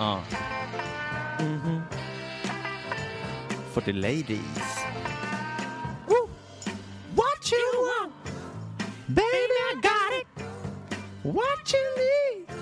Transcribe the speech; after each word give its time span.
Ja. 0.00 0.22
Mhm. 1.40 1.82
For 3.72 3.80
the 3.80 3.92
ladies. 3.92 4.80
What 7.14 7.52
you 7.52 7.86
want, 7.86 8.14
baby 9.06 9.56
I 9.72 9.74
got 9.74 10.20
it. 10.22 10.44
What 11.22 11.74
you 11.74 11.80
need. 11.96 12.56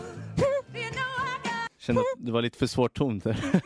Kände 1.79 2.01
att 2.01 2.27
det 2.27 2.33
var 2.33 2.43
lite 2.43 2.59
för 2.59 2.67
svårt 2.67 2.95
ton 2.95 3.19
där. 3.19 3.37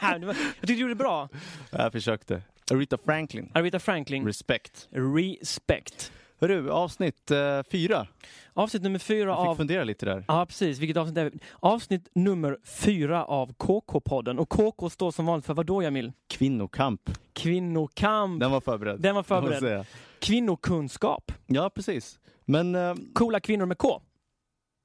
Jag 0.00 0.36
tyckte 0.36 0.66
du 0.66 0.74
gjorde 0.74 0.90
det 0.90 0.98
bra. 0.98 1.28
Jag 1.70 1.92
försökte. 1.92 2.42
Aretha 2.70 2.98
Franklin. 3.04 3.50
Aretha 3.54 3.78
Franklin, 3.78 4.26
Respect. 4.26 4.88
Respect. 4.90 6.12
Hörru, 6.40 6.70
avsnitt 6.70 7.30
eh, 7.30 7.62
fyra. 7.70 8.06
Avsnitt 8.52 8.82
nummer 8.82 8.98
fyra 8.98 9.28
Jag 9.28 9.42
fick 9.42 9.48
av... 9.48 9.56
fundera 9.56 9.84
lite 9.84 10.06
där. 10.06 10.24
Ja, 10.28 10.46
precis. 10.46 10.78
Vilket 10.78 10.96
avsnitt 10.96 11.18
är 11.18 11.24
det? 11.24 11.38
Avsnitt 11.60 12.08
nummer 12.12 12.58
fyra 12.64 13.24
av 13.24 13.52
KK-podden. 13.52 14.38
Och 14.38 14.48
KK 14.48 14.90
står 14.90 15.10
som 15.10 15.26
vanligt 15.26 15.46
för 15.46 15.54
vad 15.54 15.66
då, 15.66 15.82
Jamil? 15.82 16.12
Kvinnokamp. 16.28 17.10
Kvinnokamp. 17.32 18.40
Den 18.40 18.50
var 18.50 18.60
förberedd. 18.60 19.00
Den 19.00 19.14
var 19.14 19.22
förberedd. 19.22 19.86
Kvinnokunskap. 20.18 21.32
Ja, 21.46 21.70
precis. 21.70 22.18
Men 22.44 22.74
eh, 22.74 22.94
Coola 23.14 23.40
kvinnor 23.40 23.66
med 23.66 23.78
K. 23.78 24.02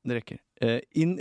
det 0.04 0.16
räcker. 0.16 0.38
Eh, 0.62 0.80
in, 0.92 1.20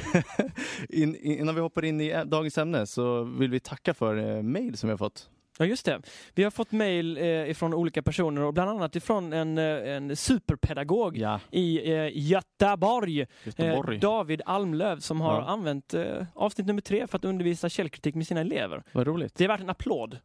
in, 0.88 1.16
innan 1.16 1.54
vi 1.54 1.60
hoppar 1.60 1.84
in 1.84 2.00
i 2.00 2.24
dagens 2.26 2.58
ämne 2.58 2.86
så 2.86 3.22
vill 3.22 3.50
vi 3.50 3.60
tacka 3.60 3.94
för 3.94 4.16
eh, 4.16 4.42
mail 4.42 4.76
som 4.76 4.88
vi 4.88 4.92
har 4.92 4.98
fått. 4.98 5.30
Ja, 5.58 5.64
just 5.66 5.84
det. 5.86 6.02
Vi 6.34 6.44
har 6.44 6.50
fått 6.50 6.72
mejl 6.72 7.16
eh, 7.16 7.24
ifrån 7.50 7.74
olika 7.74 8.02
personer 8.02 8.42
och 8.42 8.54
bland 8.54 8.70
annat 8.70 8.96
ifrån 8.96 9.32
en, 9.32 9.58
eh, 9.58 9.94
en 9.96 10.16
superpedagog 10.16 11.16
Ja, 11.18 11.40
i 11.50 11.92
eh, 11.92 12.08
Göteborg, 12.12 13.20
eh, 13.20 13.26
Göteborg. 13.44 13.98
David 13.98 14.42
Almlöv, 14.46 14.98
som 14.98 15.20
har 15.20 15.34
Ja. 15.40 15.44
använt 15.46 15.94
eh, 15.94 16.04
avsnitt 16.34 16.66
nummer 16.66 16.80
tre 16.80 17.06
för 17.06 17.18
att 17.18 17.24
undervisa 17.24 17.68
källkritik 17.68 18.14
med 18.14 18.26
sina 18.26 18.40
elever. 18.40 18.82
Vad 18.92 19.06
roligt. 19.06 19.34
Det 19.34 19.44
är 19.44 19.48
värt 19.48 19.60
en 19.60 19.70
applåd. 19.70 20.18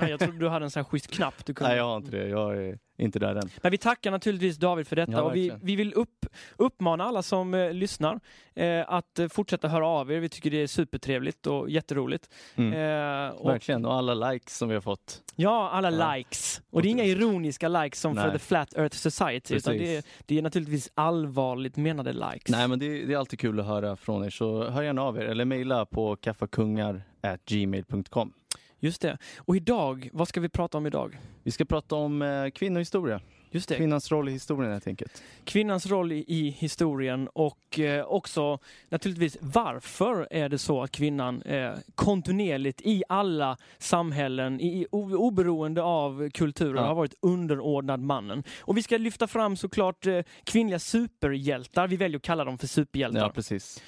Nej, 0.00 0.10
jag 0.10 0.20
trodde 0.20 0.38
du 0.38 0.48
hade 0.48 0.64
en 0.64 0.70
sån 0.70 0.80
här 0.80 0.84
schysst 0.90 1.06
knapp. 1.10 1.46
Du 1.46 1.54
kunde... 1.54 1.68
Nej, 1.70 1.78
jag 1.78 1.84
har 1.84 1.96
inte 1.96 2.10
det. 2.10 2.28
Jag 2.28 2.56
är 2.56 2.78
inte 2.98 3.18
där 3.18 3.34
än. 3.34 3.50
Men 3.62 3.70
vi 3.70 3.78
tackar 3.78 4.10
naturligtvis 4.10 4.56
David 4.56 4.86
för 4.86 4.96
detta 4.96 5.12
Ja, 5.12 5.22
och 5.22 5.36
vi, 5.36 5.52
vi 5.62 5.76
vill 5.76 5.94
upp, 5.94 6.26
uppmana 6.56 7.04
alla 7.04 7.22
som 7.22 7.54
eh, 7.54 7.72
lyssnar 7.72 8.20
eh, 8.54 8.84
att 8.92 9.18
eh, 9.18 9.28
fortsätta 9.28 9.68
höra 9.68 9.86
av 9.86 10.12
er. 10.12 10.20
Vi 10.20 10.28
tycker 10.28 10.50
det 10.50 10.62
är 10.62 10.66
supertrevligt 10.66 11.46
och 11.46 11.70
jätteroligt. 11.70 12.28
Mm. 12.56 12.72
Eh, 12.72 13.28
och, 13.34 13.50
Verkligen. 13.50 13.84
Och 13.86 13.94
alla 13.94 14.30
likes 14.30 14.56
som 14.58 14.68
vi 14.68 14.74
har 14.74 14.82
fått. 14.82 15.22
ja, 15.36 15.70
alla 15.70 15.90
Ja. 15.90 16.14
likes. 16.14 16.62
Och 16.70 16.82
det 16.82 16.88
är 16.88 16.90
inga 16.90 17.04
ironiska 17.04 17.68
likes 17.68 18.00
som 18.00 18.14
för 18.14 18.22
Nej. 18.22 18.32
The 18.32 18.38
Flat 18.38 18.74
Earth 18.76 18.96
Society, 18.96 19.54
utan 19.54 19.72
Precis. 19.72 19.88
det 19.88 19.96
är, 19.96 20.04
det 20.26 20.38
är 20.38 20.42
naturligtvis 20.42 20.90
allvarligt 20.94 21.76
menade 21.76 22.12
likes. 22.12 22.48
Nej, 22.48 22.68
men 22.68 22.78
det, 22.78 23.04
det 23.04 23.12
är 23.14 23.18
alltid 23.18 23.40
kul 23.40 23.60
att 23.60 23.66
höra 23.66 23.96
från 23.96 24.24
er, 24.24 24.30
så 24.30 24.70
hör 24.70 24.82
gärna 24.82 25.02
av 25.02 25.18
er 25.18 25.22
eller 25.24 25.44
mejla 25.44 25.86
på 25.86 26.16
kaffekungar@gmail.com. 26.16 28.32
Just 28.80 29.00
det. 29.00 29.18
Och 29.38 29.56
idag, 29.56 30.08
vad 30.12 30.28
ska 30.28 30.40
vi 30.40 30.48
prata 30.48 30.78
om 30.78 30.86
idag? 30.86 31.18
Vi 31.42 31.50
ska 31.50 31.64
prata 31.64 31.94
om 31.94 32.22
eh, 32.22 32.50
kvinnohistoria. 32.50 33.20
Just 33.52 33.68
det, 33.68 33.76
Kvinnans 33.76 34.10
roll 34.12 34.28
i 34.28 34.32
historien 34.32 34.72
helt 34.72 34.86
enkelt. 34.86 35.22
kvinnans 35.44 35.86
roll 35.86 36.12
i, 36.12 36.24
i 36.28 36.50
historien 36.50 37.28
och 37.28 37.78
eh, 37.78 38.04
också 38.04 38.58
naturligtvis 38.88 39.36
varför 39.40 40.28
är 40.30 40.48
det 40.48 40.58
så 40.58 40.82
att 40.82 40.90
kvinnan 40.90 41.42
eh, 41.42 41.72
kontinuerligt 41.94 42.80
i 42.80 43.02
alla 43.08 43.56
samhällen, 43.78 44.60
i, 44.60 44.86
o, 44.90 45.14
oberoende 45.16 45.82
av 45.82 46.30
kulturer, 46.30 46.74
Ja. 46.80 46.86
har 46.86 46.94
varit 46.94 47.14
underordnad 47.20 48.00
mannen. 48.00 48.42
Och 48.60 48.76
vi 48.76 48.82
ska 48.82 48.98
lyfta 48.98 49.26
fram 49.26 49.56
såklart 49.56 50.06
eh, 50.06 50.20
kvinnliga 50.44 50.78
superhjältar, 50.78 51.88
vi 51.88 51.96
väljer 51.96 52.16
att 52.16 52.22
kalla 52.22 52.44
dem 52.44 52.58
för 52.58 52.66
superhjältar, 52.66 53.20
Ja, 53.20 53.28
precis. 53.30 53.82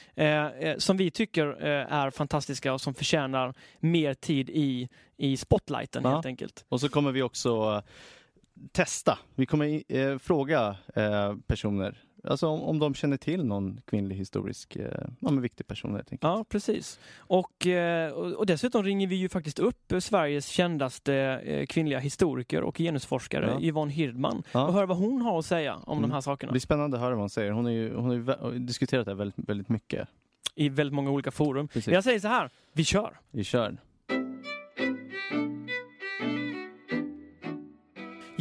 som 0.78 0.96
vi 0.96 1.10
tycker 1.10 1.46
är 1.62 2.10
fantastiska 2.10 2.72
och 2.72 2.80
som 2.80 2.94
förtjänar 2.94 3.54
mer 3.80 4.14
tid 4.14 4.50
i, 4.50 4.88
i 5.16 5.36
spotlighten 5.36 6.02
Ja. 6.04 6.10
helt 6.10 6.26
enkelt. 6.26 6.64
Och 6.68 6.80
så 6.80 6.88
kommer 6.88 7.12
vi 7.12 7.22
också 7.22 7.82
testa. 8.72 9.18
Vi 9.34 9.46
kommer 9.46 9.82
eh, 9.96 10.18
fråga 10.18 10.76
eh, 10.94 11.36
personer, 11.46 11.98
alltså 12.24 12.46
om, 12.46 12.62
om 12.62 12.78
de 12.78 12.94
känner 12.94 13.16
till 13.16 13.44
någon 13.44 13.80
kvinnlig 13.86 14.16
historisk, 14.16 14.76
eh, 14.76 14.86
ja, 15.20 15.30
men 15.30 15.40
viktig 15.40 15.66
person 15.66 15.90
helt 15.94 16.12
enkelt. 16.12 16.22
Ja, 16.22 16.44
precis. 16.48 17.00
Och, 17.18 17.66
eh, 17.66 18.12
och 18.12 18.46
dessutom 18.46 18.84
ringer 18.84 19.06
vi 19.06 19.16
ju 19.16 19.28
faktiskt 19.28 19.58
upp 19.58 19.92
Sveriges 20.00 20.46
kändaste 20.46 21.14
eh, 21.44 21.66
kvinnliga 21.66 21.98
historiker 21.98 22.62
och 22.62 22.76
genusforskare, 22.78 23.46
Ja. 23.46 23.60
Yvonne 23.60 23.92
Hirdman, 23.92 24.42
Ja. 24.52 24.66
och 24.66 24.72
höra 24.72 24.86
vad 24.86 24.96
hon 24.96 25.22
har 25.22 25.38
att 25.38 25.46
säga 25.46 25.74
om 25.76 25.98
Mm. 25.98 26.02
de 26.02 26.10
här 26.10 26.18
Det 26.18 26.22
sakerna 26.22 26.52
blir 26.52 26.60
spännande 26.60 26.96
att 26.96 27.00
höra 27.02 27.10
vad 27.14 27.20
hon 27.22 27.30
säger. 27.30 27.50
Hon 27.52 27.64
har 27.64 27.72
ju, 27.72 27.94
hon 27.94 28.04
har 28.04 28.52
ju 28.52 28.58
diskuterat 28.58 29.04
det 29.04 29.10
här 29.10 29.16
väldigt, 29.16 29.48
väldigt 29.48 29.68
mycket. 29.68 30.08
i 30.54 30.68
väldigt 30.68 30.94
många 30.94 31.10
olika 31.10 31.30
forum. 31.30 31.68
Precis. 31.68 31.92
Jag 31.94 32.04
säger 32.04 32.20
så 32.20 32.28
här, 32.28 32.50
vi 32.72 32.84
kör! 32.84 33.20
Vi 33.30 33.44
kör. 33.44 33.76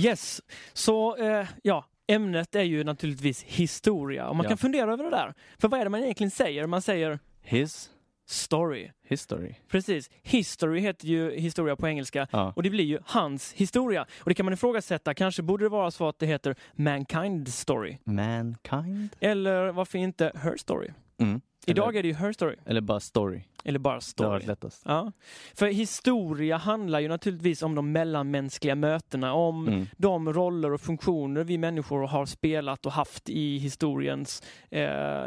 Yes, 0.05 0.41
så 0.73 1.15
eh, 1.17 1.47
ja, 1.63 1.85
ämnet 2.07 2.55
är 2.55 2.61
ju 2.63 2.83
naturligtvis 2.83 3.43
historia 3.43 4.27
och 4.29 4.35
man 4.35 4.43
Ja. 4.43 4.49
kan 4.49 4.57
fundera 4.57 4.93
över 4.93 5.03
det 5.03 5.09
där. 5.09 5.33
För 5.59 5.67
vad 5.67 5.79
är 5.79 5.83
det 5.83 5.89
man 5.89 6.03
egentligen 6.03 6.31
säger? 6.31 6.67
Man 6.67 6.81
säger 6.81 7.19
His 7.41 7.89
story. 8.27 8.89
history. 9.07 9.55
Precis. 9.69 10.09
History 10.23 10.79
heter 10.79 11.07
ju 11.07 11.31
historia 11.39 11.75
på 11.75 11.87
engelska 11.87 12.27
Ja. 12.31 12.53
och 12.55 12.63
det 12.63 12.69
blir 12.69 12.83
ju 12.85 12.99
hans 13.05 13.53
historia. 13.53 14.05
Och 14.19 14.29
det 14.29 14.33
kan 14.35 14.45
man 14.45 14.53
ifrågasätta. 14.53 15.13
Kanske 15.13 15.41
borde 15.41 15.65
det 15.65 15.69
vara 15.69 15.91
så 15.91 16.07
att 16.07 16.19
det 16.19 16.25
heter 16.25 16.55
mankind 16.73 17.47
story. 17.53 17.97
Mankind? 18.03 19.09
Eller 19.19 19.71
varför 19.71 19.97
inte 19.97 20.31
her 20.43 20.57
story? 20.57 20.89
Mm. 21.17 21.41
Idag 21.67 21.95
är 21.95 22.01
det 22.01 22.07
ju 22.07 22.13
her 22.13 22.31
story. 22.33 22.55
eller 22.65 22.81
bara 22.81 22.99
story. 22.99 23.41
Eller 23.63 23.79
bara 23.79 24.01
story. 24.01 24.45
lättast. 24.45 24.81
Ja. 24.85 25.11
För 25.53 25.67
historia 25.67 26.57
handlar 26.57 26.99
ju 26.99 27.07
naturligtvis 27.07 27.61
om 27.63 27.75
de 27.75 27.91
mellanmänskliga 27.91 28.75
mötena, 28.75 29.33
om 29.33 29.67
Mm. 29.67 29.85
de 29.97 30.33
roller 30.33 30.73
och 30.73 30.81
funktioner 30.81 31.43
vi 31.43 31.57
människor 31.57 32.07
har 32.07 32.25
spelat 32.25 32.85
och 32.85 32.91
haft 32.91 33.29
i 33.29 33.57
historiens, 33.57 34.43
eh, 34.69 34.81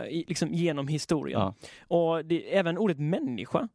i, 0.08 0.24
liksom 0.28 0.54
genom 0.54 0.88
historien. 0.88 1.40
Ja. 1.40 1.54
Och 1.88 2.24
det, 2.24 2.56
även 2.56 2.78
ordet 2.78 2.98
människa, 2.98 3.68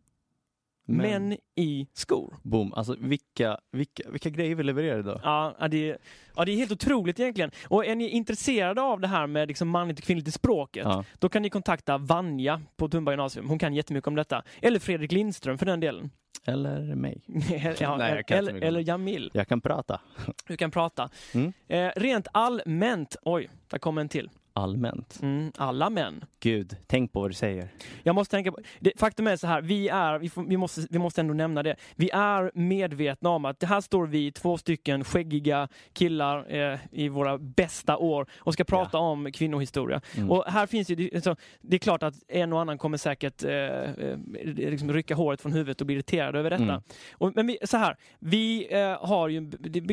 män 0.98 1.38
i 1.56 1.88
skor. 1.94 2.38
Boom. 2.44 2.74
Alltså 2.74 2.96
vilka, 3.00 3.58
vilka, 3.72 4.04
vilka 4.10 4.30
grejer 4.30 4.56
vi 4.56 4.64
levererar 4.64 5.00
idag. 5.00 5.20
Ja, 5.24 5.68
det, 5.68 5.98
ja, 6.36 6.46
det 6.46 6.52
är 6.52 6.56
helt 6.56 6.72
otroligt 6.72 7.20
egentligen. 7.20 7.52
Och 7.68 7.86
är 7.86 7.96
ni 7.96 8.10
intresserade 8.10 8.82
av 8.82 9.00
det 9.00 9.08
här 9.08 9.28
med 9.28 9.48
liksom 9.48 9.70
manligt 9.70 10.00
och 10.00 10.06
kvinnligt 10.06 10.28
i 10.28 10.32
språket, 10.32 10.84
Ja. 10.86 11.04
då 11.20 11.30
kan 11.30 11.42
ni 11.42 11.50
kontakta 11.50 11.98
Vanja 11.98 12.62
på 12.78 12.90
Tumba 12.90 13.12
gymnasium. 13.12 13.48
Hon 13.50 13.60
kan 13.60 13.74
jättemycket 13.74 14.08
om 14.08 14.16
detta. 14.16 14.44
Eller 14.62 14.80
Fredrik 14.80 15.12
Lindström 15.12 15.58
för 15.58 15.66
den 15.66 15.80
delen. 15.80 16.10
Eller 16.46 16.96
mig. 16.96 17.22
ja, 17.80 17.98
Nej, 17.98 18.16
jag 18.16 18.26
kan 18.26 18.38
eller, 18.38 18.54
eller. 18.62 18.80
Jamil. 18.80 19.32
Jag 19.34 19.48
kan 19.48 19.62
prata. 19.62 20.02
Du 20.48 20.58
kan 20.58 20.72
prata. 20.72 21.10
Mm. 21.34 21.54
Eh, 21.68 21.92
rent 21.96 22.28
allmänt, 22.32 23.16
oj, 23.22 23.50
där 23.68 23.78
kommer 23.78 24.02
en 24.02 24.10
till. 24.10 24.30
Allmänt. 24.64 25.20
Mm, 25.22 25.52
alla 25.58 25.90
män. 25.90 26.24
Gud, 26.40 26.76
tänk 26.88 27.14
på 27.14 27.20
vad 27.22 27.30
du 27.30 27.34
säger. 27.34 27.70
Jag 28.04 28.16
måste 28.16 28.36
tänka 28.36 28.52
på, 28.52 28.58
det, 28.80 28.92
faktum 29.00 29.28
är 29.28 29.36
så 29.36 29.48
här, 29.48 29.62
vi 29.62 29.88
är, 29.88 30.20
vi, 30.20 30.30
får, 30.30 30.44
vi, 30.44 30.58
måste, 30.58 30.88
vi 30.90 31.00
måste 31.00 31.22
ändå 31.22 31.34
nämna 31.34 31.64
det, 31.64 31.76
vi 31.96 32.10
är 32.10 32.52
medvetna 32.54 33.30
om 33.30 33.46
att 33.46 33.60
det 33.60 33.68
här 33.68 33.82
står 33.82 34.08
vi, 34.08 34.32
två 34.32 34.58
stycken 34.58 35.04
skäggiga 35.04 35.68
killar 35.94 36.56
eh, 36.74 36.80
i 36.92 37.10
våra 37.10 37.38
bästa 37.38 37.98
år 37.98 38.28
och 38.38 38.54
ska 38.54 38.64
prata 38.64 38.98
om 38.98 39.32
kvinnohistoria. 39.32 40.02
Mm. 40.18 40.32
Och 40.32 40.44
här 40.48 40.68
finns 40.68 40.90
ju, 40.90 40.96
det- 40.96 41.16
alltså, 41.16 41.36
det 41.62 41.76
är 41.76 41.80
klart 41.80 42.04
att 42.04 42.14
en 42.28 42.54
och 42.54 42.62
annan 42.62 42.78
kommer 42.78 42.98
säkert 42.98 43.44
eh, 43.44 43.52
eh, 43.54 44.18
liksom 44.44 44.94
rycka 44.94 45.16
håret 45.16 45.42
från 45.42 45.54
huvudet 45.54 45.82
och 45.82 45.88
bli 45.88 45.96
irriterad 45.96 46.36
över 46.36 46.50
detta. 46.50 46.64
Mm. 46.64 46.82
Och, 47.14 47.32
men 47.36 47.48
vi, 47.48 47.58
så 47.64 47.78
här, 47.78 47.96
vi 48.20 48.68
eh, 48.74 49.08
har 49.08 49.30
ju 49.30 49.42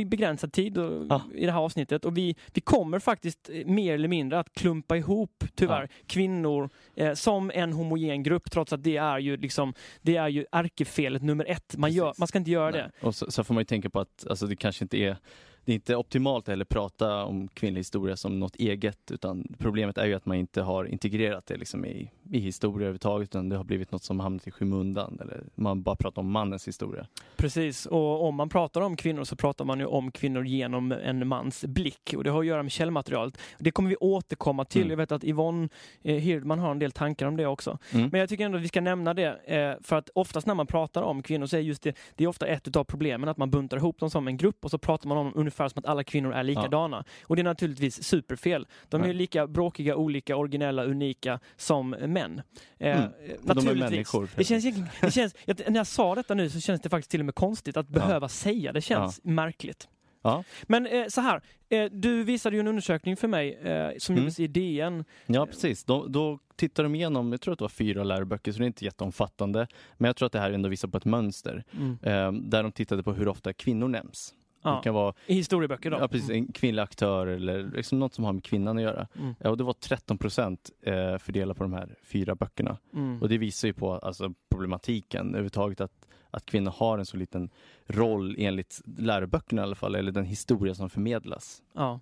begränsad 0.04 0.52
tid 0.52 0.78
och, 0.78 1.06
Ja. 1.08 1.22
i 1.34 1.46
det 1.46 1.52
här 1.52 1.60
avsnittet 1.60 2.04
och 2.04 2.16
vi, 2.16 2.36
vi 2.54 2.60
kommer 2.60 2.98
faktiskt 2.98 3.50
eh, 3.52 3.66
mer 3.66 3.94
eller 3.94 4.08
mindre 4.08 4.38
att 4.38 4.52
klumpa 4.56 4.96
ihop, 4.96 5.44
tyvärr, 5.54 5.82
Ja. 5.82 6.04
kvinnor 6.06 6.70
eh, 6.96 7.12
som 7.14 7.50
en 7.54 7.72
homogen 7.72 8.22
grupp 8.22 8.50
trots 8.50 8.72
att 8.72 8.82
det 8.82 8.96
är 8.96 9.18
ju 9.18 9.36
liksom, 9.36 9.74
det 10.02 10.16
är 10.16 10.28
ju 10.28 10.44
ärkefelet 10.52 11.22
nummer 11.22 11.44
ett. 11.48 11.76
Man, 11.76 11.92
gör, 11.92 12.12
man 12.18 12.28
ska 12.28 12.38
inte 12.38 12.50
göra 12.50 12.70
Nej. 12.70 12.80
det. 13.00 13.06
Och 13.06 13.14
så, 13.14 13.30
så 13.30 13.44
får 13.44 13.54
man 13.54 13.60
ju 13.60 13.64
tänka 13.64 13.90
på 13.90 14.00
att 14.00 14.26
alltså, 14.30 14.46
det 14.46 14.56
kanske 14.56 14.84
inte 14.84 14.96
är 14.98 15.16
det 15.66 15.72
är 15.72 15.74
inte 15.74 15.96
optimalt 15.96 16.48
heller 16.48 16.64
att 16.64 16.68
prata 16.68 17.24
om 17.24 17.48
kvinnlig 17.48 17.80
historia 17.80 18.16
som 18.16 18.40
något 18.40 18.56
eget 18.56 19.10
utan 19.10 19.54
problemet 19.58 19.98
är 19.98 20.06
ju 20.06 20.14
att 20.14 20.26
man 20.26 20.36
inte 20.36 20.62
har 20.62 20.84
integrerat 20.84 21.46
det 21.46 21.56
liksom 21.56 21.84
i, 21.84 22.10
i 22.30 22.38
historia 22.38 22.76
överhuvudtaget 22.76 23.28
utan 23.28 23.48
det 23.48 23.56
har 23.56 23.64
blivit 23.64 23.92
något 23.92 24.02
som 24.02 24.20
hamnat 24.20 24.46
i 24.46 24.50
skymundan 24.50 25.18
eller 25.20 25.44
man 25.54 25.82
bara 25.82 25.96
pratar 25.96 26.22
om 26.22 26.30
mannens 26.30 26.68
historia. 26.68 27.06
Precis, 27.36 27.86
och 27.86 28.24
om 28.24 28.34
man 28.34 28.48
pratar 28.48 28.80
om 28.80 28.96
kvinnor 28.96 29.24
så 29.24 29.36
pratar 29.36 29.64
man 29.64 29.78
ju 29.78 29.86
om 29.86 30.10
kvinnor 30.10 30.44
genom 30.44 30.92
en 30.92 31.28
mans 31.28 31.64
blick 31.64 32.14
och 32.16 32.24
det 32.24 32.30
har 32.30 32.40
att 32.40 32.46
göra 32.46 32.62
med 32.62 32.72
källmaterialet. 32.72 33.38
Det 33.58 33.70
kommer 33.70 33.90
vi 33.90 33.96
återkomma 33.96 34.64
till. 34.64 34.82
Mm. 34.82 34.90
Jag 34.90 34.96
vet 34.96 35.12
att 35.12 35.24
Yvonne 35.24 35.68
eh, 36.02 36.14
Hirdman 36.14 36.58
har 36.58 36.70
en 36.70 36.78
del 36.78 36.92
tankar 36.92 37.26
om 37.26 37.36
det 37.36 37.46
också. 37.46 37.78
Mm. 37.92 38.08
Men 38.12 38.20
jag 38.20 38.28
tycker 38.28 38.44
ändå 38.44 38.58
att 38.58 38.64
vi 38.64 38.68
ska 38.68 38.80
nämna 38.80 39.14
det, 39.14 39.40
eh, 39.44 39.82
för 39.82 39.96
att 39.96 40.10
oftast 40.14 40.46
när 40.46 40.54
man 40.54 40.66
pratar 40.66 41.02
om 41.02 41.22
kvinnor 41.22 41.46
så 41.46 41.56
är 41.56 41.60
just 41.60 41.82
det, 41.82 41.96
det 42.14 42.24
är 42.24 42.28
ofta 42.28 42.46
ett 42.46 42.68
utav 42.68 42.84
problemen 42.84 43.28
att 43.28 43.36
man 43.36 43.50
buntar 43.50 43.76
ihop 43.76 43.98
dem 43.98 44.10
som 44.10 44.28
en 44.28 44.36
grupp 44.36 44.64
och 44.64 44.70
så 44.70 44.78
pratar 44.78 45.08
man 45.08 45.18
om 45.18 45.32
ungefär 45.64 45.68
som 45.68 45.78
att 45.78 45.86
alla 45.90 46.04
kvinnor 46.04 46.32
är 46.32 46.42
likadana. 46.42 47.04
Och 47.24 47.36
det 47.36 47.42
är 47.42 47.44
naturligtvis 47.44 48.02
superfel. 48.04 48.66
De 48.88 49.00
är 49.00 49.06
Nej. 49.06 49.14
lika 49.14 49.46
bråkiga, 49.46 49.96
olika, 49.96 50.36
originella, 50.36 50.84
unika 50.84 51.40
som 51.56 51.90
män. 51.90 52.42
Eh, 52.78 52.96
Mm. 52.96 53.02
eh, 53.02 53.10
de 53.42 53.54
naturligtvis. 53.54 53.90
människor. 53.90 54.28
Det 54.36 54.44
känns, 54.44 54.64
det 55.00 55.10
känns, 55.10 55.34
när 55.46 55.76
jag 55.76 55.86
sa 55.86 56.14
detta 56.14 56.34
nu 56.34 56.50
så 56.50 56.60
känns 56.60 56.80
det 56.80 56.88
faktiskt 56.88 57.10
till 57.10 57.20
och 57.20 57.26
med 57.26 57.34
konstigt 57.34 57.76
att 57.76 57.88
behöva 57.88 58.28
säga 58.28 58.72
det. 58.72 58.80
känns 58.80 59.20
märkligt. 59.24 59.88
Ja. 60.22 60.44
Men 60.62 60.86
eh, 60.86 61.06
så 61.08 61.20
här, 61.20 61.40
eh, 61.68 61.84
du 61.92 62.24
visade 62.24 62.56
ju 62.56 62.60
en 62.60 62.68
undersökning 62.68 63.16
för 63.16 63.28
mig 63.28 63.54
eh, 63.54 63.90
som 63.98 64.12
Mm. 64.14 64.24
gjordes 64.24 64.40
i 64.40 64.46
DN. 64.46 65.04
Ja, 65.26 65.46
precis. 65.46 65.84
Då, 65.84 66.06
då 66.06 66.38
tittar 66.56 66.82
de 66.82 66.94
igenom, 66.94 67.32
jag 67.32 67.40
tror 67.40 67.52
att 67.52 67.58
det 67.58 67.64
var 67.64 67.68
fyra 67.68 68.04
läroböcker, 68.04 68.52
så 68.52 68.58
det 68.58 68.64
är 68.64 68.66
inte 68.66 68.84
jätteomfattande. 68.84 69.66
Men 69.98 70.08
jag 70.08 70.16
tror 70.16 70.26
att 70.26 70.32
det 70.32 70.38
här 70.40 70.50
ändå 70.50 70.68
visar 70.68 70.88
på 70.88 70.96
ett 70.96 71.04
mönster. 71.04 71.64
Mm. 71.72 71.98
Eh, 72.02 72.32
där 72.42 72.62
de 72.62 72.72
tittade 72.72 73.02
på 73.02 73.12
hur 73.12 73.28
ofta 73.28 73.52
kvinnor 73.52 73.88
nämns. 73.88 74.34
Ja, 74.66 74.76
Det 74.76 74.82
kan 74.82 74.94
vara 74.94 75.14
I 75.26 75.34
historieböcker 75.34 75.90
då? 75.90 75.96
ja, 76.00 76.08
precis, 76.08 76.30
en 76.30 76.52
kvinnlig 76.52 76.82
aktör 76.82 77.26
eller 77.26 77.70
liksom 77.74 77.98
något 77.98 78.14
som 78.14 78.24
har 78.24 78.32
med 78.32 78.44
kvinnan 78.44 78.76
att 78.76 78.82
göra. 78.82 79.06
Mm. 79.18 79.34
Ja, 79.40 79.50
och 79.50 79.56
det 79.56 79.64
var 79.64 79.72
13 79.72 80.18
procent 80.18 80.70
eh, 80.82 81.18
fördelat 81.18 81.56
på 81.56 81.62
de 81.64 81.72
här 81.72 81.94
fyra 82.04 82.34
böckerna. 82.34 82.78
Mm. 82.94 83.22
Och 83.22 83.28
det 83.28 83.38
visar 83.38 83.68
ju 83.68 83.74
på 83.74 83.92
alltså, 83.92 84.32
problematiken 84.50 85.28
överhuvudtaget 85.28 85.80
att, 85.80 86.05
att 86.36 86.46
kvinnor 86.46 86.70
har 86.76 86.98
en 86.98 87.06
så 87.06 87.16
liten 87.16 87.50
roll 87.88 88.34
enligt 88.38 88.80
läroböckerna 88.98 89.62
i 89.62 89.64
alla 89.64 89.74
fall, 89.74 89.94
eller 89.94 90.12
den 90.12 90.24
historia 90.24 90.74
som 90.74 90.90
förmedlas. 90.90 91.62
Ja. 91.74 92.00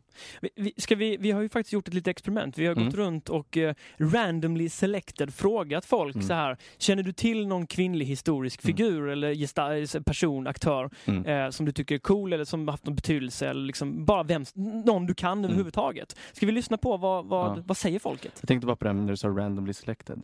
Vi, 0.57 0.73
ska 0.77 0.95
vi, 0.97 1.17
vi 1.17 1.31
har 1.31 1.41
ju 1.43 1.49
faktiskt 1.49 1.73
gjort 1.73 1.89
ett 1.89 1.95
litet 1.95 2.09
experiment. 2.11 2.59
Vi 2.59 2.67
har 2.67 2.75
gått 2.75 2.83
Mm. 2.95 2.97
runt 2.97 3.29
och 3.29 3.57
eh, 3.57 3.75
randomly 3.97 4.69
selected 4.69 5.35
frågat 5.35 5.85
folk 5.85 6.15
Mm. 6.15 6.27
så 6.27 6.35
här. 6.35 6.57
Känner 6.79 7.03
du 7.03 7.13
till 7.13 7.47
någon 7.47 7.67
kvinnlig 7.67 8.07
historisk 8.07 8.65
Mm. 8.65 8.77
figur 8.77 9.09
eller 9.09 9.33
gesta- 9.35 10.03
person, 10.05 10.47
aktör 10.47 10.91
Mm. 11.05 11.27
eh, 11.27 11.51
som 11.51 11.67
du 11.67 11.73
tycker 11.73 11.95
är 11.95 11.99
cool 11.99 12.33
eller 12.33 12.45
som 12.45 12.69
har 12.69 12.73
haft 12.73 12.87
någon 12.87 12.95
betydelse 12.97 13.49
eller 13.49 13.67
liksom 13.67 14.05
bara 14.05 14.23
vem, 14.23 14.45
någon 14.85 15.07
du 15.07 15.15
kan 15.15 15.45
överhuvudtaget. 15.45 16.17
Ska 16.33 16.47
vi 16.47 16.53
lyssna 16.53 16.77
på 16.79 16.97
vad, 16.97 17.27
vad, 17.27 17.47
Mm. 17.47 17.59
Ja. 17.59 17.65
vad 17.67 17.77
säger 17.77 17.99
folket? 17.99 18.33
Jag 18.41 18.49
tänkte 18.49 18.67
bara 18.67 18.77
på 18.77 18.85
det 18.85 18.91
här 18.91 18.95
när 19.01 19.11
du 19.11 19.17
sa 19.17 19.29
randomly 19.29 19.73
selected. 19.73 20.23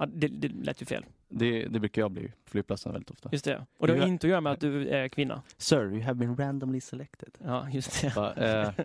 Ja, 0.00 0.06
det, 0.06 0.28
det 0.28 0.48
lät 0.48 0.82
ju 0.82 0.86
fel. 0.86 1.04
Det, 1.28 1.64
det 1.66 1.80
brukar 1.80 2.02
jag 2.02 2.10
bli 2.10 2.28
på 2.44 2.50
flygplatsen 2.50 2.92
väldigt 2.92 3.10
ofta. 3.10 3.28
Just 3.32 3.44
det. 3.44 3.66
Och 3.78 3.86
det 3.86 3.92
har 3.92 4.00
Ja. 4.00 4.06
inte 4.06 4.26
att 4.26 4.30
göra 4.30 4.40
med 4.40 4.52
att 4.52 4.60
du 4.60 4.88
är 4.88 5.08
kvinna. 5.08 5.42
Sir, 5.56 5.76
you 5.92 6.00
have 6.02 6.14
been 6.14 6.36
randomly 6.36 6.80
selected. 6.80 7.28
Ja, 7.44 7.68
just 7.70 8.02
det. 8.02 8.14
Va, 8.16 8.34
eh, 8.36 8.42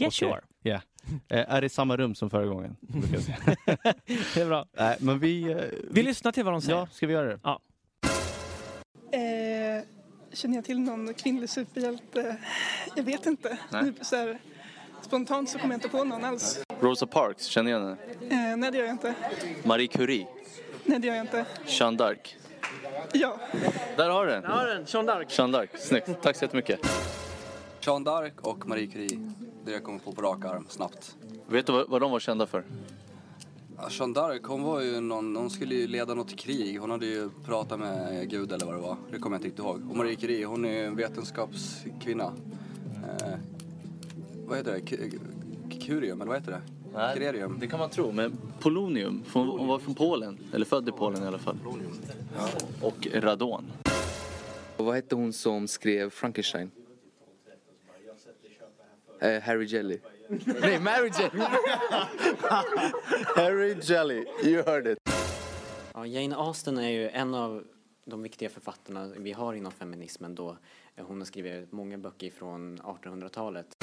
Yeah, 0.00 0.08
okej. 0.08 0.10
sure. 0.10 0.40
eh, 1.28 1.54
är 1.54 1.60
det 1.60 1.66
i 1.66 1.68
samma 1.68 1.96
rum 1.96 2.14
som 2.14 2.30
förra 2.30 2.46
gången? 2.46 2.76
det 4.34 4.40
är 4.40 4.46
bra. 4.46 4.66
Nej, 4.78 4.96
men 5.00 5.18
vi... 5.18 5.42
eh, 5.42 5.56
Vi 5.90 6.02
lyssnar 6.02 6.32
till 6.32 6.44
vad 6.44 6.54
de 6.54 6.60
säger. 6.60 6.78
Ja, 6.78 6.86
ska 6.90 7.06
vi 7.06 7.12
göra 7.12 7.26
det? 7.28 7.40
Eh, 9.12 9.84
känner 10.32 10.54
jag 10.54 10.64
till 10.64 10.78
någon 10.80 11.14
kvinnlig 11.14 11.50
superhjälte? 11.50 12.36
Jag 12.96 13.02
vet 13.02 13.26
inte. 13.26 13.58
Nej. 13.72 13.82
Nu, 13.84 13.94
så 14.00 14.16
här, 14.16 14.38
spontant 15.02 15.50
så 15.50 15.58
kommer 15.58 15.74
jag 15.74 15.76
inte 15.76 15.88
på 15.88 16.04
någon 16.04 16.24
alls. 16.24 16.60
Rosa 16.80 17.06
Parks, 17.06 17.44
känner 17.44 17.70
jag 17.70 17.80
henne? 17.80 17.96
Eh, 18.20 18.56
nej, 18.56 18.70
det 18.70 18.78
gör 18.78 18.84
jag 18.84 18.94
inte. 18.94 19.14
Marie 19.64 19.86
Curie, 19.88 20.26
Nej, 20.84 20.98
det 20.98 21.06
gör 21.06 21.14
jag 21.14 21.24
inte. 21.24 21.44
Jeanne 21.66 21.96
d'Arc. 21.98 22.34
Ja. 23.12 23.36
Där 23.96 24.10
har 24.10 24.26
du 24.26 24.32
den! 24.32 24.42
Ja, 24.42 24.64
den. 24.64 24.84
Jean 24.86 25.08
d'Arc. 25.08 25.24
Jeanne 25.28 25.58
d'Arc, 25.58 25.68
snyggt. 25.78 26.08
Tack 26.22 26.36
så 26.36 26.44
jättemycket. 26.44 26.80
Jeanne 27.80 28.10
d'Arc 28.10 28.32
och 28.40 28.68
Marie 28.68 28.86
Curie. 28.86 29.20
Det 29.64 29.72
jag 29.72 29.84
kommer 29.84 29.98
på 29.98 30.12
på 30.12 30.22
rak 30.22 30.44
arm, 30.44 30.66
snabbt. 30.68 31.16
Vet 31.48 31.66
du 31.66 31.72
vad, 31.72 31.88
vad 31.88 32.00
de 32.00 32.10
var 32.10 32.20
kända 32.20 32.46
för? 32.46 32.64
Ja, 33.76 33.88
Jeanne 33.90 34.14
d'Arc, 34.14 34.40
hon 34.46 34.62
var 34.62 34.80
ju 34.80 35.00
någon, 35.00 35.36
hon 35.36 35.50
skulle 35.50 35.74
ju 35.74 35.86
leda 35.86 36.14
något 36.14 36.36
krig. 36.36 36.80
Hon 36.80 36.90
hade 36.90 37.06
ju 37.06 37.30
pratat 37.46 37.80
med 37.80 38.30
Gud 38.30 38.52
eller 38.52 38.66
vad 38.66 38.74
det 38.74 38.80
var. 38.80 38.96
Det 39.12 39.18
kommer 39.18 39.34
jag 39.36 39.38
inte 39.38 39.48
riktigt 39.48 39.64
ihåg. 39.64 39.90
Och 39.90 39.96
Marie 39.96 40.16
Curie, 40.16 40.44
hon 40.46 40.64
är 40.64 40.72
ju 40.72 40.84
en 40.84 40.96
vetenskapskvinna. 40.96 42.32
Eh, 43.20 43.34
vad 44.48 44.56
heter 44.58 44.72
det? 44.72 45.78
Curium, 45.78 46.20
eller 46.20 46.28
vad 46.30 46.40
heter 46.40 46.52
det? 46.52 46.62
Crerium. 47.14 47.58
det 47.60 47.66
kan 47.66 47.78
man 47.78 47.90
tro, 47.90 48.12
men 48.12 48.38
polonium, 48.60 49.24
hon 49.32 49.68
var 49.68 49.78
från 49.78 49.94
Polen, 49.94 50.38
eller 50.52 50.66
född 50.66 50.88
i 50.88 50.92
Polen 50.92 51.22
i 51.22 51.26
alla 51.26 51.38
fall. 51.38 51.56
Och 52.82 53.06
radon. 53.14 53.64
Och 54.76 54.84
vad 54.84 54.94
hette 54.94 55.14
hon 55.14 55.32
som 55.32 55.68
skrev 55.68 56.10
Frankenstein? 56.10 56.70
Eh, 59.20 59.42
Harry 59.42 59.66
Jelly. 59.66 59.98
Nej, 60.60 60.80
Mary 60.80 61.10
Jelly! 61.18 61.44
Harry 63.36 63.76
Jelly, 63.82 64.24
you 64.44 64.62
heard 64.62 64.86
it. 64.86 64.98
Ja, 65.94 66.06
Jane 66.06 66.36
Austen 66.36 66.78
är 66.78 66.88
ju 66.88 67.08
en 67.08 67.34
av 67.34 67.64
de 68.04 68.22
viktiga 68.22 68.48
författarna 68.48 69.12
vi 69.16 69.32
har 69.32 69.54
inom 69.54 69.72
feminismen 69.72 70.34
då. 70.34 70.56
Hon 70.96 71.18
har 71.18 71.24
skrivit 71.24 71.72
många 71.72 71.98
böcker 71.98 72.30
från 72.30 72.78
1800-talet. 72.78 73.77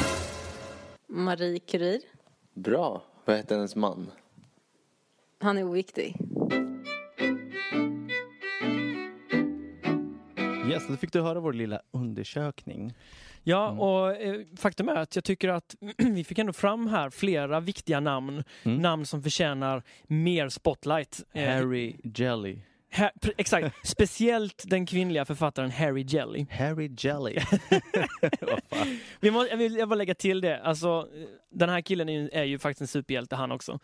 Marie 1.07 1.59
Curie. 1.59 2.01
Bra. 2.53 3.03
Vad 3.25 3.35
hette 3.35 3.55
hennes 3.55 3.75
man? 3.75 4.11
Han 5.39 5.57
är 5.57 5.63
oviktig. 5.63 6.15
Yes, 10.69 10.87
då 10.87 10.97
fick 10.97 11.13
du 11.13 11.21
höra 11.21 11.39
vår 11.39 11.53
lilla 11.53 11.81
undersökning. 11.91 12.93
Ja, 13.43 13.67
Mm. 13.67 13.79
och 13.79 14.11
eh, 14.15 14.41
faktum 14.57 14.89
är 14.89 14.95
att 14.95 15.15
jag 15.15 15.23
tycker 15.25 15.49
att 15.49 15.75
vi 15.97 16.23
fick 16.23 16.39
ändå 16.39 16.53
fram 16.53 16.87
här 16.87 17.09
flera 17.09 17.59
viktiga 17.59 17.99
namn. 17.99 18.43
Mm. 18.63 18.81
Namn 18.81 19.05
som 19.05 19.23
förtjänar 19.23 19.83
mer 20.07 20.49
spotlight. 20.49 21.23
Eh, 21.33 21.49
Harry 21.53 21.95
Jelly. 22.03 22.57
Ha- 22.97 23.11
exakt. 23.37 23.75
Speciellt 23.87 24.63
den 24.67 24.85
kvinnliga 24.85 25.25
författaren 25.25 25.71
Harry 25.71 26.05
Jelly. 26.07 26.45
Harry 26.51 26.91
Jelly. 26.97 27.37
Vi 29.19 29.31
må, 29.31 29.45
jag 29.47 29.57
vill 29.57 29.75
jag 29.75 29.89
bara 29.89 29.95
lägga 29.95 30.15
till 30.15 30.41
det. 30.41 30.61
Alltså, 30.61 30.87
eh, 31.15 31.27
den 31.51 31.69
här 31.69 31.81
killen 31.81 32.09
är 32.09 32.13
ju, 32.13 32.29
är 32.29 32.43
ju 32.43 32.59
faktiskt 32.59 32.81
en 32.81 32.87
superhjälte 32.87 33.35
han 33.35 33.51
också. 33.51 33.79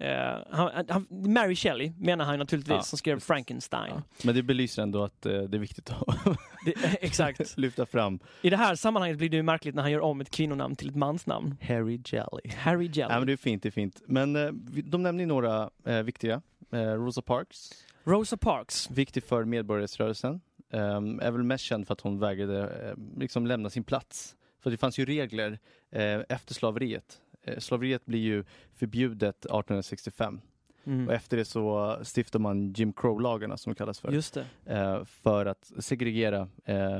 Eh, 0.00 0.38
han, 0.50 0.84
han, 0.88 1.06
Mary 1.10 1.56
Shelley 1.56 1.92
menar 1.98 2.24
han 2.24 2.38
naturligtvis 2.38 2.74
Ja, 2.74 2.82
som 2.82 2.98
skrev 2.98 3.14
precis. 3.16 3.26
Frankenstein. 3.26 3.92
Ja. 3.96 4.02
Men 4.22 4.34
det 4.34 4.42
belyser 4.42 4.82
ändå 4.82 5.04
att 5.04 5.26
eh, 5.26 5.32
det 5.42 5.56
är 5.56 5.58
viktigt 5.58 5.90
att 5.90 6.24
Det, 6.64 6.74
exakt. 7.00 7.56
lyfta 7.58 7.86
fram 7.86 8.18
I 8.42 8.50
det 8.50 8.56
här 8.56 8.74
sammanhanget 8.74 9.18
blir 9.18 9.28
det 9.28 9.36
ju 9.36 9.42
märkligt 9.42 9.74
när 9.74 9.82
han 9.82 9.90
gör 9.92 10.00
om 10.00 10.20
ett 10.20 10.30
kvinnonamn 10.30 10.76
till 10.76 10.88
ett 10.88 10.96
mansnamn. 10.96 11.56
Harry 11.62 12.00
Jelly. 12.06 12.54
Harry 12.58 12.84
Jelly. 12.86 13.12
Ja, 13.12 13.18
men 13.18 13.26
det 13.26 13.32
är 13.32 13.36
fint, 13.36 13.62
det 13.62 13.68
är 13.68 13.70
fint. 13.70 14.02
Men 14.06 14.36
eh, 14.36 14.50
vi- 14.70 14.82
de 14.82 15.02
nämner 15.02 15.22
ju 15.22 15.26
några 15.28 15.70
eh, 15.86 16.02
viktiga. 16.02 16.42
Eh, 16.72 16.78
Rosa 16.78 17.22
Parks, 17.22 17.70
Rosa 18.06 18.36
Parks. 18.36 18.90
viktig 18.90 19.24
för 19.24 19.44
medborgarrättsrörelsen. 19.44 20.40
Eh, 20.70 20.80
är 20.96 21.30
väl 21.30 21.42
mest 21.42 21.64
känd 21.64 21.86
för 21.86 21.92
att 21.92 22.00
hon 22.00 22.18
vägrade 22.18 22.68
eh, 22.88 22.94
liksom 23.20 23.46
lämna 23.46 23.70
sin 23.70 23.84
plats. 23.84 24.36
För 24.60 24.70
det 24.70 24.76
fanns 24.76 24.98
ju 24.98 25.04
regler 25.04 25.58
eh, 25.90 26.20
efter 26.28 26.54
slaveriet. 26.54 27.20
Eh, 27.42 27.58
slaveriet 27.58 28.06
blir 28.06 28.20
ju 28.20 28.44
förbjudet 28.72 29.36
1865 29.38 30.40
Mm. 30.88 31.08
och 31.08 31.14
efter 31.14 31.36
det 31.36 31.44
så 31.44 31.96
stiftar 32.04 32.38
man 32.38 32.72
Jim 32.72 32.92
Crow-lagarna 32.92 33.56
som 33.56 33.72
de 33.72 33.76
kallas 33.76 34.00
för. 34.00 34.12
Just 34.12 34.34
det. 34.34 34.46
eh, 34.64 35.04
för 35.04 35.46
att 35.46 35.72
segregera 35.78 36.48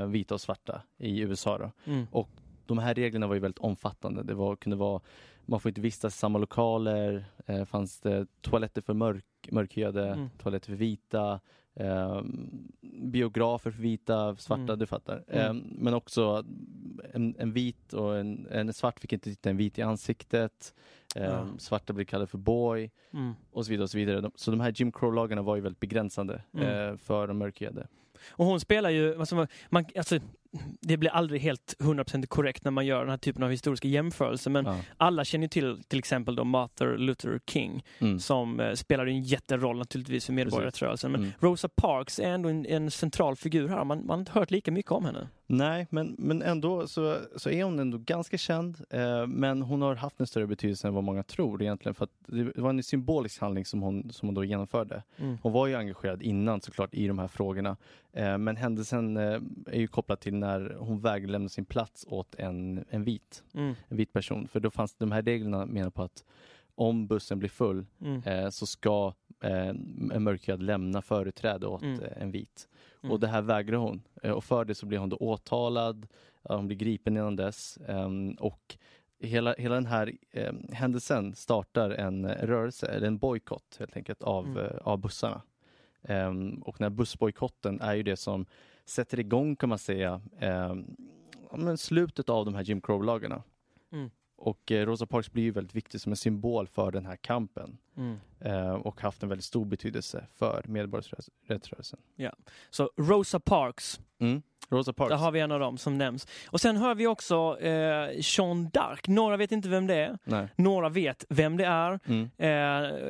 vita 0.07 0.33
och 0.33 0.41
svarta 0.41 0.81
i 0.97 1.19
USA. 1.21 1.71
Mm. 1.85 2.05
De 2.65 2.77
här 2.77 2.93
reglerna 2.93 3.27
var 3.27 3.33
ju 3.35 3.41
väldigt 3.41 3.59
omfattande. 3.59 4.23
Det 4.23 4.33
var, 4.33 4.55
kunde 4.55 4.75
vara, 4.75 5.01
man 5.47 5.59
får 5.59 5.69
inte 5.69 5.81
vistas 5.81 6.15
i 6.15 6.17
samma 6.17 6.39
lokaler, 6.39 7.25
eh, 7.45 7.65
fanns 7.65 7.99
det 7.99 8.27
toaletter 8.41 8.81
för 8.81 8.93
mörk, 8.93 9.25
mörkhyade, 9.51 10.07
Mm. 10.13 10.29
toaletter 10.37 10.67
för 10.67 10.75
vita, 10.75 11.39
eh, 11.75 12.21
biografer 13.01 13.71
för 13.71 13.81
vita, 13.81 14.35
svarta, 14.35 14.63
Mm. 14.63 14.79
du 14.79 14.85
fattar. 14.85 15.23
Eh, 15.27 15.53
men 15.53 15.93
också 15.93 16.43
en, 17.13 17.35
en 17.39 17.51
vit 17.53 17.93
och 17.93 18.17
en, 18.17 18.47
en 18.51 18.73
svart 18.73 18.99
fick 18.99 19.13
inte 19.13 19.29
titta 19.29 19.49
en 19.49 19.57
vit 19.57 19.77
i 19.77 19.81
ansiktet. 19.81 20.73
Eh, 21.15 21.23
Ja. 21.23 21.47
Svarta 21.57 21.93
blev 21.93 22.05
kallade 22.05 22.27
för 22.27 22.37
boy 22.37 22.91
Mm. 23.13 23.33
och 23.51 23.65
så 23.65 23.69
vidare. 23.71 23.83
Och 23.83 23.89
så, 23.89 23.97
vidare. 23.97 24.21
De, 24.21 24.31
så 24.35 24.51
de 24.51 24.59
här 24.59 24.73
Jim 24.75 24.91
Crow-lagarna 24.91 25.41
var 25.41 25.55
ju 25.55 25.61
väldigt 25.61 25.79
begränsande 25.79 26.41
Mm. 26.53 26.91
eh, 26.91 26.97
för 26.97 27.27
de 27.27 27.37
mörkhyade. 27.37 27.87
Och 28.29 28.45
hon 28.45 28.59
spelar 28.59 28.89
ju, 28.89 29.19
alltså, 29.19 29.47
man, 29.69 29.85
alltså, 29.97 30.19
det 30.81 30.97
blir 30.97 31.09
aldrig 31.09 31.41
helt 31.41 31.75
100% 31.79 32.25
korrekt 32.25 32.63
när 32.63 32.71
man 32.71 32.85
gör 32.85 32.99
den 32.99 33.09
här 33.09 33.17
typen 33.17 33.43
av 33.43 33.49
historiska 33.49 33.87
jämförelser, 33.87 34.51
men 34.51 34.65
Ja. 34.65 34.77
alla 34.97 35.25
känner 35.25 35.43
ju 35.45 35.49
till 35.49 35.83
till 35.87 35.99
exempel 35.99 36.35
då 36.35 36.43
Martin 36.43 36.87
Luther 36.87 37.39
King 37.49 37.83
Mm. 37.99 38.19
som 38.19 38.59
eh, 38.59 38.73
spelade 38.73 39.11
en 39.11 39.21
jätteroll 39.23 39.77
naturligtvis 39.77 40.25
för 40.25 40.33
medborgarrättsrörelsen. 40.33 41.11
Men 41.11 41.21
Mm. 41.21 41.33
Rosa 41.39 41.69
Parks 41.69 42.19
är 42.19 42.29
ändå 42.29 42.49
en, 42.49 42.65
en 42.65 42.91
central 42.91 43.35
figur 43.35 43.67
här. 43.67 43.83
Man, 43.83 43.97
man 44.05 44.09
har 44.09 44.17
inte 44.19 44.31
hört 44.31 44.51
lika 44.51 44.71
mycket 44.71 44.91
om 44.91 45.05
henne. 45.05 45.27
Nej, 45.49 45.87
men, 45.89 46.15
men 46.19 46.41
ändå 46.41 46.87
så, 46.87 47.17
så 47.35 47.49
är 47.49 47.63
hon 47.63 47.79
ändå 47.79 47.97
ganska 47.97 48.37
känd. 48.37 48.77
Eh, 48.89 49.27
men 49.27 49.61
hon 49.61 49.81
har 49.81 49.95
haft 49.95 50.19
en 50.19 50.27
större 50.27 50.47
betydelse 50.47 50.87
än 50.87 50.93
vad 50.93 51.03
många 51.03 51.23
tror 51.23 51.61
egentligen. 51.61 51.95
För 51.95 52.03
att 52.03 52.11
det 52.27 52.57
var 52.61 52.69
en 52.69 52.83
symbolisk 52.83 53.41
handling 53.41 53.65
som 53.65 53.81
hon, 53.81 54.09
som 54.11 54.27
hon 54.27 54.33
då 54.35 54.43
genomförde. 54.43 55.03
Mm. 55.17 55.37
Hon 55.43 55.51
var 55.51 55.67
ju 55.67 55.75
engagerad 55.75 56.21
innan 56.21 56.61
såklart 56.61 56.93
i 56.93 57.07
de 57.07 57.19
här 57.19 57.27
frågorna. 57.27 57.77
Eh, 58.13 58.37
men 58.37 58.55
händelsen 58.55 59.17
eh, 59.17 59.39
är 59.67 59.79
ju 59.79 59.87
kopplad 59.87 60.19
till 60.19 60.35
när 60.35 60.75
hon 60.79 60.99
vägrade 60.99 61.31
lämna 61.31 61.49
sin 61.49 61.65
plats 61.65 62.05
åt 62.09 62.35
en, 62.35 62.85
en 62.89 63.03
vit, 63.03 63.43
Mm. 63.53 63.75
en 63.87 63.97
vit 63.97 64.13
person. 64.13 64.47
För 64.47 64.59
då 64.59 64.69
fanns 64.71 64.95
de 64.95 65.11
här 65.11 65.21
reglerna 65.21 65.65
menar 65.65 65.89
på 65.89 66.03
att 66.03 66.23
om 66.75 67.07
bussen 67.07 67.39
blir 67.39 67.49
full 67.49 67.85
Mm. 68.01 68.23
eh, 68.23 68.49
så 68.49 68.65
ska 68.65 69.13
eh, 69.43 69.67
en 69.67 70.23
mörkhyad 70.23 70.63
lämna 70.63 71.01
företräde 71.01 71.67
åt 71.67 71.81
Mm. 71.83 71.99
eh, 72.03 72.21
en 72.21 72.31
vit. 72.31 72.67
Mm. 73.07 73.13
Och 73.13 73.19
det 73.19 73.27
här 73.27 73.41
vägrar 73.41 73.77
hon. 73.77 74.01
Eh, 74.23 74.31
och 74.31 74.43
för 74.43 74.65
det 74.65 74.75
så 74.75 74.85
blir 74.85 74.97
hon 74.97 75.09
då 75.09 75.17
åtalad. 75.17 76.07
Hon 76.43 76.67
blir 76.67 76.77
gripen 76.77 77.17
innan 77.17 77.35
dess. 77.35 77.77
ehm, 77.87 78.31
och 78.31 78.77
hela, 79.19 79.53
hela 79.57 79.75
den 79.75 79.85
här 79.85 80.11
eh, 80.31 80.53
händelsen 80.71 81.35
startar 81.35 81.89
en 81.89 82.27
rörelse, 82.27 82.87
eller 82.87 83.07
en 83.07 83.17
bojkott 83.17 83.75
helt 83.79 83.97
enkelt, 83.97 84.23
av, 84.23 84.45
Mm. 84.45 84.57
eh, 84.57 84.77
av 84.83 84.97
bussarna. 84.97 85.41
Ehm, 86.03 86.53
och 86.61 86.75
den 86.77 86.85
här 86.85 86.89
bussbojkotten 86.97 87.81
är 87.81 87.95
ju 87.95 88.03
det 88.03 88.17
som 88.17 88.45
sätter 88.85 89.19
igång, 89.19 89.55
kan 89.55 89.69
man 89.69 89.77
säga, 89.79 90.21
ehm, 90.39 90.95
men 91.57 91.77
slutet 91.77 92.29
av 92.29 92.45
de 92.45 92.55
här 92.55 92.63
Jim 92.63 92.81
Crow-lagarna. 92.81 93.43
Mm. 93.91 94.09
Och 94.37 94.71
eh, 94.71 94.85
Rosa 94.85 95.05
Parks 95.05 95.31
blir 95.31 95.43
ju 95.43 95.51
väldigt 95.51 95.75
viktig 95.75 96.01
som 96.01 96.11
en 96.11 96.15
symbol 96.17 96.67
för 96.67 96.91
den 96.91 97.05
här 97.05 97.15
kampen 97.15 97.77
Mm. 97.97 98.17
eh, 98.39 98.71
och 98.73 99.01
haft 99.01 99.23
en 99.23 99.29
väldigt 99.29 99.45
stor 99.45 99.65
betydelse 99.65 100.25
för 100.35 100.63
medborgarrättsrörelsen. 100.67 101.99
Så 102.69 102.89
Rosa 102.97 103.39
Parks, 103.39 103.99
Mm. 104.19 104.41
Rosa 104.69 104.93
Parks. 104.93 105.09
där 105.09 105.17
har 105.17 105.31
vi 105.31 105.39
en 105.39 105.51
av 105.51 105.59
dem 105.59 105.77
som 105.77 105.97
nämns. 105.97 106.27
Och 106.47 106.61
sen 106.61 106.77
hör 106.77 106.95
vi 106.95 107.07
också 107.07 107.59
eh, 107.59 108.09
Jean 108.15 108.69
d'Arc. 108.71 108.99
Några 109.09 109.37
vet 109.37 109.51
inte 109.51 109.69
vem 109.69 109.87
det 109.87 109.95
är. 109.95 110.17
Nej. 110.23 110.47
Några 110.55 110.89
vet 110.89 111.25
vem 111.29 111.57
det 111.57 111.65
är. 111.65 111.99
Mm. 112.05 112.29
Eh, 112.37 112.49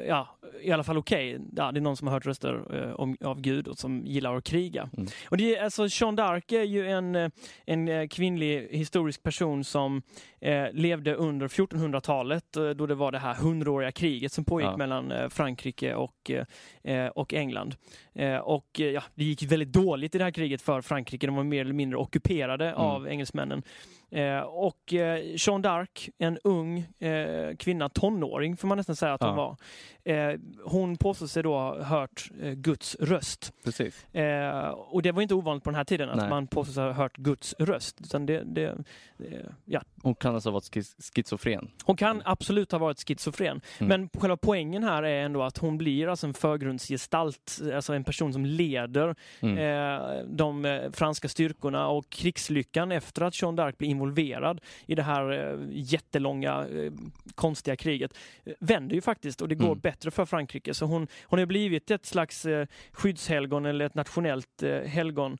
ja, 0.07 0.27
i 0.61 0.71
alla 0.71 0.83
fall 0.83 0.97
okej. 0.97 1.39
Ja, 1.55 1.71
det 1.71 1.79
är 1.79 1.81
någon 1.81 1.97
som 1.97 2.07
har 2.07 2.13
hört 2.13 2.25
röster 2.25 2.83
eh, 2.83 2.91
om, 2.93 3.17
av 3.21 3.41
Gud 3.41 3.67
och 3.67 3.77
som 3.77 4.05
gillar 4.05 4.35
att 4.35 4.43
kriga. 4.43 4.89
Mm. 4.97 5.07
Och 5.29 5.37
det 5.37 5.55
är, 5.55 5.63
alltså, 5.63 5.87
Jean 5.89 6.17
d'Arc 6.19 6.53
är 6.59 6.63
ju 6.63 6.87
en, 6.87 7.15
eh, 7.15 7.29
en 7.65 7.87
eh, 7.87 8.07
kvinnlig 8.07 8.67
historisk 8.71 9.23
person 9.23 9.63
som 9.63 10.01
eh, 10.41 10.65
levde 10.73 11.13
under 11.15 11.47
1400-talet 11.47 12.55
eh, 12.57 12.69
då 12.69 12.85
det 12.85 12.95
var 12.95 13.11
det 13.11 13.19
här 13.19 13.35
hundraåriga 13.35 13.91
kriget 13.91 14.31
som 14.31 14.45
pågick 14.45 14.67
Ja. 14.67 14.77
mellan 14.77 15.13
Frankrike 15.29 15.95
och, 15.95 16.31
eh, 16.83 17.07
och 17.07 17.33
England. 17.33 17.75
Och 18.43 18.79
ja, 18.79 19.03
det 19.15 19.23
gick 19.23 19.43
väldigt 19.43 19.71
dåligt 19.73 20.15
i 20.15 20.17
det 20.17 20.23
här 20.23 20.31
kriget 20.31 20.61
för 20.61 20.81
Frankrike. 20.81 21.27
De 21.27 21.35
var 21.35 21.43
mer 21.43 21.61
eller 21.61 21.73
mindre 21.73 21.97
ockuperade 21.97 22.65
Mm. 22.67 22.77
av 22.79 23.07
engelsmännen. 23.07 23.63
Eh, 24.11 24.39
och 24.39 24.93
eh, 24.93 25.19
Jean 25.35 25.63
d'Arc, 25.65 26.09
en 26.17 26.37
ung 26.43 26.79
eh, 26.99 27.55
kvinna, 27.55 27.89
tonåring 27.89 28.57
får 28.57 28.67
man 28.67 28.77
nästan 28.77 28.95
säga 28.95 29.13
att 29.13 29.21
hon 29.21 29.29
Ja. 29.29 29.35
var. 29.35 29.57
Eh, 30.13 30.39
hon 30.65 30.97
påstår 30.97 31.27
sig 31.27 31.43
då 31.43 31.53
ha 31.53 31.83
hört 31.83 32.29
eh, 32.41 32.51
Guds 32.53 32.95
röst. 32.99 33.53
Precis. 33.63 34.15
Eh, 34.15 34.69
och 34.69 35.01
det 35.01 35.11
var 35.11 35.21
inte 35.21 35.33
ovanligt 35.35 35.63
på 35.63 35.69
den 35.69 35.75
här 35.77 35.83
tiden 35.83 36.09
att 36.09 36.17
Nej. 36.17 36.29
man 36.29 36.47
påstår 36.47 36.73
sig 36.73 36.83
ha 36.83 36.91
hört 36.91 37.17
Guds 37.17 37.55
röst. 37.59 38.01
Utan 38.01 38.25
det, 38.25 38.43
det, 38.45 38.77
det, 39.17 39.45
ja. 39.65 39.81
Hon 40.03 40.15
kan 40.15 40.33
alltså 40.35 40.49
ha 40.49 40.53
varit 40.53 40.63
skiz- 40.75 41.11
schizofren. 41.15 41.71
Hon 41.83 41.95
kan 41.97 42.21
absolut 42.25 42.71
ha 42.71 42.79
varit 42.79 43.07
schizofren. 43.07 43.61
Mm. 43.79 43.87
Men 44.11 44.21
själva 44.21 44.37
poängen 44.37 44.83
här 44.83 45.03
är 45.03 45.25
ändå 45.25 45.43
att 45.43 45.57
hon 45.57 45.77
blir 45.77 46.07
alltså 46.07 46.27
en 46.27 46.33
förgrundsgestalt, 46.33 47.59
alltså 47.75 47.93
en 47.93 48.03
person 48.03 48.33
som 48.33 48.45
leder 48.45 49.15
Mm. 49.41 49.57
eh, 49.57 50.23
de 50.25 50.79
franska 50.93 51.29
styrkorna 51.29 51.87
och 51.87 52.09
krigslyckan 52.09 52.91
efter 52.91 53.21
att 53.21 53.41
Jeanne 53.41 53.61
d'Arc 53.61 53.77
blir 53.77 53.89
involverad 53.97 54.61
i 54.85 54.95
det 54.95 55.03
här 55.03 55.31
eh, 55.53 55.59
jättelånga 55.71 56.67
eh, 56.67 56.91
konstiga 57.35 57.75
kriget 57.75 58.13
eh, 58.45 58.53
vänder 58.59 58.95
ju 58.95 59.01
faktiskt 59.01 59.41
och 59.41 59.47
det 59.47 59.55
går 59.55 59.65
Mm. 59.67 59.79
bättre 59.79 60.11
för 60.11 60.25
Frankrike. 60.25 60.73
Så 60.73 60.85
hon, 60.85 61.07
hon 61.23 61.39
har 61.39 61.45
blivit 61.45 61.91
ett 61.91 62.05
slags 62.05 62.45
skyddshelgon 62.91 63.65
eller 63.65 63.85
ett 63.85 63.95
nationellt 63.95 64.63
helgon. 64.85 65.37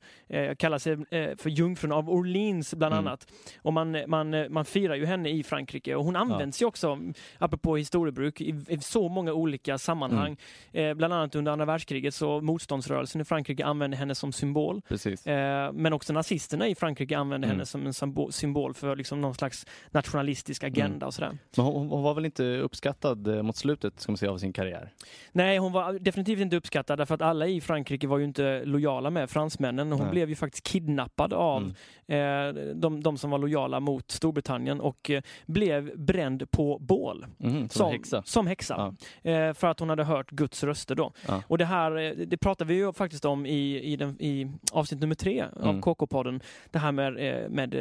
Kallar 0.58 0.78
sig 0.78 0.96
för 1.36 1.50
jungfrun 1.50 1.92
av 1.92 2.10
Orleans 2.10 2.74
bland 2.74 2.94
Mm. 2.94 3.06
annat. 3.06 3.26
Och 3.62 3.72
man, 3.72 3.96
man, 4.06 4.52
man 4.52 4.64
firar 4.64 4.94
ju 4.94 5.06
henne 5.06 5.28
i 5.30 5.42
Frankrike 5.42 5.94
och 5.94 6.04
hon 6.04 6.16
används 6.16 6.62
ju 6.62 6.66
också, 6.66 6.98
apropå 7.38 7.76
historiebruk, 7.76 8.40
i, 8.40 8.54
i 8.68 8.78
så 8.78 9.08
många 9.08 9.32
olika 9.32 9.78
sammanhang. 9.78 10.36
Mm. 10.72 10.96
Bland 10.98 11.14
annat 11.14 11.34
under 11.34 11.52
andra 11.52 11.64
världskriget 11.66 12.14
så 12.14 12.40
motståndsrörelsen 12.40 13.20
i 13.20 13.24
Frankrike 13.24 13.64
använde 13.64 13.96
henne 13.96 14.14
som 14.14 14.32
symbol. 14.32 14.80
Precis. 14.88 15.26
Men 15.72 15.92
också 15.92 16.12
nazisterna 16.12 16.68
i 16.68 16.74
Frankrike 16.74 17.18
använde 17.18 17.46
Mm. 17.46 17.56
henne 17.56 17.66
som 17.66 17.86
en 17.86 17.94
symbol, 17.94 18.32
symbol 18.48 18.74
för 18.74 18.96
liksom 18.96 19.20
någon 19.20 19.34
slags 19.34 19.66
nationalistisk 19.90 20.64
agenda 20.64 20.88
Mm. 20.96 21.06
och 21.06 21.14
sådär. 21.14 21.38
Men 21.56 21.66
hon, 21.66 21.88
hon 21.90 22.02
var 22.02 22.14
väl 22.14 22.24
inte 22.24 22.44
uppskattad 22.58 23.26
eh, 23.28 23.42
mot 23.42 23.56
slutet, 23.56 24.00
ska 24.00 24.12
man 24.12 24.16
säga, 24.18 24.32
av 24.32 24.38
sin 24.38 24.52
karriär? 24.52 24.92
Nej, 25.32 25.58
hon 25.58 25.72
var 25.72 25.92
definitivt 25.98 26.40
inte 26.40 26.56
uppskattad 26.56 26.98
därför 26.98 27.14
att 27.14 27.22
alla 27.22 27.46
i 27.46 27.60
Frankrike 27.60 28.06
var 28.06 28.18
ju 28.18 28.24
inte 28.24 28.62
lojala 28.64 29.10
med 29.10 29.30
fransmännen. 29.30 29.92
Hon 29.92 30.00
Nej. 30.02 30.10
blev 30.10 30.28
ju 30.28 30.36
faktiskt 30.36 30.66
kidnappad 30.66 31.32
av 31.32 31.72
Mm. 32.08 32.54
eh, 32.56 32.74
de, 32.74 33.02
de 33.02 33.18
som 33.18 33.30
var 33.30 33.38
lojala 33.38 33.80
mot 33.80 34.10
Storbritannien 34.10 34.80
och 34.80 35.10
eh, 35.10 35.22
blev 35.46 35.98
bränd 35.98 36.50
på 36.50 36.78
bål. 36.80 37.26
Mhm, 37.38 37.68
som 37.68 37.86
en 37.86 37.92
häxa. 37.92 38.22
Som 38.22 38.46
häxa. 38.46 38.94
Eh, 39.22 39.52
för 39.52 39.66
att 39.66 39.80
hon 39.80 39.88
hade 39.88 40.04
hört 40.04 40.30
Guds 40.30 40.64
röster 40.64 40.94
då. 40.94 41.12
Ja. 41.28 41.42
Och 41.48 41.58
det 41.58 41.64
här 41.64 41.96
eh, 41.96 42.10
det 42.26 42.36
pratar 42.36 42.64
vi 42.64 42.74
ju 42.74 42.92
faktiskt 42.92 43.24
om 43.24 43.46
i, 43.46 43.80
i, 43.92 43.96
den, 43.96 44.22
i 44.22 44.50
avsnitt 44.72 45.00
nummer 45.00 45.14
tre 45.14 45.42
av 45.56 45.68
Mm. 45.68 45.82
KK-podden. 45.82 46.40
Det 46.70 46.78
här 46.78 46.92
med, 46.92 47.42
eh, 47.44 47.48
med 47.48 47.74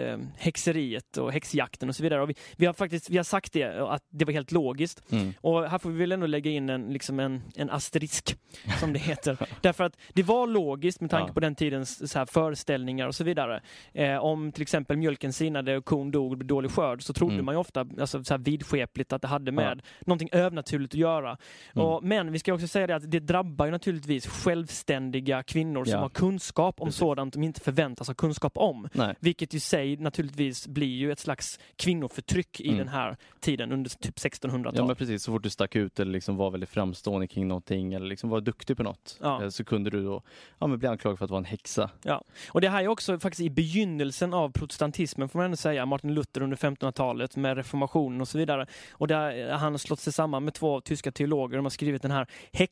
häxeriet 0.57 1.17
och 1.17 1.31
häxjakten 1.31 1.89
och 1.89 1.95
så 1.95 2.03
vidare. 2.03 2.21
Och 2.21 2.29
vi, 2.29 2.35
vi 2.57 2.65
har 2.65 2.73
faktiskt 2.73 3.09
vi 3.09 3.17
har 3.17 3.23
sagt 3.23 3.53
det, 3.53 3.63
att 3.89 4.03
det 4.09 4.25
var 4.25 4.33
helt 4.33 4.51
logiskt. 4.51 5.11
Mm. 5.11 5.33
Och 5.41 5.69
här 5.69 5.77
får 5.77 5.89
vi 5.89 5.97
väl 5.99 6.11
ändå 6.11 6.27
lägga 6.27 6.51
in 6.51 6.69
en, 6.69 6.81
liksom 6.93 7.19
en, 7.19 7.41
en 7.55 7.69
asterisk, 7.69 8.35
som 8.79 8.93
det 8.93 8.99
heter. 8.99 9.37
Därför 9.61 9.83
att 9.83 9.97
det 10.13 10.23
var 10.23 10.47
logiskt 10.47 11.01
med 11.01 11.09
tanke 11.09 11.29
Ja. 11.29 11.33
på 11.33 11.39
den 11.39 11.55
tidens 11.55 12.11
så 12.11 12.19
här, 12.19 12.25
föreställningar 12.25 13.07
och 13.07 13.15
så 13.15 13.23
vidare. 13.23 13.61
Eh, 13.93 14.17
om 14.17 14.51
till 14.51 14.61
exempel 14.61 14.97
mjölken 14.97 15.33
sinade 15.33 15.77
och 15.77 15.85
kon 15.85 16.11
dog 16.11 16.31
och 16.31 16.37
blev 16.37 16.47
dålig 16.47 16.71
skörd 16.71 17.03
så 17.03 17.13
trodde 17.13 17.33
Mm. 17.33 17.45
man 17.45 17.55
ju 17.55 17.59
ofta 17.59 17.79
alltså, 17.99 18.23
så 18.23 18.33
här 18.33 18.39
vidskepligt 18.39 19.13
att 19.13 19.21
det 19.21 19.27
hade 19.27 19.51
med 19.51 19.81
någonting 20.05 20.29
övernaturligt 20.31 20.93
att 20.93 20.99
göra. 20.99 21.37
Mm. 21.75 21.87
Och, 21.87 22.03
men 22.03 22.31
vi 22.31 22.39
ska 22.39 22.53
också 22.53 22.67
säga 22.67 22.87
det 22.87 22.95
att 22.95 23.11
det 23.11 23.19
drabbar 23.19 23.65
ju 23.65 23.71
naturligtvis 23.71 24.27
självständiga 24.27 25.43
kvinnor 25.43 25.85
som 25.85 25.91
Ja. 25.93 25.99
har 25.99 26.09
kunskap 26.09 26.81
om 26.81 26.87
Precis. 26.87 26.99
sådant 26.99 27.33
de 27.33 27.43
inte 27.43 27.61
förväntas 27.61 28.07
ha 28.07 28.13
kunskap 28.15 28.57
om. 28.57 28.89
Nej. 28.93 29.15
Vilket 29.19 29.53
i 29.53 29.59
sig 29.59 29.97
naturligtvis 29.97 30.46
blir 30.67 30.87
ju 30.95 31.11
ett 31.11 31.19
slags 31.19 31.59
kvinnoförtryck 31.75 32.59
i 32.61 32.67
Mm. 32.67 32.77
den 32.77 32.87
här 32.87 33.17
tiden 33.39 33.71
under 33.71 33.89
typ 33.89 34.15
1600-talet. 34.19 34.77
Ja 34.77 34.85
men 34.85 34.95
precis, 34.95 35.23
så 35.23 35.31
fort 35.31 35.43
du 35.43 35.49
stack 35.49 35.75
ut 35.75 35.99
eller 35.99 36.11
liksom 36.11 36.37
var 36.37 36.51
väldigt 36.51 36.69
framstående 36.69 37.27
kring 37.27 37.47
någonting 37.47 37.93
eller 37.93 38.05
liksom 38.07 38.29
var 38.29 38.41
duktig 38.41 38.77
på 38.77 38.83
något 38.83 39.17
Ja. 39.21 39.43
eh, 39.43 39.49
så 39.49 39.63
kunde 39.63 39.89
du 39.89 40.03
då 40.03 40.21
ja, 40.59 40.67
men 40.67 40.79
bli 40.79 40.87
anklagad 40.87 41.17
för 41.17 41.25
att 41.25 41.31
vara 41.31 41.39
en 41.39 41.45
häxa. 41.45 41.89
Ja, 42.03 42.23
och 42.49 42.61
det 42.61 42.69
här 42.69 42.83
är 42.83 42.87
också 42.87 43.19
faktiskt 43.19 43.41
i 43.41 43.49
begynnelsen 43.49 44.33
av 44.33 44.49
protestantismen 44.51 45.29
får 45.29 45.39
man 45.39 45.45
ändå 45.45 45.57
säga, 45.57 45.85
Martin 45.85 46.13
Luther 46.13 46.41
under 46.41 46.57
1500-talet 46.57 47.35
med 47.35 47.57
reformationen 47.57 48.21
och 48.21 48.27
så 48.27 48.37
vidare. 48.37 48.65
Och 48.91 49.07
där 49.07 49.51
han 49.51 49.73
har 49.73 49.77
slått 49.77 49.99
sig 49.99 50.13
samman 50.13 50.43
med 50.43 50.53
två 50.53 50.81
tyska 50.81 51.11
teologer, 51.11 51.55
de 51.57 51.65
har 51.65 51.69
skrivit 51.69 52.01
den 52.01 52.11
här 52.11 52.27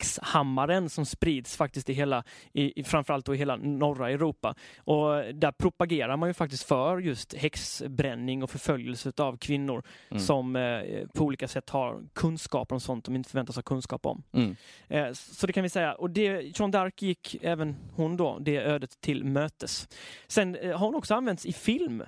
häxhammaren 0.09 0.89
som 0.89 1.05
sprids 1.05 1.57
faktiskt 1.57 1.89
i 1.89 1.93
hela, 1.93 2.23
i, 2.53 2.83
framförallt 2.83 3.25
då 3.25 3.35
i 3.35 3.37
hela 3.37 3.55
norra 3.55 4.09
Europa. 4.11 4.55
Och 4.77 5.33
där 5.33 5.51
propagerar 5.51 6.17
man 6.17 6.29
ju 6.29 6.33
faktiskt 6.33 6.63
för 6.63 6.97
just 6.99 7.33
häxbränning 7.65 8.43
och 8.43 8.49
förföljelse 8.49 9.11
av 9.17 9.37
kvinnor 9.37 9.83
Mm. 10.09 10.19
som 10.23 10.55
eh, 10.55 10.81
på 11.13 11.23
olika 11.23 11.47
sätt 11.47 11.69
har 11.69 12.03
kunskap 12.13 12.71
om 12.71 12.79
sånt 12.79 13.05
de 13.05 13.15
inte 13.15 13.29
förväntas 13.29 13.55
ha 13.55 13.63
kunskap 13.63 14.05
om. 14.05 14.23
Mm. 14.33 14.55
Eh, 14.87 15.11
Så 15.13 15.47
det 15.47 15.53
kan 15.53 15.63
vi 15.63 15.69
säga. 15.69 15.93
Och 15.93 16.09
det, 16.09 16.41
Jeanne 16.59 16.77
d'Arc 16.77 16.91
gick 16.97 17.35
även 17.41 17.75
hon 17.95 18.17
då 18.17 18.39
det 18.39 18.57
ödet 18.57 19.01
till 19.01 19.23
mötes. 19.23 19.87
Sen 20.27 20.55
eh, 20.55 20.77
har 20.77 20.85
hon 20.85 20.95
också 20.95 21.13
använts 21.15 21.45
i 21.45 21.53
film. 21.53 22.03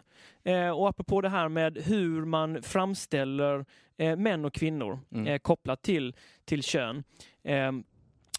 Och 0.76 0.90
apropå 0.90 1.22
det 1.22 1.30
här 1.30 1.50
med 1.50 1.78
hur 1.78 2.26
man 2.26 2.62
framställer 2.64 3.66
män 4.16 4.46
och 4.46 4.54
kvinnor 4.54 5.00
Mm. 5.12 5.40
kopplat 5.40 5.82
till, 5.82 6.16
till 6.46 6.64
kön. 6.64 7.04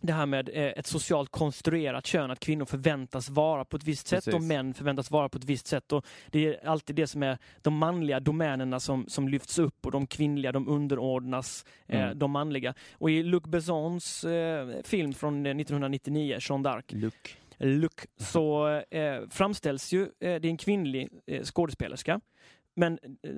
Eh, 0.03 0.07
det 0.07 0.13
här 0.13 0.27
med 0.27 0.49
eh, 0.49 0.63
ett 0.65 0.87
socialt 0.87 1.31
konstruerat 1.31 2.07
kön, 2.07 2.31
att 2.31 2.41
kvinnor 2.41 2.65
förväntas 2.65 3.29
vara 3.31 3.65
på 3.65 3.77
ett 3.77 3.85
visst 3.85 4.07
sätt 4.07 4.25
Precis. 4.25 4.35
och 4.35 4.43
män 4.43 4.75
förväntas 4.75 5.11
vara 5.11 5.29
på 5.29 5.39
ett 5.39 5.45
visst 5.45 5.67
sätt. 5.67 5.93
Och 5.93 6.07
det 6.31 6.47
är 6.47 6.69
alltid 6.69 6.97
det 6.97 7.07
som 7.07 7.23
är 7.23 7.39
de 7.63 7.75
manliga 7.75 8.21
domänerna 8.21 8.81
som, 8.81 9.09
som 9.09 9.29
lyfts 9.29 9.59
upp 9.59 9.87
och 9.87 9.93
de 9.93 10.07
kvinnliga 10.07 10.53
de 10.53 10.69
underordnas 10.69 11.65
eh, 11.87 11.99
Mm. 12.03 12.19
de 12.19 12.31
manliga. 12.31 12.75
Och 12.93 13.11
i 13.11 13.23
Luc 13.23 13.43
Bessons 13.43 14.25
eh, 14.25 14.69
film 14.85 15.13
från 15.13 15.47
eh, 15.47 15.51
1999, 15.57 16.39
Jeanne 16.41 16.69
d'Arc, 16.69 16.83
Look. 17.01 17.37
Luc, 17.59 17.93
så 18.17 18.69
eh, 18.91 19.21
framställs 19.31 19.93
ju, 19.93 20.03
eh, 20.03 20.09
det 20.21 20.27
är 20.27 20.45
en 20.47 20.57
kvinnlig 20.57 21.09
eh, 21.27 21.43
skådespelerska. 21.43 22.21
Men 22.79 22.99
eh, 23.23 23.31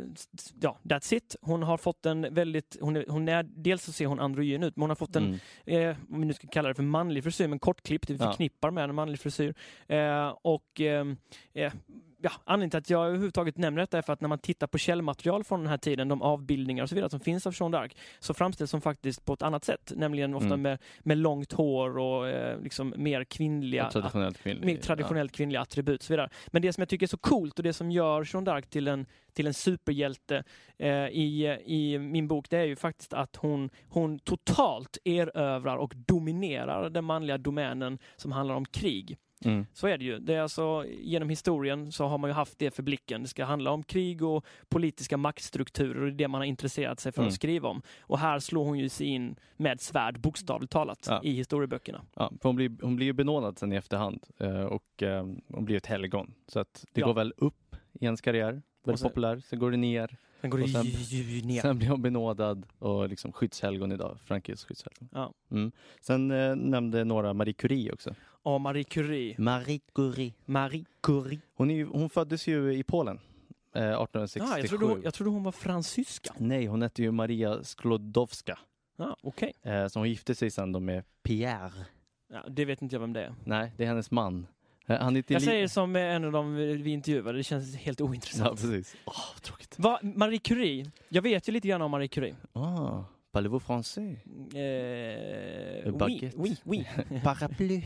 ja, 0.60 0.78
that's 0.82 1.14
it. 1.14 1.36
Hon 1.42 1.62
har 1.62 1.76
fått 1.76 2.06
en 2.06 2.34
väldigt, 2.34 2.76
hon 2.80 2.96
är, 2.96 3.04
hon 3.08 3.28
är 3.28 3.42
dels 3.42 3.84
så 3.84 3.92
ser 3.92 4.06
hon 4.06 4.20
androgyn 4.20 4.62
ut, 4.62 4.76
men 4.76 4.82
hon 4.82 4.90
har 4.90 4.94
fått 4.96 5.16
en 5.16 5.38
Mm. 5.66 5.90
eh, 5.90 5.96
om 6.10 6.20
vi 6.20 6.26
nu 6.26 6.32
ska 6.32 6.46
kalla 6.48 6.68
det 6.68 6.74
för 6.74 6.82
manlig 6.82 7.24
frisyr, 7.24 7.48
men 7.48 7.58
kortklippt, 7.58 8.10
vi 8.10 8.14
Ja. 8.14 8.30
förknippar 8.30 8.70
med 8.70 8.84
en 8.84 8.94
manlig 8.94 9.20
frisyr. 9.20 9.54
Eh, 9.88 10.28
och 10.42 10.80
eh, 10.80 11.04
eh, 11.52 11.72
ja, 12.22 12.30
anledningen 12.44 12.70
till 12.70 12.78
att 12.78 12.90
jag 12.90 13.06
överhuvudtaget 13.06 13.56
nämner 13.58 13.80
detta 13.80 13.98
är 13.98 14.02
för 14.02 14.12
att 14.12 14.20
när 14.20 14.28
man 14.28 14.38
tittar 14.38 14.66
på 14.66 14.78
källmaterial 14.78 15.44
från 15.44 15.60
den 15.60 15.68
här 15.68 15.78
tiden, 15.78 16.08
de 16.08 16.22
avbildningar 16.22 16.82
och 16.82 16.88
så 16.88 16.94
vidare 16.94 17.10
som 17.10 17.20
finns 17.20 17.46
av 17.46 17.54
Jeanne 17.60 17.78
d'Arc, 17.78 17.96
så 18.20 18.34
framställs 18.34 18.72
hon 18.72 18.80
faktiskt 18.80 19.24
på 19.24 19.32
ett 19.32 19.42
annat 19.42 19.64
sätt, 19.64 19.92
nämligen 19.96 20.34
ofta 20.34 20.46
Mm. 20.46 20.62
med, 20.62 20.78
med 21.00 21.18
långt 21.18 21.52
hår 21.52 21.98
och 21.98 22.28
eh, 22.28 22.60
liksom 22.60 22.94
mer 22.96 23.24
kvinnliga 23.24 23.86
Och 23.86 23.92
traditionellt 23.92 24.38
kvinnlig. 24.38 24.66
mer 24.66 24.76
traditionellt 24.76 25.32
kvinnliga 25.32 25.60
attribut 25.60 26.00
och 26.00 26.04
så 26.04 26.12
vidare. 26.12 26.28
Men 26.46 26.62
det 26.62 26.72
som 26.72 26.82
jag 26.82 26.88
tycker 26.88 27.06
är 27.06 27.08
så 27.08 27.16
coolt 27.16 27.58
och 27.58 27.62
det 27.62 27.72
som 27.72 27.90
gör 27.90 28.28
Jeanne 28.32 28.50
d'Arc 28.50 28.62
till 28.62 28.88
en, 28.88 29.06
till 29.32 29.46
en 29.46 29.54
superhjälte 29.54 30.44
eh, 30.78 30.88
i, 31.08 31.58
i 31.66 31.98
min 31.98 32.28
bok, 32.28 32.50
det 32.50 32.58
är 32.58 32.64
ju 32.64 32.76
faktiskt 32.76 33.12
att 33.12 33.36
hon, 33.36 33.70
hon 33.88 34.18
totalt 34.18 34.98
erövrar 35.04 35.76
och 35.76 35.92
dominerar 35.96 36.90
den 36.90 37.04
manliga 37.04 37.38
domänen 37.38 37.98
som 38.16 38.32
handlar 38.32 38.54
om 38.54 38.64
krig. 38.64 39.18
Mm. 39.44 39.66
Så 39.72 39.86
är 39.86 39.98
det 39.98 40.04
ju. 40.04 40.18
Det 40.18 40.34
är 40.34 40.40
alltså, 40.40 40.84
genom 41.00 41.28
historien 41.28 41.92
så 41.92 42.06
har 42.06 42.18
man 42.18 42.30
ju 42.30 42.34
haft 42.34 42.58
det 42.58 42.70
för 42.70 42.82
blicken. 42.82 43.22
Det 43.22 43.28
ska 43.28 43.44
handla 43.44 43.70
om 43.70 43.82
krig 43.82 44.22
och 44.22 44.44
politiska 44.68 45.16
maktstrukturer 45.16 46.00
och 46.00 46.06
det 46.06 46.12
är 46.12 46.16
det 46.18 46.28
man 46.28 46.40
har 46.40 46.46
intresserat 46.46 47.00
sig 47.00 47.12
för 47.12 47.20
Mm. 47.22 47.28
att 47.28 47.34
skriva 47.34 47.68
om. 47.68 47.82
Och 48.00 48.18
här 48.18 48.38
slår 48.38 48.64
hon 48.64 48.78
ju 48.78 48.88
sig 48.88 49.06
in 49.06 49.36
med 49.56 49.80
svärd, 49.80 50.20
bokstavligt 50.20 50.72
talat, 50.72 51.06
Ja. 51.10 51.20
i 51.24 51.32
historieböckerna. 51.32 52.02
Ja, 52.14 52.32
för 52.40 52.48
hon, 52.48 52.56
blir, 52.56 52.76
hon 52.82 52.96
blir 52.96 53.06
ju 53.06 53.12
benådad 53.12 53.58
sen 53.58 53.72
i 53.72 53.76
efterhand 53.76 54.26
eh, 54.38 54.62
och 54.64 55.02
eh, 55.02 55.26
hon 55.48 55.64
blir 55.64 55.76
ett 55.76 55.86
helgon. 55.86 56.34
Så 56.46 56.60
att 56.60 56.84
det 56.92 57.00
Ja. 57.00 57.06
går 57.06 57.14
väl 57.14 57.32
upp 57.36 57.76
i 58.00 58.04
ens 58.04 58.20
karriär, 58.20 58.62
väldigt 58.84 59.02
populär, 59.02 59.42
sen 59.46 59.58
går 59.58 59.70
det 59.70 59.76
ner, 59.76 60.16
Sen 60.40 60.50
går 60.50 60.58
det 60.58 60.68
sen- 60.68 61.46
ner. 61.48 61.60
sen 61.60 61.78
blir 61.78 61.88
hon 61.88 62.02
benådad 62.02 62.66
och 62.78 63.08
liksom 63.08 63.32
skyddshelgon 63.32 63.92
idag, 63.92 64.18
Frankrikes 64.24 64.64
skyddshelgon. 64.64 65.08
Ja. 65.12 65.32
Mm. 65.50 65.72
Sen 66.00 66.30
eh, 66.30 66.56
nämnde 66.56 67.04
några 67.04 67.34
Marie 67.34 67.52
Curie 67.54 67.92
också. 67.92 68.14
Ja, 68.44 68.58
Marie 68.58 68.84
Curie. 68.84 69.34
Marie 69.38 69.80
Curie. 69.94 70.32
Marie 70.44 70.84
Curie. 71.02 71.40
Hon, 71.54 71.70
är 71.70 71.84
hon 71.84 72.10
föddes 72.10 72.46
ju 72.46 72.74
i 72.74 72.82
Polen, 72.82 73.16
eh, 73.74 73.82
1867. 73.82 74.46
Ah, 74.52 74.58
jag, 74.58 74.68
trodde 74.68 74.86
hon, 74.86 75.02
jag 75.02 75.14
trodde 75.14 75.30
hon 75.30 75.42
var 75.42 75.52
fransyska. 75.52 76.34
Nej, 76.38 76.66
hon 76.66 76.82
hette 76.82 77.02
ju 77.02 77.10
Maria 77.10 77.64
Sklodowska. 77.64 78.58
Ah, 78.98 79.14
Okej. 79.22 79.52
Eh, 79.62 79.86
så 79.86 79.98
hon 79.98 80.08
gifte 80.08 80.34
sig 80.34 80.50
sen 80.50 80.72
då 80.72 80.80
med 80.80 81.04
Pierre. 81.22 81.86
Ja, 82.32 82.44
det 82.48 82.64
vet 82.64 82.82
inte 82.82 82.94
jag 82.94 83.00
vem 83.00 83.12
det 83.12 83.22
är. 83.24 83.34
Nej, 83.44 83.72
det 83.76 83.84
är 83.84 83.88
hennes 83.88 84.10
man. 84.10 84.46
Eh, 84.86 84.98
han 85.00 85.16
är 85.16 85.24
Jag 85.26 85.42
säger 85.42 85.68
som 85.68 85.96
en 85.96 86.24
av 86.24 86.32
dem 86.32 86.54
vi 86.54 86.90
intervjuade, 86.90 87.38
det 87.38 87.44
känns 87.44 87.76
helt 87.76 88.00
Ja, 88.00 88.06
ointressant. 88.06 88.60
precis. 88.60 88.96
Åh, 89.04 89.14
vad 89.34 89.42
tråkigt. 89.42 89.78
Va, 89.78 89.98
Marie 90.02 90.38
Curie, 90.38 90.90
jag 91.08 91.22
vet 91.22 91.48
ju 91.48 91.52
lite 91.52 91.68
grann 91.68 91.82
om 91.82 91.90
Marie 91.90 92.08
Curie. 92.08 92.34
Ah, 92.52 93.02
parlez-vous 93.32 93.60
français? 93.60 94.16
Eh, 94.54 95.82
oui, 95.86 95.92
Baguette. 95.98 96.34
oui, 96.36 96.56
oui. 96.64 96.86
Paraply. 97.24 97.82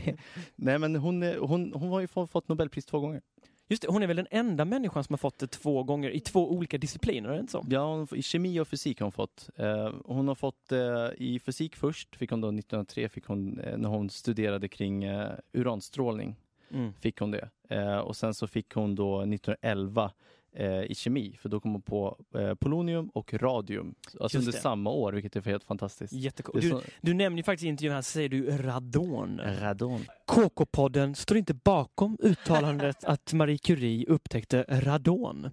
Nej, 0.55 0.79
men 0.79 0.95
hon, 0.95 1.23
är- 1.23 1.37
hon, 1.37 1.73
hon 1.73 1.89
har 1.89 1.99
ju 1.99 2.07
få- 2.07 2.27
fått 2.27 2.47
Nobelpris 2.47 2.85
två 2.85 2.99
gånger. 2.99 3.21
Just 3.67 3.81
det, 3.81 3.87
hon 3.87 4.03
är 4.03 4.07
väl 4.07 4.15
den 4.17 4.27
enda 4.31 4.65
människan 4.65 5.03
som 5.03 5.13
har 5.13 5.17
fått 5.17 5.39
det 5.39 5.47
två 5.47 5.83
gånger 5.83 6.09
i 6.09 6.19
två 6.19 6.51
olika 6.51 6.77
discipliner, 6.77 7.29
är 7.29 7.33
det 7.33 7.39
inte 7.39 7.51
så? 7.51 7.65
Ja, 7.69 7.95
hon, 7.95 8.07
I 8.15 8.21
kemi 8.21 8.59
och 8.59 8.67
fysik 8.67 8.99
har 8.99 9.05
hon 9.05 9.11
fått. 9.11 9.49
Eh, 9.57 9.93
hon 10.05 10.27
har 10.27 10.35
fått 10.35 10.71
eh, 10.71 11.07
i 11.17 11.39
fysik 11.45 11.75
först, 11.75 12.15
fick 12.15 12.29
hon 12.31 12.41
då 12.41 12.47
1903, 12.47 13.09
fick 13.09 13.25
hon, 13.25 13.59
eh, 13.59 13.77
när 13.77 13.89
hon 13.89 14.09
studerade 14.09 14.67
kring 14.67 15.03
eh, 15.03 15.31
uranstrålning. 15.53 16.35
Mm. 16.71 16.93
fick 16.93 17.19
hon 17.19 17.31
det. 17.31 17.49
Eh, 17.69 17.97
och 17.97 18.15
sen 18.15 18.33
så 18.33 18.47
fick 18.47 18.73
hon 18.73 18.95
då 18.95 19.21
1911 19.21 20.11
eh, 20.55 20.67
i 20.83 20.95
kemi, 20.95 21.37
för 21.41 21.49
då 21.49 21.59
kom 21.59 21.71
hon 21.71 21.81
på 21.81 22.17
eh, 22.35 22.53
polonium 22.55 23.09
och 23.09 23.33
radium. 23.33 23.95
Alltså 24.19 24.37
under 24.37 24.51
samma 24.51 24.89
år, 24.89 25.13
vilket 25.13 25.35
är 25.35 25.41
helt 25.41 25.63
fantastiskt. 25.63 26.13
Jättekul. 26.13 26.61
Du, 26.61 26.69
så- 26.69 26.81
du 27.01 27.13
nämner 27.13 27.37
ju 27.37 27.43
faktiskt 27.43 27.65
i 27.65 27.67
intervjun 27.67 27.93
här, 27.93 28.01
så 28.01 28.11
säger 28.11 28.29
du 28.29 28.57
radon. 28.57 29.41
Radon. 29.61 30.05
KK-podden 30.27 31.13
står 31.15 31.37
inte 31.37 31.53
bakom 31.53 32.17
uttalandet 32.21 33.03
att 33.03 33.33
Marie 33.33 33.57
Curie 33.57 34.05
upptäckte 34.07 34.65
radon. 34.69 35.49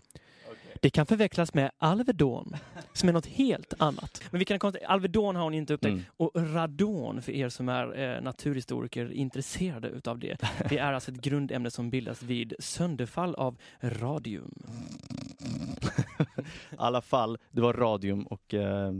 Det 0.82 0.90
kan 0.90 1.06
förväxlas 1.06 1.54
med 1.54 1.70
Alvedon, 1.78 2.52
som 2.92 3.08
är 3.08 3.12
något 3.12 3.26
helt 3.26 3.74
annat. 3.78 4.22
Men 4.30 4.38
vi 4.38 4.44
kan 4.44 4.58
konstatera, 4.58 4.88
Alvedon 4.90 5.36
har 5.36 5.42
hon 5.42 5.54
inte 5.54 5.74
upptäckt. 5.74 5.92
Mm. 5.92 6.04
Och 6.16 6.30
radon, 6.34 7.22
för 7.22 7.32
er 7.32 7.48
som 7.48 7.68
är 7.68 7.98
eh, 8.16 8.22
naturhistoriker 8.22 9.12
intresserade 9.12 9.88
utav 9.88 10.18
det, 10.18 10.36
det 10.68 10.78
är 10.78 10.92
alltså 10.92 11.10
ett 11.10 11.20
grundämne 11.20 11.70
som 11.70 11.90
bildas 11.90 12.22
vid 12.22 12.54
sönderfall 12.58 13.34
av 13.34 13.56
radium. 13.80 14.54
I 16.70 16.74
alla 16.76 17.00
fall, 17.00 17.38
det 17.50 17.60
var 17.60 17.72
radium 17.72 18.26
och 18.26 18.54
eh, 18.54 18.92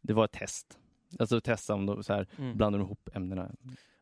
det 0.00 0.12
var 0.12 0.24
ett 0.24 0.32
test. 0.32 0.78
Alltså 1.18 1.40
testa 1.40 1.74
om 1.74 1.86
de 1.86 2.02
så 2.04 2.12
här, 2.12 2.26
Mm. 2.38 2.56
blandar 2.56 2.78
de 2.78 2.84
ihop 2.84 3.08
ämnena. 3.14 3.50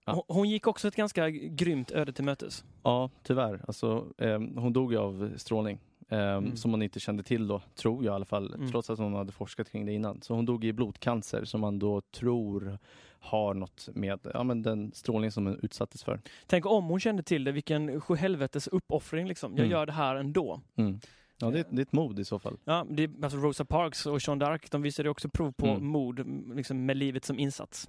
Ja. 0.05 0.25
Hon- 0.29 0.51
gick 0.51 0.67
också 0.67 0.89
ett 0.89 0.97
ganska 0.97 1.31
grymt 1.31 1.91
öde 1.91 2.13
till 2.13 2.25
mötes. 2.25 2.65
Ja, 2.83 3.11
tyvärr. 3.23 3.61
Alltså, 3.67 4.07
eh, 4.19 4.39
hon 4.57 4.73
dog 4.73 4.95
av 4.97 5.33
strålning. 5.37 5.79
Eh, 6.09 6.19
Mm. 6.19 6.57
Som 6.57 6.71
hon 6.71 6.83
inte 6.83 7.01
kände 7.01 7.23
till 7.23 7.47
då, 7.49 7.63
tror 7.75 8.05
jag 8.05 8.13
i 8.13 8.15
alla 8.15 8.25
fall, 8.25 8.55
Mm. 8.55 8.71
trots 8.71 8.91
att 8.91 8.99
hon 8.99 9.15
hade 9.15 9.33
forskat 9.33 9.71
kring 9.71 9.87
det 9.87 9.93
innan. 9.93 10.23
Så 10.23 10.35
hon 10.35 10.45
dog 10.47 10.65
i 10.65 10.73
blodcancer 10.73 11.45
som 11.45 11.61
man 11.61 11.79
då 11.79 12.01
tror 12.01 12.79
har 13.21 13.55
något 13.55 13.89
med 13.95 14.21
ja, 14.35 14.43
men 14.43 14.63
den 14.63 14.93
strålning 14.95 15.31
som 15.31 15.47
hon 15.47 15.59
utsattes 15.63 16.05
för. 16.05 16.21
Tänk 16.47 16.67
om 16.67 16.85
hon 16.85 17.01
kände 17.01 17.23
till 17.23 17.45
det, 17.45 17.53
vilken 17.53 18.01
sjuhelvetes 18.01 18.67
uppoffring 18.69 19.27
liksom. 19.29 19.51
Jag 19.53 19.59
Mm. 19.61 19.71
gör 19.71 19.87
det 19.87 19.93
här 19.93 20.17
ändå. 20.17 20.61
Mm. 20.77 21.01
Ja, 21.39 21.51
det, 21.51 21.59
är- 21.59 21.67
det 21.71 21.81
är 21.81 21.83
ett 21.83 21.93
mod 21.93 22.19
i 22.19 22.25
så 22.25 22.39
fall. 22.39 22.57
Ja, 22.65 22.87
det, 22.91 23.11
alltså 23.23 23.39
Rosa 23.39 23.65
Parks 23.65 24.07
och 24.07 24.19
Jeanne 24.27 24.45
d'Arc, 24.45 24.69
de 24.71 24.83
visade 24.83 25.11
också 25.11 25.29
prov 25.29 25.53
på 25.53 25.67
Mm. 25.67 25.87
mod 25.87 26.27
liksom 26.57 26.87
med 26.87 26.97
livet 26.97 27.25
som 27.25 27.39
insats. 27.39 27.89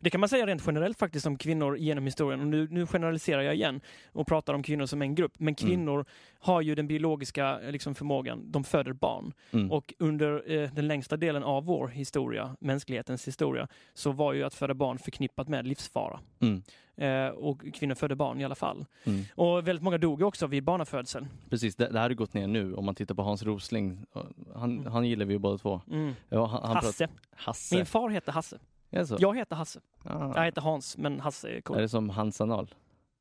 Mm. 0.00 0.04
Det 0.04 0.10
kan 0.10 0.20
man 0.20 0.28
säga 0.28 0.46
rent 0.46 0.62
generellt 0.66 0.98
faktiskt 0.98 1.26
om 1.26 1.38
kvinnor 1.38 1.76
genom 1.76 2.04
historien. 2.04 2.40
Och 2.40 2.46
nu, 2.46 2.68
nu 2.70 2.86
generaliserar 2.86 3.42
jag 3.42 3.54
igen 3.54 3.80
och 4.12 4.26
pratar 4.26 4.54
om 4.54 4.62
kvinnor 4.62 4.86
som 4.86 5.02
en 5.02 5.14
grupp. 5.14 5.32
Men 5.38 5.54
kvinnor 5.54 6.04
har 6.38 6.60
ju 6.60 6.74
den 6.74 6.86
biologiska 6.86 7.60
eh, 7.60 7.72
liksom, 7.72 7.94
förmågan, 7.94 8.52
de 8.52 8.64
föder 8.64 8.92
barn. 8.92 9.32
Mm. 9.52 9.72
Och 9.72 9.94
under 9.98 10.52
eh, 10.52 10.70
den 10.70 10.88
längsta 10.88 11.16
delen 11.16 11.42
av 11.42 11.64
vår 11.64 11.88
historia, 11.88 12.56
mänsklighetens 12.60 13.28
historia, 13.28 13.68
så 13.94 14.12
var 14.12 14.32
ju 14.32 14.44
att 14.44 14.54
föda 14.54 14.74
barn 14.74 14.98
förknippat 14.98 15.48
med 15.48 15.66
livsfara. 15.66 16.20
Mm. 16.40 16.62
Eh, 16.96 17.28
och 17.28 17.62
kvinnor 17.74 17.94
födde 17.94 18.16
barn 18.16 18.40
i 18.40 18.44
alla 18.44 18.54
fall. 18.54 18.86
Mm. 19.04 19.24
Och 19.34 19.68
väldigt 19.68 19.82
många 19.82 19.98
dog 19.98 20.22
också 20.22 20.46
vid 20.46 20.64
barnafödseln. 20.64 21.28
Precis, 21.50 21.76
det, 21.76 21.88
det 21.88 21.98
här 21.98 22.08
har 22.08 22.14
gått 22.14 22.34
ner 22.34 22.46
nu 22.46 22.74
om 22.74 22.84
man 22.84 22.94
tittar 22.94 23.14
på 23.14 23.22
Hans 23.22 23.42
Rosling. 23.42 24.06
Han, 24.54 24.86
han 24.86 25.08
gillar 25.08 25.26
vi 25.26 25.32
ju 25.32 25.38
båda 25.38 25.58
två. 25.58 25.80
Mm. 25.90 26.14
Ja, 26.28 26.46
han, 26.46 26.62
han 26.62 26.76
Hasse. 26.76 27.08
Hasse. 27.30 27.76
Min 27.76 27.86
far 27.86 28.10
heter 28.10 28.32
Hasse. 28.32 28.58
Är 28.90 28.98
det 28.98 29.06
så? 29.06 29.16
Jag 29.20 29.36
heter 29.36 29.56
Hasse. 29.56 29.80
Ah. 30.04 30.32
Jag 30.36 30.44
heter 30.44 30.60
Hans, 30.60 30.96
men 30.98 31.20
Hasse 31.20 31.48
är 31.48 31.60
cool. 31.60 31.76
Är 31.76 31.80
det 31.80 31.88
som 31.88 32.10
Hans 32.10 32.40
anal? 32.40 32.74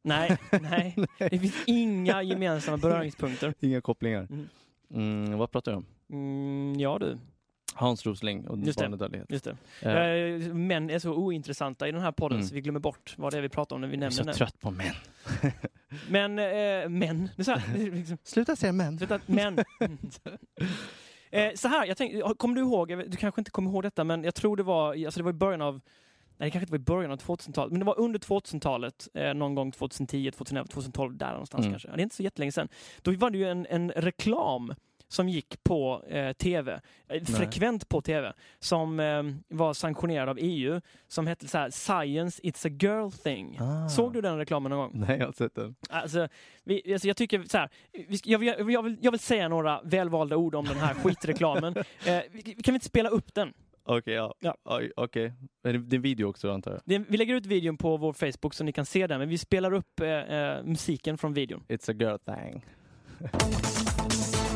Nej, 0.04 0.38
nej. 0.62 0.96
Det 1.18 1.40
finns 1.40 1.56
inga 1.66 2.22
gemensamma 2.24 2.78
beröringspunkter. 2.82 3.54
Inga 3.60 3.82
kopplingar. 3.82 4.28
Mm. 4.30 4.50
Mm, 4.94 5.38
vad 5.38 5.52
pratar 5.52 5.72
du 5.72 5.78
om? 5.78 5.86
Mm, 6.12 6.80
ja 6.80 6.98
du, 7.00 7.18
Hans 7.74 8.06
Rosling 8.06 8.48
och 8.48 8.58
Just 8.58 8.80
det. 8.80 8.86
barnadödlighet. 8.86 9.32
just 9.32 9.48
det. 9.82 9.90
Eh, 9.92 10.54
Män 10.54 10.90
är 10.90 11.00
så 11.00 11.14
ointressanta 11.14 11.88
i 11.88 11.92
den 11.92 12.02
här 12.02 12.12
podden 12.12 12.38
Mm. 12.38 12.48
så 12.48 12.56
vi 12.56 12.62
glömmer 12.62 12.80
bort 12.80 13.14
vad 13.18 13.34
det 13.34 13.38
är 13.38 13.42
vi 13.42 13.50
pratar 13.50 13.76
om 13.76 13.82
när 13.82 13.88
vi 13.88 13.96
jag 13.98 14.04
är 14.04 14.10
så 14.10 14.18
nämner 14.18 14.34
det. 14.34 14.38
trött 14.38 14.60
på 14.60 14.72
män. 14.72 14.96
Men, 16.10 16.40
eh, 16.40 16.90
män, 16.90 17.30
det 17.36 17.42
är 17.42 17.44
så 17.44 17.52
här, 17.52 17.74
det 17.78 17.84
är 17.84 17.92
liksom, 17.92 18.18
Sluta 18.24 18.56
säga 18.56 18.74
män. 18.74 18.98
sluta, 18.98 19.20
män. 19.26 19.60
Eh, 21.32 21.54
så 21.56 21.68
här, 21.68 21.86
jag 21.86 21.98
tänkte, 21.98 22.34
kommer 22.38 22.56
du 22.56 22.62
ihåg, 22.62 22.88
du 22.90 23.18
kanske 23.18 23.42
inte 23.42 23.52
kommer 23.52 23.72
ihåg 23.72 23.84
detta, 23.84 24.04
men 24.04 24.24
jag 24.24 24.36
tror 24.36 24.58
det 24.58 24.64
var, 24.64 25.06
alltså 25.06 25.20
det 25.20 25.24
var 25.24 25.32
i 25.32 25.34
början 25.34 25.62
av 25.62 25.82
Nej, 26.38 26.48
det 26.48 26.52
kanske 26.52 26.64
inte 26.64 26.72
var 26.72 26.80
i 26.80 26.98
början 26.98 27.12
av 27.12 27.18
2000-talet, 27.18 27.72
men 27.72 27.80
det 27.80 27.86
var 27.86 28.00
under 28.00 28.20
2000-talet, 28.20 29.08
eh, 29.14 29.34
någon 29.34 29.56
gång 29.56 29.72
2010, 29.72 30.32
2011, 30.32 30.68
2012, 30.68 31.18
där 31.18 31.32
någonstans 31.32 31.66
Mm. 31.66 31.74
kanske. 31.74 31.88
Ja, 31.88 31.96
det 31.96 32.02
är 32.02 32.04
inte 32.04 32.16
så 32.16 32.24
jättelänge 32.24 32.52
sedan. 32.52 32.68
Då 33.02 33.12
var 33.12 33.30
det 33.30 33.38
ju 33.38 33.50
en, 33.50 33.66
en 33.70 33.92
reklam 33.92 34.74
som 35.12 35.30
gick 35.30 35.64
på 35.64 36.04
eh, 36.08 36.32
tv, 36.34 36.80
eh, 37.08 37.24
frekvent 37.24 37.90
på 37.90 38.02
tv, 38.02 38.34
som 38.60 39.00
eh, 39.00 39.24
var 39.48 39.74
sanktionerad 39.74 40.30
av 40.30 40.38
EU, 40.42 40.82
som 41.08 41.28
hette 41.28 41.48
så 41.48 41.58
här, 41.58 41.70
Science 41.70 42.42
It's 42.44 42.68
a 42.68 42.78
Girl 42.80 43.12
Thing. 43.12 43.58
Ah. 43.62 43.90
Såg 43.90 44.14
du 44.14 44.22
den 44.22 44.38
reklamen 44.38 44.70
någon 44.70 44.80
gång? 44.80 44.92
Nej, 45.08 45.20
jag 45.20 45.26
har 45.26 45.34
sett 45.34 45.56
den. 45.56 45.76
Alltså, 45.90 46.28
vi, 46.64 46.94
alltså 46.94 47.08
jag 47.08 47.18
tycker 47.18 47.44
så 47.44 47.58
här, 47.58 47.70
vi 47.92 48.20
jag, 48.24 48.40
vill- 48.40 48.74
jag, 48.74 48.84
vill, 48.84 48.98
jag 49.02 49.12
vill 49.12 49.20
säga 49.20 49.48
några 49.48 49.82
välvalda 49.84 50.36
ord 50.38 50.56
om 50.56 50.66
den 50.66 50.78
här 50.78 50.94
skitreklamen. 51.04 51.76
eh, 51.78 52.20
kan 52.64 52.64
vi 52.66 52.74
inte 52.74 52.86
spela 52.86 53.10
upp 53.10 53.34
den? 53.34 53.54
Okej, 53.84 54.14
ja. 54.14 54.36
Ja. 54.40 54.56
Okej. 54.96 55.34
Är 55.64 55.74
det, 55.74 55.80
är 55.80 55.96
en 55.96 56.02
video 56.02 56.26
också 56.30 56.52
antar 56.52 56.82
jag? 56.86 57.06
Vi 57.08 57.18
lägger 57.18 57.36
ut 57.36 57.46
videon 57.46 57.78
på 57.78 57.98
vår 57.98 58.14
Facebook 58.14 58.54
så 58.54 58.64
ni 58.64 58.72
kan 58.72 58.86
se 58.86 59.08
den, 59.08 59.20
men 59.20 59.30
vi 59.30 59.38
spelar 59.38 59.74
upp 59.74 60.00
eh, 60.00 60.08
eh, 60.10 60.64
musiken 60.64 61.18
från 61.18 61.34
videon. 61.34 61.64
It's 61.68 61.92
a 61.92 61.96
girl 62.00 62.18
thing. 62.36 62.66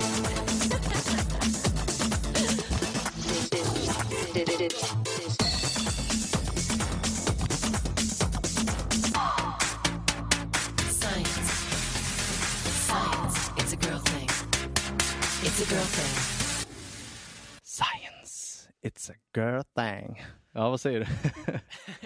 girl 19.36 19.62
thing. 19.76 20.24
Ja, 20.54 20.70
vad 20.70 20.82
säger 20.82 21.00
du? 21.00 21.06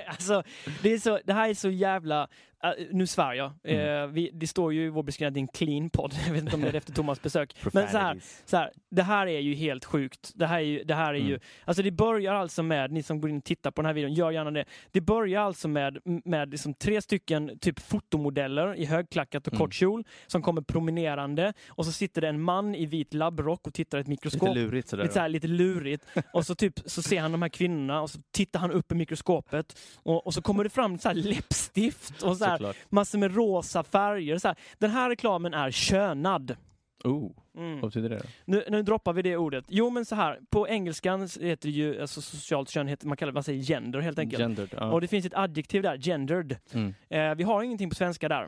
Alltså, 0.08 0.44
det, 0.82 0.94
är 0.94 1.00
så, 1.00 1.20
det 1.26 1.34
här 1.34 1.50
är 1.50 1.54
så 1.54 1.70
jävla... 1.70 2.28
äh, 2.64 2.72
nu 2.92 3.08
svär 3.08 3.34
jag. 3.34 3.54
Mm. 3.64 4.04
Eh, 4.04 4.08
vi, 4.08 4.30
det 4.34 4.48
står 4.48 4.74
ju 4.74 4.86
i 4.86 4.90
vår 4.90 5.04
beskrivning 5.04 5.28
att 5.28 5.34
det 5.34 5.40
är 5.40 5.64
en 5.64 5.68
clean 5.68 5.90
podd. 5.90 6.14
Jag 6.28 6.34
vet 6.34 6.42
inte 6.44 6.56
om 6.56 6.62
det 6.62 6.68
är 6.70 6.76
efter 6.76 6.94
Thomas 6.94 7.22
besök. 7.22 7.56
Men 7.74 7.88
så 7.88 7.98
här, 7.98 8.20
så 8.46 8.58
här, 8.58 8.72
det 8.92 9.04
här 9.04 9.28
är 9.28 9.40
ju 9.40 9.54
helt 9.56 9.86
sjukt. 9.86 10.32
Det 10.36 10.46
här 10.48 10.58
är 10.60 10.64
ju, 10.64 10.84
det 10.84 10.96
här 10.96 11.14
är 11.14 11.18
ju, 11.18 11.28
Mm. 11.28 11.40
alltså 11.66 11.84
det 11.84 11.92
börjar 11.92 12.34
alltså 12.34 12.64
med, 12.64 12.92
ni 12.92 13.04
som 13.04 13.22
går 13.22 13.30
in 13.30 13.38
och 13.38 13.44
tittar 13.44 13.72
på 13.72 13.82
den 13.82 13.86
här 13.88 13.94
videon, 13.94 14.14
gör 14.14 14.32
gärna 14.32 14.52
det. 14.52 14.66
Det 14.92 15.02
börjar 15.02 15.42
alltså 15.42 15.68
med, 15.68 15.98
med 16.26 16.50
liksom 16.52 16.74
tre 16.74 17.02
stycken 17.02 17.60
typ 17.60 17.80
fotomodeller 17.80 18.76
i 18.76 18.86
högklackat 18.86 19.48
och 19.48 19.54
Mm. 19.54 19.60
kort 19.66 19.74
kjol 19.74 20.04
som 20.28 20.42
kommer 20.42 20.62
promenerande 20.62 21.54
och 21.70 21.86
så 21.86 21.92
sitter 21.92 22.22
det 22.22 22.28
en 22.28 22.42
man 22.42 22.76
i 22.76 22.86
vit 22.86 23.14
labbrock 23.14 23.68
och 23.68 23.74
tittar 23.74 23.98
i 23.98 24.02
ett 24.02 24.08
mikroskop. 24.08 24.50
Lite 24.50 24.60
lurigt 24.60 24.90
sådär. 24.90 25.04
Lite, 25.04 25.14
så 25.14 25.20
här, 25.20 25.30
lite 25.30 25.48
lurigt. 25.48 26.06
Och 26.34 26.46
så, 26.46 26.56
typ, 26.56 26.80
så 26.86 27.02
ser 27.02 27.22
han 27.22 27.32
de 27.32 27.42
här 27.42 27.50
kvinnorna 27.50 28.02
och 28.02 28.10
så 28.10 28.20
tittar 28.32 28.60
han 28.60 28.72
upp 28.72 28.92
i 28.92 28.96
mikroskopet 28.96 29.80
och, 29.96 30.28
och 30.28 30.34
så 30.34 30.42
kommer 30.42 30.64
det 30.64 30.70
fram 30.70 30.98
så 31.00 31.14
läppstift 31.14 32.24
och 32.24 32.38
så 32.38 32.46
här, 32.50 32.76
massor 32.90 33.18
med 33.18 33.36
rosa 33.36 33.84
färger. 33.84 34.38
Så 34.38 34.48
här. 34.48 34.58
Den 34.78 34.92
här 34.92 35.10
reklamen 35.10 35.54
är 35.54 35.72
könad. 35.72 36.56
Oh, 37.04 37.32
Mm. 37.58 37.82
vad 37.82 37.90
betyder 37.90 38.10
det? 38.10 38.22
Nu, 38.46 38.64
nu 38.70 38.84
droppar 38.84 39.14
vi 39.14 39.22
det 39.22 39.38
ordet. 39.38 39.66
Jo 39.68 39.90
men 39.90 40.06
så 40.06 40.16
här, 40.16 40.40
på 40.50 40.68
engelskan 40.68 41.22
heter 41.42 41.68
det 41.70 41.76
ju, 41.76 42.02
alltså 42.02 42.22
socialt 42.22 42.70
kön, 42.70 42.88
heter, 42.88 43.08
man 43.08 43.18
kallar 43.18 43.34
man 43.34 43.44
säger 43.44 43.64
gender 43.64 44.00
helt 44.00 44.20
enkelt. 44.20 44.40
Gendered. 44.42 44.70
Ja. 44.78 44.92
Och 44.92 45.02
det 45.02 45.08
finns 45.08 45.26
ett 45.26 45.34
adjektiv 45.36 45.82
där, 45.84 45.98
gendered. 45.98 46.58
Mm. 46.74 46.94
Eh, 47.10 47.36
vi 47.36 47.44
har 47.44 47.64
ingenting 47.64 47.90
på 47.90 47.96
svenska 47.96 48.30
där. 48.30 48.44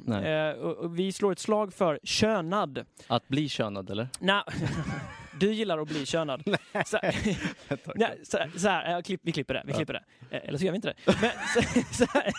Eh, 0.50 0.90
vi 0.90 1.12
slår 1.12 1.32
ett 1.32 1.40
slag 1.40 1.74
för 1.74 2.00
könad. 2.04 2.86
Att 3.08 3.28
bli 3.28 3.50
könad 3.50 3.90
eller? 3.90 4.08
Nej, 4.20 4.42
du 5.40 5.54
gillar 5.54 5.78
att 5.78 5.88
bli 5.88 6.06
könad. 6.06 6.44
så, 6.86 7.00
nej, 7.96 8.20
så, 8.24 8.38
så 8.58 8.68
här, 8.68 9.02
klipp, 9.02 9.22
vi 9.24 9.32
klipper 9.32 9.54
det. 9.54 9.64
Vi 9.66 9.74
klipper 9.74 9.94
det. 9.94 10.04
Eh, 10.32 10.42
Eller 10.48 10.58
så 10.58 10.66
gör 10.66 10.72
vi 10.72 10.76
inte 10.76 10.88
det. 10.88 10.96
Men, 11.22 11.32
så, 11.54 11.62
så, 11.94 12.06
här, 12.14 12.32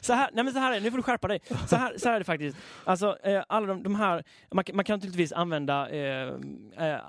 så, 0.00 0.12
här, 0.12 0.30
nej 0.32 0.44
men 0.44 0.52
så 0.52 0.58
här 0.58 0.76
är 0.76 0.80
nu 0.80 0.90
får 0.90 0.96
du 0.96 1.02
skärpa 1.02 1.28
dig. 1.28 1.40
Så 1.68 1.76
här, 1.76 1.98
så 1.98 2.08
här 2.08 2.14
är 2.14 2.18
det 2.18 2.24
faktiskt. 2.24 2.56
Alltså, 2.84 3.18
eh, 3.22 3.42
alla 3.48 3.66
de, 3.66 3.82
de 3.82 3.94
här, 3.94 4.24
man, 4.52 4.64
kan- 4.64 4.76
man 4.76 4.84
kan 4.84 4.94
naturligtvis 4.96 5.32
använda 5.32 5.88
eh, 5.90 6.32
eh, 6.78 7.00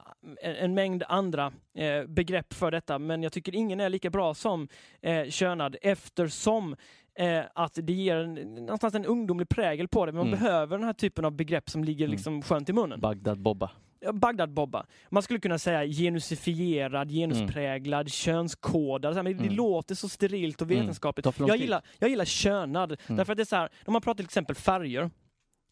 en, 0.43 0.73
mängd 0.73 1.03
andra 1.07 1.51
eh, 1.77 2.03
begrepp 2.07 2.53
för 2.53 2.71
detta, 2.71 2.99
men 2.99 3.23
jag 3.23 3.31
tycker 3.33 3.55
ingen 3.55 3.79
är 3.79 3.89
lika 3.89 4.09
bra 4.09 4.33
som 4.33 4.67
eh, 5.01 5.29
könad 5.29 5.75
eftersom 5.81 6.75
eh, 7.19 7.41
att 7.55 7.73
det 7.83 7.93
ger 7.93 8.15
en, 8.15 8.33
någonstans 8.33 8.95
en 8.95 9.05
ungdomlig 9.05 9.49
prägel 9.49 9.87
på 9.87 10.05
det. 10.05 10.11
Men 10.11 10.17
man 10.19 10.27
Mm. 10.27 10.39
behöver 10.39 10.77
den 10.77 10.85
här 10.85 10.93
typen 10.93 11.25
av 11.25 11.31
begrepp 11.31 11.69
som 11.69 11.83
ligger 11.83 12.05
Mm. 12.05 12.11
liksom 12.11 12.41
skönt 12.41 12.69
i 12.69 12.73
munnen. 12.73 12.99
Bagdad-Bobba. 13.01 13.69
Bagdad-Bobba. 14.13 14.85
Man 15.09 15.23
skulle 15.23 15.39
kunna 15.39 15.57
säga 15.59 15.85
genusifierad, 15.85 17.11
genuspräglad, 17.11 18.11
könskodad. 18.11 19.13
Så 19.13 19.15
här, 19.15 19.23
Men 19.23 19.37
det 19.37 19.43
Mm. 19.43 19.55
låter 19.55 19.95
så 19.95 20.09
sterilt 20.09 20.61
och 20.61 20.67
Mm. 20.67 20.79
vetenskapligt. 20.79 21.39
Lång 21.39 21.47
Jag 21.47 21.57
gillar, 21.57 21.81
jag 21.99 22.09
gillar 22.09 22.25
könad. 22.25 22.91
Mm. 23.07 23.17
Därför 23.17 23.33
att 23.33 23.37
det 23.37 23.43
är 23.43 23.45
så 23.45 23.55
här, 23.55 23.69
om 23.85 23.93
man 23.93 24.01
pratar 24.01 24.15
till 24.17 24.25
exempel 24.25 24.55
färger. 24.55 25.09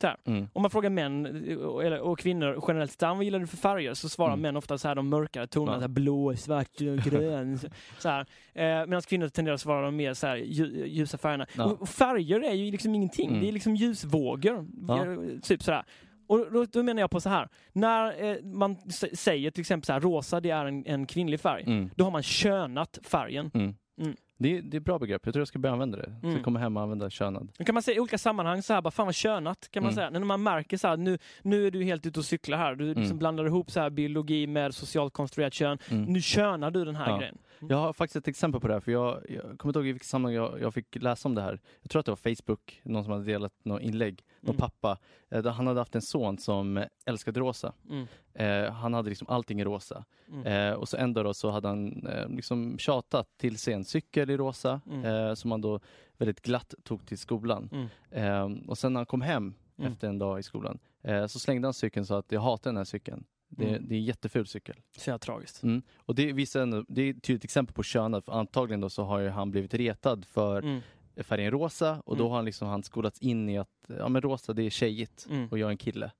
Så 0.01 0.07
här, 0.07 0.17
Mm. 0.25 0.47
om 0.53 0.61
man 0.61 0.71
frågar 0.71 0.89
män 0.89 1.25
eh, 1.25 1.85
eller, 1.85 1.99
och 1.99 2.19
kvinnor 2.19 2.63
generellt, 2.67 2.99
så 2.99 3.05
här, 3.05 3.15
vad 3.15 3.23
gillar 3.23 3.39
du 3.39 3.47
för 3.47 3.57
färger? 3.57 3.93
Så 3.93 4.09
svarar 4.09 4.29
Mm. 4.33 4.41
män 4.41 4.57
ofta 4.57 4.77
så 4.77 4.87
här, 4.87 4.95
de 4.95 5.09
mörkare 5.09 5.47
tonerna, 5.47 5.71
Ja. 5.71 5.77
så 5.77 5.81
här, 5.81 5.87
blå, 5.87 6.35
svart, 6.35 6.77
grön. 6.77 7.59
så 7.99 8.09
här. 8.09 8.19
Eh, 8.53 8.63
Medan 8.87 9.01
kvinnor 9.01 9.29
tenderar 9.29 9.55
att 9.55 9.61
svara 9.61 9.85
de 9.85 9.95
mer 9.95 10.13
så 10.13 10.27
här, 10.27 10.37
lju- 10.37 10.85
ljusa 10.87 11.17
färgerna. 11.17 11.45
Ja. 11.57 11.63
Och, 11.65 11.89
färger 11.89 12.39
är 12.43 12.53
ju 12.53 12.71
liksom 12.71 12.95
ingenting. 12.95 13.29
Mm. 13.29 13.41
Det 13.41 13.47
är 13.47 13.51
liksom 13.51 13.75
ljusvågor. 13.75 14.67
Ja. 14.87 15.05
Eh, 15.05 15.17
Typ 15.43 15.63
sådär. 15.63 15.83
Och 16.27 16.51
då, 16.51 16.65
då 16.65 16.83
menar 16.83 17.01
jag 17.01 17.11
på 17.11 17.21
så 17.21 17.29
här. 17.29 17.49
När 17.73 18.23
eh, 18.31 18.43
man 18.43 18.75
säger 19.13 19.51
till 19.51 19.61
exempel 19.61 19.85
så 19.85 19.93
här, 19.93 19.99
rosa 19.99 20.39
det 20.39 20.49
är 20.49 20.65
en, 20.65 20.85
en 20.85 21.05
kvinnlig 21.05 21.39
färg. 21.39 21.63
Mm. 21.67 21.89
Då 21.95 22.03
har 22.03 22.11
man 22.11 22.23
könat 22.23 22.99
färgen. 23.03 23.51
Mm. 23.53 23.75
Mm. 24.01 24.15
Det, 24.39 24.57
är, 24.57 24.61
det 24.61 24.77
är 24.77 24.79
ett 24.79 24.85
bra 24.85 24.99
begrepp. 24.99 25.21
Jag 25.25 25.33
tror 25.33 25.41
jag 25.41 25.47
ska 25.47 25.59
börja 25.59 25.73
använda 25.73 25.97
det. 25.97 26.09
Jag 26.09 26.19
ska 26.19 26.27
Mm. 26.29 26.43
komma 26.43 26.59
hem 26.59 26.77
och 26.77 26.83
använda 26.83 27.09
könad. 27.09 27.51
Då 27.57 27.63
kan 27.63 27.73
man 27.73 27.83
säga 27.83 27.97
i 27.97 27.99
olika 27.99 28.17
sammanhang 28.17 28.61
så 28.61 28.73
här, 28.73 28.81
bara 28.81 28.91
fan 28.91 29.05
vad 29.05 29.15
könat 29.15 29.67
kan 29.71 29.83
man 29.83 29.89
Mm. 29.93 29.95
säga. 29.95 30.09
När 30.09 30.19
man 30.19 30.43
märker 30.43 30.77
så 30.77 30.87
här, 30.87 30.97
nu, 30.97 31.17
nu 31.41 31.67
är 31.67 31.71
du 31.71 31.83
helt 31.83 32.05
ute 32.05 32.19
och 32.19 32.25
cyklar 32.25 32.57
här. 32.57 32.75
Du 32.75 32.85
liksom 32.85 33.03
Mm. 33.03 33.17
blandar 33.17 33.45
ihop 33.45 33.71
så 33.71 33.79
här 33.79 33.89
biologi 33.89 34.47
med 34.47 34.73
socialt 34.75 35.13
konstruerat 35.13 35.53
kön. 35.53 35.77
Mm. 35.89 36.03
Nu 36.03 36.21
könar 36.21 36.71
du 36.71 36.85
den 36.85 36.95
här 36.95 37.09
Ja. 37.09 37.17
grejen. 37.17 37.37
Jag 37.69 37.77
har 37.77 37.93
faktiskt 37.93 38.15
ett 38.15 38.27
exempel 38.27 38.61
på 38.61 38.67
det 38.67 38.73
här, 38.73 38.79
för 38.79 38.91
jag, 38.91 39.21
jag 39.29 39.41
kommer 39.41 39.69
inte 39.69 39.79
ihåg 39.79 39.87
i 39.87 39.91
vilket 39.91 40.07
sammanhang 40.07 40.35
jag, 40.35 40.61
jag 40.61 40.73
fick 40.73 40.95
läsa 40.95 41.27
om 41.29 41.35
det 41.35 41.41
här. 41.41 41.59
Jag 41.81 41.89
tror 41.89 41.99
att 41.99 42.05
det 42.05 42.11
var 42.11 42.35
Facebook, 42.35 42.81
någon 42.83 43.03
som 43.03 43.13
hade 43.13 43.25
delat 43.25 43.53
något 43.63 43.81
inlägg, 43.81 44.23
någon 44.41 44.55
Mm. 44.55 44.59
pappa. 44.59 44.97
Eh, 45.29 45.45
han 45.45 45.67
hade 45.67 45.79
haft 45.79 45.95
en 45.95 46.01
son 46.01 46.37
som 46.37 46.83
älskade 47.05 47.39
rosa. 47.39 47.73
Mm. 47.89 48.07
Eh, 48.33 48.71
han 48.73 48.93
hade 48.93 49.09
liksom 49.09 49.27
allting 49.29 49.59
i 49.61 49.63
rosa. 49.63 50.05
Mm. 50.31 50.45
Eh, 50.45 50.73
och 50.79 50.89
så 50.89 50.97
en 50.97 51.13
dag 51.13 51.25
då 51.25 51.33
så 51.33 51.49
hade 51.49 51.67
han 51.67 52.07
eh, 52.07 52.29
liksom 52.29 52.77
tjatat 52.77 53.37
till 53.37 53.57
sig 53.57 53.73
en 53.73 53.85
cykel 53.85 54.29
i 54.29 54.37
rosa 54.37 54.81
Mm. 54.91 55.05
eh, 55.05 55.33
som 55.33 55.51
han 55.51 55.61
då 55.61 55.79
väldigt 56.17 56.41
glatt 56.41 56.73
tog 56.83 57.05
till 57.05 57.17
skolan. 57.17 57.69
Mm. 57.71 57.87
Eh, 58.11 58.69
och 58.69 58.77
sen 58.77 58.93
när 58.93 58.99
han 58.99 59.05
kom 59.05 59.21
hem 59.21 59.53
Mm. 59.79 59.91
efter 59.91 60.07
en 60.07 60.19
dag 60.19 60.39
i 60.39 60.43
skolan 60.43 60.79
eh, 61.03 61.25
så 61.27 61.39
slängde 61.39 61.67
han 61.67 61.73
cykeln 61.73 62.05
så 62.05 62.15
att 62.15 62.31
jag 62.31 62.41
hatar 62.41 62.69
den 62.71 62.77
här 62.77 62.83
cykeln. 62.83 63.23
Det, 63.49 63.67
Mm. 63.69 63.87
det 63.89 63.95
är 63.95 63.97
en 63.99 64.03
jätteful 64.05 64.47
cykel. 64.47 64.75
Så 64.97 65.09
jävla 65.09 65.19
tragiskt. 65.19 65.63
Mm. 65.63 65.81
Och 65.97 66.15
det 66.15 66.33
visar 66.33 66.61
ändå, 66.61 66.85
det 66.87 67.01
är 67.01 67.09
ett 67.13 67.23
tydligt 67.23 67.43
exempel 67.43 67.73
på 67.75 67.83
könad, 67.83 68.23
för 68.25 68.31
antagligen 68.31 68.81
då 68.81 68.89
så 68.89 69.03
har 69.03 69.19
ju 69.19 69.29
han 69.29 69.51
blivit 69.51 69.73
retad 69.73 70.25
för 70.25 70.61
Mm. 70.61 70.81
färgen 71.17 71.51
rosa 71.51 72.01
och 72.05 72.17
då 72.17 72.23
Mm. 72.23 72.29
har 72.29 72.35
han 72.35 72.45
liksom 72.45 72.67
han 72.67 72.83
skolats 72.83 73.19
in 73.19 73.49
i 73.49 73.57
att 73.57 73.69
ja 73.87 74.09
men 74.09 74.21
rosa 74.21 74.53
det 74.53 74.63
är 74.63 74.69
tjejigt 74.69 75.27
och 75.51 75.57
jag 75.59 75.67
är 75.67 75.71
en 75.71 75.77
kille. 75.77 76.11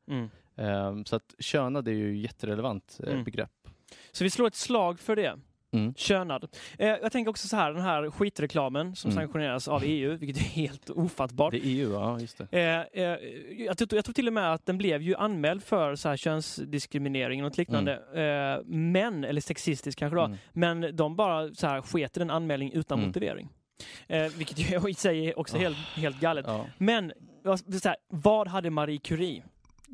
Ehm, 0.55 1.05
så 1.05 1.15
att 1.15 1.35
könad 1.39 1.87
är 1.87 1.91
ju 1.91 2.17
jätterelevant 2.17 2.99
eh, 3.03 3.11
Mm. 3.11 3.23
begrepp. 3.23 3.51
Så 4.11 4.23
vi 4.23 4.29
slår 4.29 4.47
ett 4.47 4.55
slag 4.55 4.99
för 4.99 5.15
det. 5.15 5.39
Mm. 5.73 5.93
Könad. 5.93 6.47
Eh, 6.79 6.87
jag 6.87 7.11
tänker 7.11 7.29
också 7.29 7.47
så 7.47 7.55
här, 7.55 7.73
den 7.73 7.81
här 7.83 8.11
skitreklamen 8.11 8.95
som 8.95 9.11
Mm. 9.11 9.21
sanktioneras 9.21 9.67
av 9.67 9.81
EU, 9.85 10.17
vilket 10.17 10.37
är 10.45 10.49
helt 10.49 10.89
ofattbart. 10.89 11.51
Det 11.51 11.57
är 11.57 11.61
EU, 11.65 11.91
ja 11.93 12.19
just 12.19 12.37
det. 12.37 12.47
Eh, 12.93 13.03
eh, 13.03 13.17
jag, 13.65 13.77
tror, 13.77 13.95
jag 13.95 14.05
tror 14.05 14.13
till 14.13 14.27
och 14.27 14.33
med 14.33 14.53
att 14.53 14.65
den 14.65 14.77
blev 14.77 15.01
ju 15.01 15.15
anmäld 15.15 15.63
för 15.63 15.95
så 15.95 16.09
här 16.09 16.17
könsdiskriminering 16.17 17.45
och 17.45 17.57
liknande. 17.57 17.93
Eh, 17.93 18.65
men, 18.65 19.23
eller 19.23 19.41
sexistisk 19.41 19.99
kanske 19.99 20.15
då. 20.15 20.23
Mm. 20.23 20.37
Men 20.53 20.95
de 20.95 21.15
bara 21.15 21.53
så 21.53 21.67
här 21.67 21.81
sket 21.81 22.17
i 22.17 22.19
den 22.19 22.29
anmälning 22.29 22.71
utan 22.73 22.97
Mm. 22.99 23.07
motivering. 23.09 23.49
Eh, 24.07 24.23
vilket 24.37 24.71
ju 24.71 24.79
i 24.89 24.93
sig 24.93 25.27
är 25.29 25.39
också 25.39 25.57
helt, 25.57 25.77
helt 25.77 26.19
galet. 26.19 26.45
Ja. 26.47 26.65
Men 26.77 27.11
så 27.81 27.89
här, 27.89 27.97
vad 28.09 28.47
hade 28.47 28.69
Marie 28.69 28.97
Curie? 28.99 29.43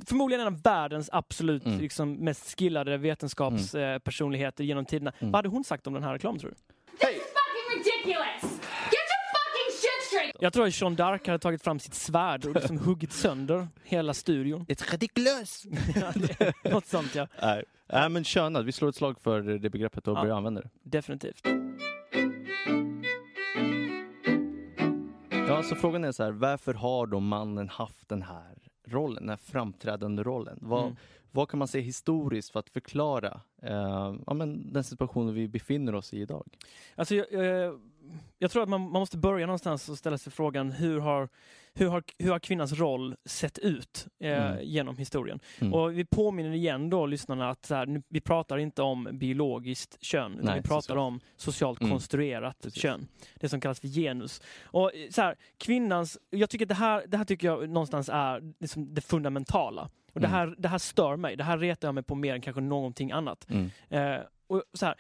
Förmodligen 0.06 0.42
en 0.48 0.54
av 0.54 0.62
världens 0.62 1.10
absolut 1.14 1.66
Mm. 1.66 1.80
liksom, 1.80 2.14
mest 2.14 2.60
skillade 2.60 2.98
vetenskapspersonligheter 2.98 4.64
genom 4.64 4.86
tiderna. 4.86 5.14
Mm. 5.20 5.32
Vad 5.32 5.38
hade 5.38 5.50
hon 5.50 5.64
sagt 5.64 5.88
om 5.88 5.94
den 5.94 6.04
här 6.04 6.14
reklamen 6.14 6.40
tror 6.40 6.50
du? 6.50 6.56
fucking 6.98 7.20
ridiculous! 7.78 8.42
Get 8.42 9.04
your 9.12 9.24
fucking 9.34 9.72
shit 9.82 10.08
straight! 10.08 10.36
Jag 10.40 10.54
tror 10.54 10.68
att 10.68 10.82
Jean 10.82 10.96
d'Arc 10.98 11.26
hade 11.28 11.40
tagit 11.40 11.64
fram 11.64 11.80
sitt 11.80 11.94
svärd 11.94 12.46
och 12.46 12.56
liksom 12.56 12.78
huggit 12.86 13.12
sönder 13.14 13.68
hela 13.84 14.14
studion. 14.14 14.66
It's 14.66 14.92
ridiculous! 14.92 15.66
Ja, 16.64 16.72
Något 16.72 16.86
sånt 16.86 17.16
ja, 17.16 17.28
Nej. 17.42 17.64
Nej 17.94 18.10
men 18.10 18.24
könad, 18.24 18.66
vi 18.66 18.72
slår 18.72 18.90
ett 18.90 18.96
slag 18.96 19.20
för 19.20 19.42
det 19.42 19.70
begreppet 19.70 20.08
och 20.08 20.18
Ja. 20.18 20.22
börjar 20.22 20.36
använda 20.36 20.62
det. 20.62 20.70
definitivt. 20.84 21.48
Ja, 25.48 25.64
så 25.64 25.76
frågan 25.76 26.04
är 26.04 26.12
så 26.12 26.24
här, 26.24 26.32
varför 26.32 26.74
har 26.74 27.08
då 27.08 27.20
mannen 27.20 27.70
haft 27.70 28.10
den 28.10 28.22
här 28.22 28.54
rollen, 28.86 29.24
den 29.24 29.30
här 29.30 29.38
framträdande 29.38 30.24
rollen? 30.24 30.58
Vad, 30.62 30.84
Mm. 30.84 30.96
vad 31.32 31.50
kan 31.50 31.60
man 31.60 31.68
se 31.68 31.80
historiskt 31.80 32.50
för 32.52 32.60
att 32.60 32.70
förklara 32.70 33.42
eh, 33.62 34.16
ja, 34.28 34.34
men 34.34 34.74
den 34.74 34.84
situationen 34.84 35.34
vi 35.34 35.48
befinner 35.48 35.96
oss 35.96 36.14
i 36.14 36.22
idag? 36.22 36.46
Alltså, 36.96 37.16
jag, 37.16 37.32
jag, 37.32 37.80
jag 38.40 38.52
tror 38.52 38.64
att 38.64 38.70
man, 38.70 38.82
man 38.82 38.92
måste 39.00 39.18
börja 39.18 39.46
någonstans 39.46 39.90
och 39.90 39.98
ställa 39.98 40.18
sig 40.18 40.32
frågan 40.34 40.72
hur 40.72 41.00
har, 41.00 41.30
hur 41.74 41.88
har, 41.88 42.04
hur 42.18 42.32
har 42.32 42.40
kvinnans 42.40 42.74
roll 42.74 43.16
sett 43.26 43.58
ut 43.60 44.08
eh, 44.20 44.46
Mm. 44.52 44.64
genom 44.64 44.98
historien? 44.98 45.40
Mm. 45.62 45.74
Och 45.74 45.98
vi 45.98 46.06
påminner 46.06 46.52
igen 46.52 46.90
då 46.90 47.06
lyssnarna 47.06 47.50
att 47.50 47.66
så 47.66 47.76
här, 47.76 48.02
vi 48.10 48.22
pratar 48.22 48.58
inte 48.58 48.82
om 48.82 49.10
biologiskt 49.14 49.98
kön, 50.04 50.32
utan 50.34 50.46
Nej, 50.46 50.56
vi 50.56 50.62
pratar 50.62 50.82
socialt. 50.82 51.00
om 51.00 51.20
socialt 51.36 51.80
Mm. 51.82 51.92
konstruerat 51.92 52.58
Precis. 52.64 52.82
kön. 52.82 53.08
Det 53.36 53.50
som 53.50 53.62
kallas 53.62 53.80
för 53.80 53.88
genus. 53.88 54.42
Och 54.64 54.92
så 55.10 55.22
här, 55.22 55.36
kvinnans, 55.58 56.18
jag 56.30 56.50
tycker 56.50 56.66
det 56.66 56.74
här, 56.76 57.04
det 57.08 57.18
här 57.18 57.26
tycker 57.26 57.48
jag 57.48 57.70
någonstans 57.70 58.10
är 58.14 58.54
liksom 58.60 58.94
det 58.94 59.02
fundamentala. 59.02 59.90
Och 60.14 60.22
det, 60.22 60.28
Mm. 60.28 60.32
här, 60.40 60.56
det 60.58 60.68
här 60.68 60.78
stör 60.78 61.16
mig, 61.16 61.36
det 61.36 61.44
här 61.44 61.58
retar 61.58 61.88
jag 61.88 61.96
mig 61.96 62.04
på 62.04 62.16
mer 62.16 62.34
än 62.36 62.42
kanske 62.42 62.62
någonting 62.62 63.12
annat. 63.12 63.48
Mm. 63.50 63.70
Eh, 63.90 64.22
och 64.48 64.64
så 64.74 64.86
här, 64.86 64.96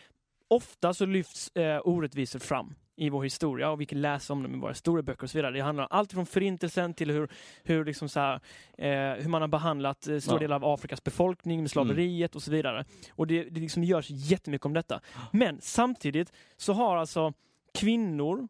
ofta 0.48 0.94
så 0.94 1.06
lyfts 1.06 1.52
eh, 1.56 1.82
orättvisor 1.84 2.40
fram 2.40 2.76
i 2.96 3.10
vår 3.10 3.24
historia 3.24 3.70
och 3.70 3.82
vi 3.82 3.86
kan 3.86 4.02
läsa 4.02 4.34
om 4.34 4.44
dem 4.44 4.56
i 4.56 4.60
våra 4.60 4.72
historieböcker 4.72 5.24
och 5.24 5.30
så 5.30 5.38
vidare. 5.38 5.52
Det 5.54 5.60
handlar 5.62 5.84
om 5.84 5.88
allt 5.92 6.12
från 6.14 6.26
förintelsen 6.26 6.94
till 6.94 7.12
hur, 7.12 7.28
hur, 7.64 7.86
liksom 7.86 8.10
så 8.10 8.20
här, 8.20 8.34
eh, 8.78 9.22
hur 9.24 9.30
man 9.30 9.42
har 9.42 9.48
behandlat 9.48 10.08
eh, 10.08 10.20
stora 10.20 10.36
Ja. 10.36 10.40
delar 10.40 10.56
av 10.56 10.66
Afrikas 10.66 11.04
befolkning 11.04 11.62
med 11.62 11.72
slaveriet 11.72 12.36
och 12.36 12.44
så 12.44 12.52
vidare. 12.52 12.86
Och 13.12 13.28
det, 13.28 13.44
det 13.44 13.60
liksom 13.60 13.84
görs 13.84 14.06
jättemycket 14.10 14.66
om 14.66 14.74
detta. 14.74 15.02
Men 15.32 15.58
samtidigt 15.62 16.34
så 16.58 16.74
har 16.74 16.98
alltså 16.98 17.34
kvinnor 17.74 18.48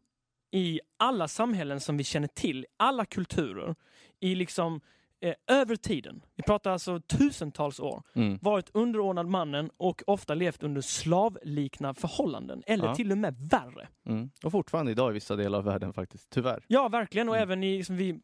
i 0.52 0.80
alla 0.98 1.28
samhällen 1.28 1.80
som 1.80 1.98
vi 1.98 2.04
känner 2.04 2.28
till, 2.28 2.66
alla 2.78 3.06
kulturer, 3.06 3.76
i 4.20 4.36
liksom 4.36 4.82
eh, 5.24 5.34
över 5.48 5.76
tiden, 5.76 6.22
vi 6.36 6.44
pratar 6.44 6.72
alltså 6.72 7.00
tusentals 7.00 7.80
år, 7.80 8.04
Mm. 8.16 8.40
varit 8.42 8.70
underordnad 8.74 9.28
mannen 9.28 9.70
och 9.78 10.04
ofta 10.08 10.34
levt 10.34 10.64
under 10.64 10.82
slavliknande 10.82 12.00
förhållanden, 12.02 12.64
eller 12.68 12.86
Ja. 12.86 12.96
till 12.96 13.12
och 13.12 13.18
med 13.18 13.36
värre. 13.52 13.88
Mm. 14.06 14.30
Och 14.44 14.52
fortfarande 14.52 14.92
idag 14.92 15.12
i 15.12 15.14
vissa 15.14 15.36
delar 15.36 15.58
av 15.58 15.64
världen 15.66 15.94
faktiskt, 15.94 16.30
tyvärr. 16.30 16.64
Ja, 16.68 16.88
verkligen. 16.90 17.30
Och 17.30 17.36
Mm. 17.36 17.44
även 17.50 17.64
i, 17.64 17.78
liksom, 17.78 17.98
vi, 17.98 18.20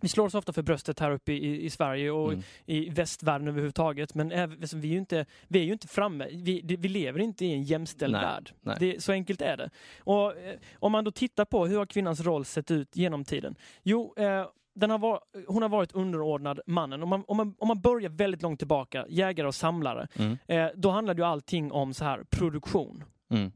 vi 0.00 0.08
slår 0.08 0.26
oss 0.26 0.34
ofta 0.34 0.52
för 0.52 0.62
bröstet 0.62 1.00
här 1.00 1.10
uppe 1.10 1.32
i, 1.32 1.64
i 1.64 1.70
Sverige 1.70 2.10
och 2.10 2.32
Mm. 2.32 2.44
i 2.66 2.90
västvärlden 2.90 3.48
överhuvudtaget. 3.48 4.14
Men 4.14 4.32
även, 4.32 4.58
vi, 4.74 4.88
är 4.88 4.92
ju 4.92 4.98
inte, 4.98 5.26
vi 5.48 5.58
är 5.60 5.64
ju 5.64 5.72
inte 5.72 5.88
framme. 5.88 6.28
Vi, 6.32 6.76
vi 6.78 6.88
lever 6.88 7.20
inte 7.20 7.44
i 7.46 7.52
en 7.52 7.62
jämställd 7.62 8.12
Nej, 8.12 8.22
värld. 8.22 8.52
nej. 8.60 8.76
Det, 8.80 9.02
så 9.02 9.12
enkelt 9.12 9.42
är 9.42 9.56
det. 9.56 9.70
Och 10.00 10.36
eh, 10.36 10.58
om 10.78 10.92
man 10.92 11.04
då 11.04 11.10
tittar 11.10 11.44
på 11.44 11.66
hur 11.66 11.78
har 11.78 11.86
kvinnans 11.86 12.20
roll 12.20 12.44
sett 12.44 12.70
ut 12.70 12.96
genom 12.96 13.24
tiden? 13.24 13.54
Jo, 13.82 14.14
eh, 14.16 14.46
den 14.80 14.90
har 14.90 14.98
var, 14.98 15.20
hon 15.48 15.62
har 15.62 15.68
varit 15.68 15.92
underordnad 15.92 16.60
mannen. 16.66 17.02
Om 17.02 17.08
man, 17.08 17.24
om, 17.28 17.36
man, 17.36 17.54
om 17.58 17.68
man 17.68 17.80
börjar 17.80 18.10
väldigt 18.10 18.42
långt 18.42 18.58
tillbaka, 18.58 19.06
jägare 19.08 19.46
och 19.46 19.54
samlare, 19.54 20.08
Mm. 20.18 20.38
eh, 20.46 20.66
då 20.76 20.90
handlar 20.90 21.14
ju 21.14 21.22
allting 21.22 21.72
om 21.72 21.94
så 21.94 22.04
här 22.04 22.24
produktion. 22.30 23.04
Mm. 23.30 23.52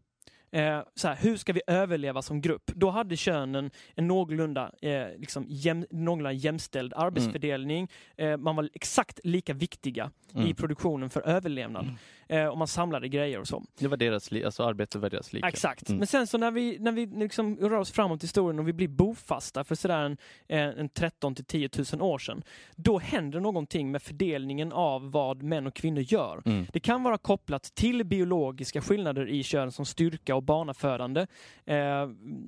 eh, 0.52 0.85
så 0.94 1.08
här, 1.08 1.16
hur 1.16 1.37
ska 1.37 1.52
vi 1.52 1.61
överleva 1.66 2.22
som 2.22 2.40
grupp? 2.40 2.70
Då 2.74 2.90
hade 2.90 3.16
könen 3.16 3.70
en 3.94 4.06
någorlunda, 4.08 4.72
eh, 4.82 5.06
liksom 5.18 5.44
jäm, 5.48 5.87
någorlunda 5.90 6.32
jämställd 6.32 6.92
arbetsfördelning. 6.96 7.88
Eh, 8.16 8.37
man 8.37 8.56
var 8.56 8.68
exakt 8.74 9.20
lika 9.24 9.52
viktiga 9.54 10.11
i 10.35 10.38
Mm. 10.38 10.54
produktionen 10.54 11.11
för 11.11 11.20
överlevnad. 11.20 11.87
Eh, 12.33 12.47
och 12.47 12.59
man 12.59 12.66
samlade 12.68 13.09
grejer 13.09 13.40
och 13.40 13.49
så. 13.49 13.62
Det 13.79 13.88
var 13.88 13.97
deras, 13.97 14.33
alltså 14.33 14.64
arbetet 14.64 15.01
var 15.01 15.11
deras 15.11 15.33
lika. 15.33 15.49
Exakt. 15.49 15.88
Mm. 15.88 15.99
Men 15.99 16.07
sen 16.07 16.27
så 16.27 16.38
när 16.38 16.51
vi, 16.51 16.79
när 16.79 16.92
vi 16.92 17.07
liksom 17.07 17.57
rör 17.57 17.73
oss 17.79 17.90
framåt 17.92 18.23
i 18.23 18.25
historien 18.27 18.59
och 18.59 18.68
vi 18.68 18.73
blir 18.73 18.88
bofasta 18.88 19.64
för 19.64 19.75
sådär 19.75 20.03
en, 20.03 20.16
en 20.49 20.79
en 20.79 20.88
13 20.88 21.35
till 21.35 21.45
10 21.45 21.68
000 21.92 22.03
år 22.03 22.18
sedan, 22.18 22.42
då 22.77 22.99
händer 22.99 23.40
någonting 23.40 23.90
med 23.90 24.03
fördelningen 24.03 24.73
av 24.73 25.11
vad 25.11 25.42
män 25.42 25.66
och 25.66 25.75
kvinnor 25.75 26.03
gör. 26.03 26.42
Mm. 26.45 26.66
Det 26.73 26.81
kan 26.81 27.03
vara 27.03 27.18
kopplat 27.18 27.62
till 27.75 28.05
biologiska 28.05 28.81
skillnader 28.81 29.29
i 29.29 29.42
kön 29.42 29.73
som 29.73 29.87
styrka 29.87 30.35
och 30.37 30.42
barnafödande. 30.42 31.27
Eh, 31.64 32.07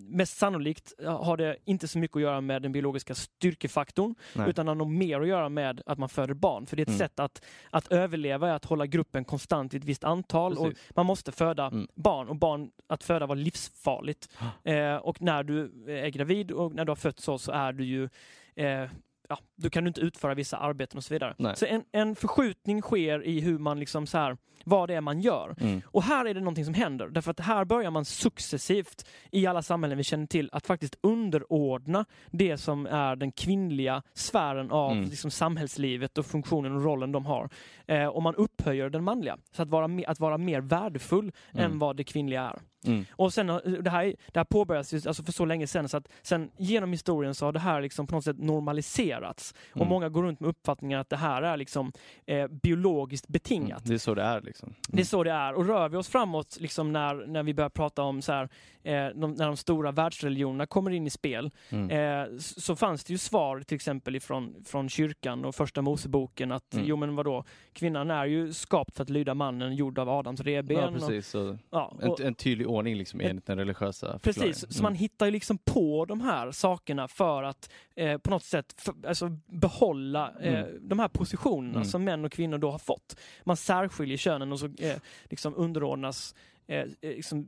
mest 0.09 0.37
sannolikt 0.39 0.93
har 1.07 1.37
det 1.37 1.57
inte 1.65 1.89
så 1.89 1.99
mycket 1.99 2.17
att 2.17 2.23
göra 2.23 2.41
med 2.41 2.63
den 2.63 2.73
biologiska 2.73 3.15
styrkefaktorn, 3.15 4.15
Nej. 4.35 4.51
utan 4.51 4.69
har 4.69 4.75
nog 4.75 4.91
mer 4.91 5.21
att 5.21 5.29
göra 5.29 5.49
med 5.49 5.81
att 5.87 5.99
man 5.99 6.09
föder 6.09 6.35
barn. 6.35 6.67
För 6.67 6.77
det 6.77 6.81
är 6.81 6.85
ett 6.85 6.89
Mm. 6.89 6.99
sätt 6.99 7.21
att, 7.21 7.45
att 7.71 7.93
överleva, 7.93 8.55
att 8.55 8.65
hålla 8.65 8.87
gruppen 8.87 9.25
konstant 9.25 9.74
i 9.75 9.77
ett 9.79 9.85
visst 9.85 10.05
antal. 10.05 10.59
Och 10.59 10.73
man 10.91 11.07
måste 11.07 11.33
föda 11.33 11.67
Mm. 11.67 11.89
barn 11.95 12.29
och 12.29 12.37
barn, 12.37 12.71
att 12.87 13.05
föda 13.05 13.27
var 13.27 13.37
livsfarligt. 13.37 14.29
Eh, 14.65 14.97
och 14.97 15.23
när 15.23 15.43
du 15.43 15.73
är 15.89 16.09
gravid 16.09 16.51
och 16.51 16.75
när 16.75 16.85
du 16.85 16.91
har 16.91 16.97
fött 16.97 17.21
så, 17.21 17.39
så 17.39 17.53
är 17.53 17.73
du 17.73 17.85
ju 17.85 18.09
eh, 18.55 18.91
Ja, 19.29 19.39
då 19.57 19.71
kan 19.71 19.85
du 19.85 19.89
inte 19.89 20.01
utföra 20.01 20.35
vissa 20.35 20.57
arbeten 20.57 20.97
och 20.99 21.05
så 21.05 21.15
vidare. 21.15 21.35
Nej. 21.39 21.57
Så 21.57 21.67
en, 21.67 21.85
en 21.93 22.17
förskjutning 22.17 22.83
sker 22.83 23.25
i 23.27 23.41
hur 23.41 23.59
man 23.59 23.81
liksom 23.81 24.07
så 24.07 24.19
här, 24.19 24.37
vad 24.65 24.89
det 24.89 24.95
är 24.95 25.01
man 25.01 25.21
gör. 25.21 25.55
Mm. 25.61 25.83
Och 25.87 26.03
här 26.03 26.25
är 26.25 26.35
det 26.35 26.41
någonting 26.41 26.65
som 26.65 26.75
händer, 26.75 27.09
därför 27.09 27.31
att 27.31 27.41
här 27.41 27.65
börjar 27.65 27.91
man 27.91 28.05
successivt 28.05 29.07
i 29.33 29.47
alla 29.47 29.63
samhällen 29.63 29.99
vi 29.99 30.05
känner 30.05 30.27
till 30.27 30.49
att 30.53 30.67
faktiskt 30.67 30.97
underordna 31.03 32.05
det 32.31 32.57
som 32.59 32.87
är 32.87 33.17
den 33.17 33.33
kvinnliga 33.33 34.03
sfären 34.15 34.71
av 34.71 34.93
Mm. 34.93 35.05
liksom, 35.05 35.31
samhällslivet 35.31 36.19
och 36.19 36.27
funktionen 36.27 36.73
och 36.77 36.85
rollen 36.85 37.13
de 37.13 37.27
har. 37.27 37.49
Eh, 37.87 38.07
och 38.07 38.23
man 38.23 38.35
upphöjer 38.35 38.91
den 38.91 39.05
manliga, 39.05 39.39
så 39.53 39.63
att 39.63 39.69
vara, 39.69 39.87
me- 39.89 40.05
att 40.07 40.21
vara 40.21 40.39
mer 40.39 40.61
värdefull 40.61 41.33
Mm. 41.53 41.65
än 41.73 41.79
vad 41.79 41.97
det 41.97 42.05
kvinnliga 42.05 42.43
är. 42.43 42.59
Mm. 42.87 43.05
Och 43.13 43.33
sen, 43.33 43.49
har- 43.49 43.83
det 43.83 43.91
här, 43.91 44.15
det 44.33 44.39
här 44.41 44.45
påbörjades 44.45 44.95
ju 44.95 45.01
alltså 45.09 45.23
för 45.23 45.33
så 45.33 45.45
länge 45.45 45.67
sedan 45.67 45.89
så 45.89 45.97
att 45.97 46.09
sen 46.23 46.51
genom 46.57 46.93
historien 46.93 47.35
så 47.35 47.45
har 47.45 47.53
det 47.53 47.59
här 47.59 47.81
liksom 47.83 48.07
på 48.07 48.15
något 48.15 48.25
sätt 48.25 48.39
normaliserats. 48.39 49.55
Och 49.71 49.77
Mm. 49.77 49.89
många 49.89 50.09
går 50.09 50.23
runt 50.23 50.41
med 50.41 50.49
uppfattningen 50.51 51.01
att 51.01 51.11
det 51.11 51.17
här 51.17 51.43
är 51.43 51.57
liksom 51.57 51.93
eh, 52.27 52.47
biologiskt 52.49 53.29
betingat. 53.29 53.79
Mm. 53.79 53.89
Det 53.89 53.95
är 53.95 53.99
så 53.99 54.15
det 54.15 54.23
är 54.23 54.41
liksom. 54.41 54.75
Det 54.89 55.01
är 55.01 55.05
så 55.05 55.25
det 55.25 55.31
är. 55.33 55.55
Och 55.55 55.67
rör 55.67 55.89
vi 55.89 55.97
oss 55.97 56.09
framåt 56.09 56.57
liksom 56.61 56.93
när, 56.93 57.15
när 57.27 57.43
vi 57.43 57.55
börjar 57.55 57.69
prata 57.71 58.03
om 58.03 58.23
så 58.23 58.33
här, 58.33 58.49
eh, 58.83 59.07
de, 59.15 59.33
när 59.33 59.47
de 59.47 59.57
stora 59.57 59.93
världsreligionerna 59.93 60.67
kommer 60.67 60.91
in 60.91 61.07
i 61.07 61.11
spel, 61.11 61.51
Mm. 61.71 61.91
eh, 61.91 62.39
så 62.39 62.77
fanns 62.77 63.05
det 63.05 63.13
ju 63.13 63.19
svar 63.19 63.61
till 63.61 63.75
exempel 63.75 64.17
ifrån, 64.17 64.55
från 64.67 64.89
kyrkan 64.89 65.45
och 65.45 65.55
första 65.55 65.83
Moseboken 65.83 66.53
att 66.53 66.75
Mm. 66.75 66.87
jo 66.87 66.97
men 66.97 67.17
vadå, 67.17 67.45
kvinnan 67.73 68.11
är 68.11 68.25
ju 68.27 68.53
skapt 68.53 68.97
för 68.97 69.03
att 69.03 69.11
lyda 69.11 69.35
mannen, 69.35 69.75
gjord 69.75 69.99
av 69.99 70.09
Adams 70.09 70.41
revben. 70.41 70.77
Ja, 70.77 70.87
och, 70.87 70.95
precis. 70.95 71.29
Så 71.29 71.59
ja, 71.71 71.97
en, 72.03 72.11
och, 72.11 72.21
en 72.21 72.35
tydlig 72.35 72.69
ordning 72.75 72.97
liksom 72.97 73.21
enligt 73.21 73.47
den 73.47 73.59
religiösa 73.59 74.19
Precis, 74.19 74.35
förklaringen. 74.43 74.73
så 74.73 74.83
man 74.83 74.95
hittar 74.95 75.27
ju 75.27 75.33
liksom 75.33 75.59
på 75.59 76.05
de 76.05 76.21
här 76.21 76.51
sakerna 76.53 77.09
för 77.09 77.43
att 77.43 77.71
eh, 77.97 78.19
på 78.19 78.31
något 78.31 78.45
sätt 78.45 78.75
för, 78.77 78.95
alltså 79.07 79.29
behålla 79.47 80.33
eh, 80.41 80.59
Mm. 80.65 80.89
de 80.89 80.99
här 80.99 81.09
positionerna 81.09 81.75
Mm. 81.75 81.85
som 81.85 82.05
män 82.05 82.25
och 82.25 82.33
kvinnor 82.33 82.59
då 82.59 82.71
har 82.71 82.79
fått. 82.79 83.17
Man 83.45 83.57
särskiljer 83.57 84.17
könen 84.17 84.53
och 84.53 84.61
så 84.61 84.67
eh, 84.79 84.97
liksom 85.31 85.55
underordnas 85.57 86.35
eh, 86.67 86.79
eh, 86.79 86.87
liksom, 87.01 87.47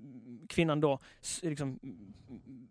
kvinnan 0.49 0.81
då 0.81 0.99
liksom, 1.43 1.69
mm, 1.83 2.69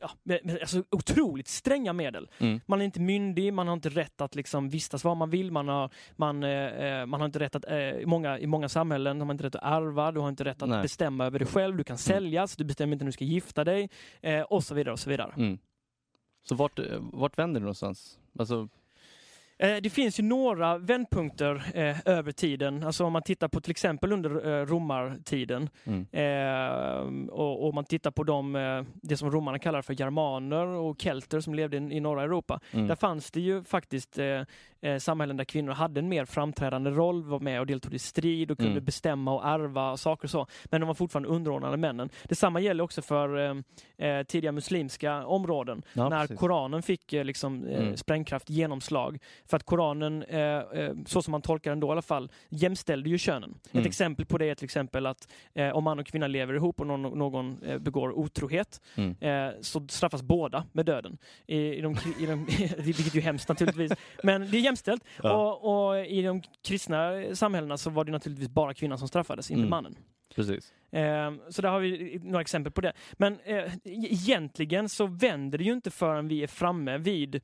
Ja, 0.00 0.10
med, 0.22 0.40
med, 0.44 0.60
alltså 0.60 0.84
otroligt 0.90 1.48
stränga 1.48 1.92
medel. 1.92 2.28
Mm. 2.38 2.60
Man 2.66 2.80
är 2.80 2.84
inte 2.84 3.00
myndig, 3.00 3.52
man 3.52 3.66
har 3.66 3.74
inte 3.74 3.88
rätt 3.88 4.20
att 4.20 4.34
liksom 4.34 4.68
vistas 4.68 5.04
var 5.04 5.14
man 5.14 5.30
vill, 5.30 5.52
man 5.52 5.68
har, 5.68 5.90
man, 6.16 6.42
eh, 6.42 6.50
eh, 6.50 7.06
man 7.06 7.20
har 7.20 7.26
inte 7.26 7.38
rätt 7.38 7.54
att, 7.54 7.64
eh, 7.64 7.78
i, 7.78 8.06
många, 8.06 8.38
i 8.38 8.46
många 8.46 8.68
samhällen 8.68 9.20
har 9.20 9.26
man 9.26 9.34
inte 9.34 9.44
rätt 9.44 9.54
att 9.54 9.62
ärva, 9.62 10.12
du 10.12 10.20
har 10.20 10.28
inte 10.28 10.44
rätt 10.44 10.62
att 10.62 10.68
Nej. 10.68 10.82
bestämma 10.82 11.26
över 11.26 11.38
dig 11.38 11.48
själv, 11.48 11.76
du 11.76 11.84
kan 11.84 11.98
säljas, 11.98 12.56
du 12.56 12.64
bestämmer 12.64 12.92
inte 12.92 13.04
när 13.04 13.08
du 13.08 13.12
ska 13.12 13.24
gifta 13.24 13.64
dig 13.64 13.90
eh, 14.20 14.42
och 14.42 14.64
så 14.64 14.74
vidare 14.74 14.92
och 14.92 15.00
så 15.00 15.10
vidare. 15.10 15.32
Mm. 15.36 15.58
Så 16.42 16.54
vart, 16.54 16.78
eh, 16.78 16.84
vart 17.00 17.38
vänder 17.38 17.60
det 17.60 17.64
någonstans? 17.64 18.18
Alltså, 18.38 18.68
det 19.58 19.92
finns 19.92 20.18
ju 20.20 20.22
några 20.24 20.78
vändpunkter 20.78 21.62
eh, 21.74 21.96
över 22.04 22.32
tiden. 22.32 22.82
Alltså 22.84 23.04
om 23.04 23.12
man 23.12 23.22
tittar 23.22 23.48
på 23.48 23.60
till 23.60 23.70
exempel 23.70 24.12
under 24.12 24.60
eh, 24.60 24.66
romartiden 24.66 25.68
mm. 25.84 26.06
eh, 26.12 27.28
och, 27.30 27.66
och 27.66 27.74
man 27.74 27.84
tittar 27.84 28.10
på 28.10 28.24
de, 28.24 28.56
eh, 28.56 28.82
det 29.02 29.16
som 29.16 29.30
romarna 29.30 29.58
kallar 29.58 29.82
för 29.82 29.94
germaner 30.00 30.66
och 30.66 31.00
kelter 31.00 31.40
som 31.40 31.54
levde 31.54 31.76
i, 31.76 31.80
i 31.96 32.00
norra 32.00 32.22
Europa. 32.22 32.60
Mm. 32.72 32.86
Där 32.86 32.94
fanns 32.94 33.30
det 33.30 33.40
ju 33.40 33.64
faktiskt 33.64 34.18
eh, 34.18 34.42
eh, 34.80 34.98
samhällen 34.98 35.36
där 35.36 35.44
kvinnor 35.44 35.72
hade 35.72 36.00
en 36.00 36.08
mer 36.08 36.24
framträdande 36.24 36.90
roll, 36.90 37.22
var 37.24 37.40
med 37.40 37.60
och 37.60 37.66
deltog 37.66 37.94
i 37.94 37.98
strid 37.98 38.50
och 38.50 38.58
kunde 38.58 38.72
Mm. 38.72 38.84
bestämma 38.84 39.34
och 39.34 39.46
ärva 39.46 39.90
och 39.92 40.00
saker 40.00 40.24
och 40.26 40.30
så. 40.30 40.46
Men 40.64 40.80
de 40.80 40.86
var 40.86 40.94
fortfarande 40.94 41.28
underordnade 41.28 41.76
männen. 41.76 42.10
Detsamma 42.24 42.60
gäller 42.60 42.84
också 42.84 43.02
för 43.02 43.38
eh, 43.98 44.08
eh, 44.08 44.22
tidiga 44.22 44.52
muslimska 44.52 45.26
områden. 45.26 45.82
Ja, 45.92 46.08
när 46.08 46.20
precis. 46.20 46.38
Koranen 46.38 46.82
fick 46.82 47.12
eh, 47.12 47.24
liksom, 47.24 47.66
eh, 47.66 47.78
Mm. 47.78 47.96
sprängkraft, 47.96 48.50
genomslag. 48.50 49.18
För 49.50 49.56
att 49.56 49.62
Koranen, 49.64 50.22
eh, 50.22 50.40
eh, 50.40 50.94
så 51.06 51.22
som 51.22 51.32
man 51.32 51.42
tolkar 51.42 51.70
den 51.70 51.80
då 51.80 51.86
i 51.88 51.90
alla 51.90 52.02
fall, 52.02 52.30
jämställde 52.48 53.10
ju 53.10 53.18
könen. 53.18 53.54
Ett 53.64 53.74
Mm. 53.74 53.86
exempel 53.86 54.26
på 54.26 54.38
det 54.38 54.46
är 54.50 54.54
till 54.54 54.64
exempel 54.64 55.06
att 55.06 55.28
eh, 55.54 55.68
om 55.70 55.84
man 55.84 55.98
och 55.98 56.06
kvinna 56.06 56.26
lever 56.26 56.54
ihop 56.54 56.80
och 56.80 56.86
någon, 56.86 57.02
någon 57.02 57.58
begår 57.80 58.12
otrohet 58.18 58.80
Mm. 58.96 59.14
så 59.62 59.86
straffas 59.88 60.22
båda 60.22 60.64
med 60.72 60.86
döden. 60.86 61.18
I, 61.46 61.56
i 61.58 61.80
de, 61.80 61.96
i 62.20 62.26
de, 62.26 62.44
vilket 62.78 63.14
ju 63.14 63.18
är 63.18 63.22
hemskt 63.24 63.48
naturligtvis. 63.48 63.92
Men 64.22 64.50
det 64.50 64.56
är 64.56 64.60
jämställt. 64.60 65.04
Ja. 65.22 65.32
Och, 65.52 65.88
och 65.88 66.06
i 66.06 66.22
de 66.22 66.42
kristna 66.64 67.12
samhällena 67.34 67.76
så 67.76 67.90
var 67.90 68.04
det 68.04 68.12
naturligtvis 68.12 68.48
bara 68.48 68.74
kvinnan 68.74 68.98
som 68.98 69.08
straffades, 69.08 69.50
inte 69.50 69.58
Mm. 69.58 69.70
mannen. 69.70 69.94
Precis. 70.34 70.72
Eh, 70.92 71.32
så 71.50 71.62
där 71.62 71.68
har 71.68 71.80
vi 71.80 72.20
några 72.24 72.40
exempel 72.40 72.72
på 72.72 72.80
det. 72.80 72.92
Men 73.12 73.38
egentligen 73.84 74.88
så 74.88 75.06
vänder 75.06 75.58
det 75.58 75.64
ju 75.64 75.72
inte 75.72 75.90
förrän 75.90 76.28
vi 76.28 76.42
är 76.42 76.46
framme 76.46 76.98
vid 76.98 77.40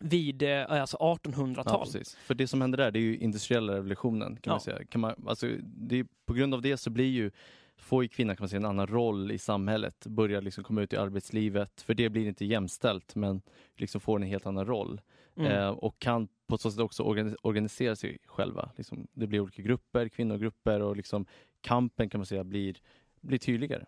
vid 0.00 0.42
eh, 0.42 0.64
alltså 0.68 0.96
1800-tal. 0.96 1.88
Ja. 1.94 2.00
För 2.24 2.34
det 2.34 2.46
som 2.46 2.60
händer 2.60 2.78
där, 2.78 2.90
det 2.90 2.98
är 2.98 3.02
ju 3.02 3.18
industriella 3.18 3.72
revolutionen. 3.74 4.36
Kan 4.36 4.50
Ja. 4.50 4.52
man 4.52 4.60
säga. 4.60 4.84
Kan 4.84 5.00
man, 5.00 5.14
alltså, 5.26 5.46
det 5.64 6.06
på 6.26 6.34
grund 6.34 6.54
av 6.54 6.62
det 6.62 6.76
så 6.76 6.90
blir 6.90 7.10
ju, 7.10 7.30
får 7.76 8.02
ju 8.02 8.08
kvinnan 8.08 8.36
kan 8.36 8.42
man 8.44 8.48
säga, 8.48 8.58
en 8.60 8.64
annan 8.64 8.86
roll 8.86 9.30
i 9.32 9.38
samhället. 9.38 10.06
Börjar 10.06 10.42
liksom 10.42 10.64
komma 10.64 10.82
ut 10.82 10.92
i 10.92 10.96
arbetslivet. 10.96 11.80
För 11.82 11.94
det 11.94 12.08
blir 12.10 12.26
inte 12.26 12.44
jämställt, 12.44 13.14
men 13.14 13.42
liksom 13.76 14.00
får 14.00 14.16
en 14.16 14.22
helt 14.28 14.46
annan 14.46 14.66
roll. 14.66 15.00
Mm. 15.36 15.52
Eh, 15.52 15.68
och 15.68 15.98
kan 15.98 16.28
på 16.46 16.58
så 16.58 16.70
sätt 16.70 16.80
också 16.80 17.02
organi- 17.02 17.36
organisera 17.42 17.96
sig 17.96 18.18
själva. 18.26 18.70
Liksom, 18.76 19.06
det 19.12 19.26
blir 19.26 19.40
olika 19.40 19.62
grupper, 19.62 20.08
kvinnogrupper 20.08 20.80
och 20.80 20.96
liksom 20.96 21.26
kampen 21.60 22.08
kan 22.08 22.18
man 22.20 22.26
säga 22.26 22.44
blir, 22.44 22.76
blir 23.20 23.38
tydligare. 23.38 23.84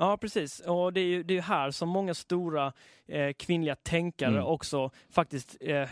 Ja, 0.00 0.16
precis. 0.16 0.60
Och 0.60 0.92
det 0.92 1.00
är 1.00 1.04
ju 1.04 1.22
det 1.22 1.36
är 1.38 1.42
här 1.42 1.70
som 1.70 1.88
många 1.88 2.14
stora 2.14 2.72
eh, 3.08 3.32
kvinnliga 3.38 3.74
tänkare 3.76 4.30
Mm. 4.30 4.44
också 4.44 4.90
faktiskt, 5.10 5.56
eh, 5.60 5.88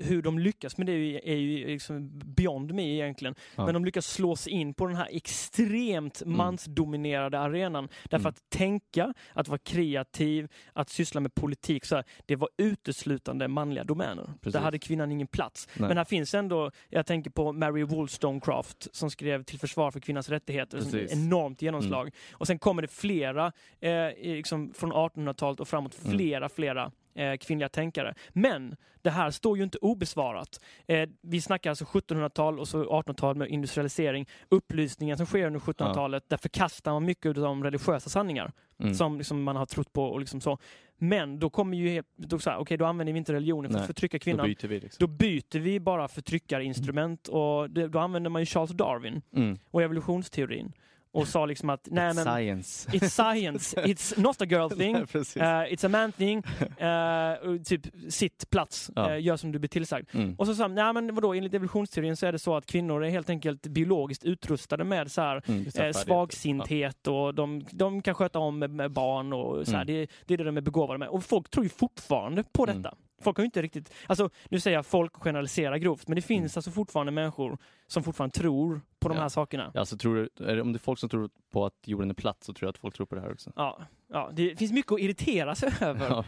hur 0.00 0.22
de 0.22 0.38
lyckas 0.38 0.76
med 0.78 0.86
det 0.86 0.92
är 0.92 0.96
ju, 0.96 1.20
är 1.24 1.34
ju 1.36 1.66
liksom 1.66 2.10
beyond 2.24 2.74
me 2.74 2.82
egentligen. 2.94 3.34
Ja. 3.56 3.64
Men 3.64 3.74
de 3.74 3.84
lyckas 3.84 4.06
slå 4.06 4.36
sig 4.36 4.52
in 4.52 4.74
på 4.74 4.86
den 4.86 4.96
här 4.96 5.08
extremt 5.10 6.22
Mm. 6.22 6.36
mansdominerade 6.36 7.38
arenan. 7.38 7.88
Därför 8.04 8.16
Mm. 8.24 8.28
att 8.28 8.50
tänka, 8.50 9.14
att 9.32 9.48
vara 9.48 9.58
kreativ, 9.58 10.48
att 10.72 10.88
syssla 10.88 11.20
med 11.20 11.34
politik, 11.34 11.84
så 11.84 11.94
här, 11.96 12.04
det 12.26 12.36
var 12.36 12.48
uteslutande 12.58 13.48
manliga 13.48 13.84
domäner. 13.84 14.24
Precis. 14.24 14.52
Där 14.52 14.60
hade 14.60 14.78
kvinnan 14.78 15.12
ingen 15.12 15.26
plats. 15.26 15.68
Nej. 15.74 15.88
Men 15.88 15.96
här 15.96 16.04
finns 16.04 16.34
ändå, 16.34 16.70
jag 16.88 17.06
tänker 17.06 17.30
på 17.30 17.52
Mary 17.52 17.82
Wollstonecraft 17.82 18.88
som 18.96 19.10
skrev 19.10 19.44
Till 19.44 19.58
försvar 19.58 19.90
för 19.90 20.00
kvinnans 20.00 20.28
rättigheter. 20.28 20.78
Mm. 20.94 21.06
enormt 21.10 21.62
genomslag. 21.62 22.10
Och 22.32 22.46
sen 22.46 22.58
kommer 22.58 22.82
det 22.82 22.88
flera, 22.88 23.39
eh, 23.80 23.90
i- 23.90 24.34
liksom 24.36 24.72
från 24.74 24.92
1800-talet 24.92 25.60
och 25.60 25.68
framåt, 25.68 25.98
Mm. 26.04 26.16
flera, 26.18 26.48
flera 26.48 26.90
eh, 27.14 27.36
kvinnliga 27.36 27.68
tänkare. 27.68 28.14
Men 28.32 28.76
det 29.02 29.10
här 29.10 29.30
står 29.30 29.56
ju 29.56 29.62
inte 29.64 29.78
obesvarat. 29.78 30.60
Eh, 30.86 31.08
vi 31.22 31.40
snackar 31.40 31.70
alltså 31.70 31.84
1700-tal 31.84 32.58
och 32.58 32.68
så 32.68 32.84
1800-tal 32.84 33.36
med 33.36 33.48
industrialisering. 33.48 34.26
Upplysningen 34.48 35.16
som 35.16 35.26
sker 35.26 35.46
under 35.46 35.60
1700-talet, 35.60 36.24
där 36.28 36.36
förkastar 36.36 36.92
man 36.92 37.04
mycket 37.04 37.26
av 37.26 37.34
de 37.34 37.64
religiösa 37.64 38.10
sanningar 38.10 38.52
Mm. 38.80 38.94
som 38.94 39.18
liksom 39.18 39.42
man 39.42 39.56
har 39.56 39.66
trott 39.66 39.92
på 39.92 40.04
och 40.04 40.20
liksom 40.20 40.40
så. 40.40 40.58
Men 40.98 41.38
då 41.38 41.50
kommer 41.50 41.76
ju 41.76 42.02
då, 42.16 42.38
så 42.38 42.50
här, 42.50 42.58
okej, 42.58 42.76
då 42.76 42.84
använder 42.86 43.12
vi 43.12 43.18
inte 43.18 43.32
religionen 43.32 43.70
för 43.70 43.72
Nej, 43.78 43.80
att 43.80 43.86
förtrycka 43.86 44.18
Då 44.18 44.22
kvinnan. 44.22 44.46
byter 44.46 44.68
vi. 44.68 44.80
Liksom. 44.80 44.96
Då 45.00 45.06
byter 45.06 45.58
vi 45.58 45.80
bara 45.80 46.08
förtryckarinstrument 46.08 47.28
och 47.28 47.70
det, 47.70 47.88
då 47.88 47.98
använder 47.98 48.30
man 48.30 48.42
ju 48.42 48.46
Charles 48.46 48.70
Darwin 48.70 49.22
Mm. 49.36 49.58
och 49.70 49.82
evolutionsteorin. 49.82 50.72
Och 51.12 51.28
sa 51.28 51.46
liksom 51.46 51.70
att 51.70 51.88
nej 51.90 52.14
men 52.14 52.24
Science. 52.24 52.90
It's 52.90 53.08
science, 53.08 53.76
it's 53.84 54.20
not 54.20 54.42
a 54.42 54.44
girl 54.44 54.68
thing, 54.70 54.92
Nej, 55.36 55.68
uh, 55.70 55.74
it's 55.74 55.86
a 55.86 55.88
man 55.88 56.12
thing, 56.12 56.38
uh, 57.58 57.62
typ 57.62 57.86
sitt 58.12 58.50
plats, 58.50 58.90
Ja. 58.96 59.10
uh, 59.10 59.20
gör 59.22 59.36
som 59.36 59.52
du 59.52 59.58
blir 59.58 59.68
tillsagd. 59.68 60.08
Mm. 60.14 60.34
Och 60.38 60.46
så 60.46 60.54
sa 60.54 60.64
han, 60.64 60.74
nej 60.74 60.92
men 60.92 61.14
vadå, 61.14 61.34
enligt 61.34 61.54
evolutionsteorin 61.54 62.16
så 62.16 62.26
är 62.26 62.32
det 62.32 62.38
så 62.38 62.56
att 62.56 62.66
kvinnor 62.66 63.04
är 63.04 63.10
helt 63.10 63.30
enkelt 63.30 63.62
biologiskt 63.66 64.24
utrustade 64.24 64.84
med 64.84 65.10
så 65.12 65.20
här, 65.20 65.42
Mm, 65.48 65.92
svagsinthet 65.94 67.06
och 67.06 67.34
de, 67.34 67.64
de 67.70 68.02
kan 68.02 68.14
sköta 68.14 68.38
om 68.38 68.60
barn 68.90 69.32
och 69.32 69.66
så 69.66 69.72
här, 69.72 69.82
Mm. 69.82 69.86
det, 69.86 70.06
det 70.26 70.34
är 70.34 70.38
det 70.38 70.44
de 70.44 70.56
är 70.56 70.60
begåvade 70.60 70.98
med. 70.98 71.08
Och 71.08 71.24
folk 71.24 71.50
tror 71.50 71.64
ju 71.64 71.68
fortfarande 71.70 72.44
på 72.52 72.64
Mm. 72.64 72.82
detta. 72.82 72.96
Folk 73.20 73.36
har 73.36 73.42
ju 73.42 73.46
inte 73.46 73.62
riktigt, 73.62 73.92
alltså 74.06 74.30
nu 74.48 74.60
säger 74.60 74.78
jag 74.78 74.86
folk 74.86 75.12
generaliserar 75.16 75.76
grovt, 75.76 76.08
men 76.08 76.16
det 76.16 76.22
finns 76.22 76.56
alltså 76.56 76.70
fortfarande 76.70 77.12
människor 77.12 77.58
som 77.86 78.02
fortfarande 78.02 78.38
tror 78.38 78.80
på 79.00 79.08
de 79.08 79.12
Mm. 79.12 79.16
Ja. 79.16 79.22
här 79.22 79.28
sakerna. 79.28 79.70
Ja, 79.74 79.80
alltså, 79.80 79.96
tror 79.96 80.28
du, 80.44 80.60
om 80.60 80.72
det 80.72 80.76
är 80.76 80.78
folk 80.78 80.98
som 80.98 81.08
tror 81.08 81.30
på 81.52 81.66
att 81.66 81.74
jorden 81.84 82.10
är 82.10 82.14
platt 82.14 82.44
så 82.44 82.52
tror 82.52 82.66
jag 82.66 82.70
att 82.70 82.78
folk 82.78 82.94
tror 82.96 83.06
på 83.06 83.14
det 83.14 83.20
här 83.20 83.32
också. 83.32 83.52
Ja, 83.56 83.80
ja 84.12 84.30
det 84.32 84.56
finns 84.58 84.72
mycket 84.72 84.92
att 84.92 85.00
irritera 85.00 85.54
sig 85.54 85.70
över. 85.80 86.06
Ja, 86.08 86.24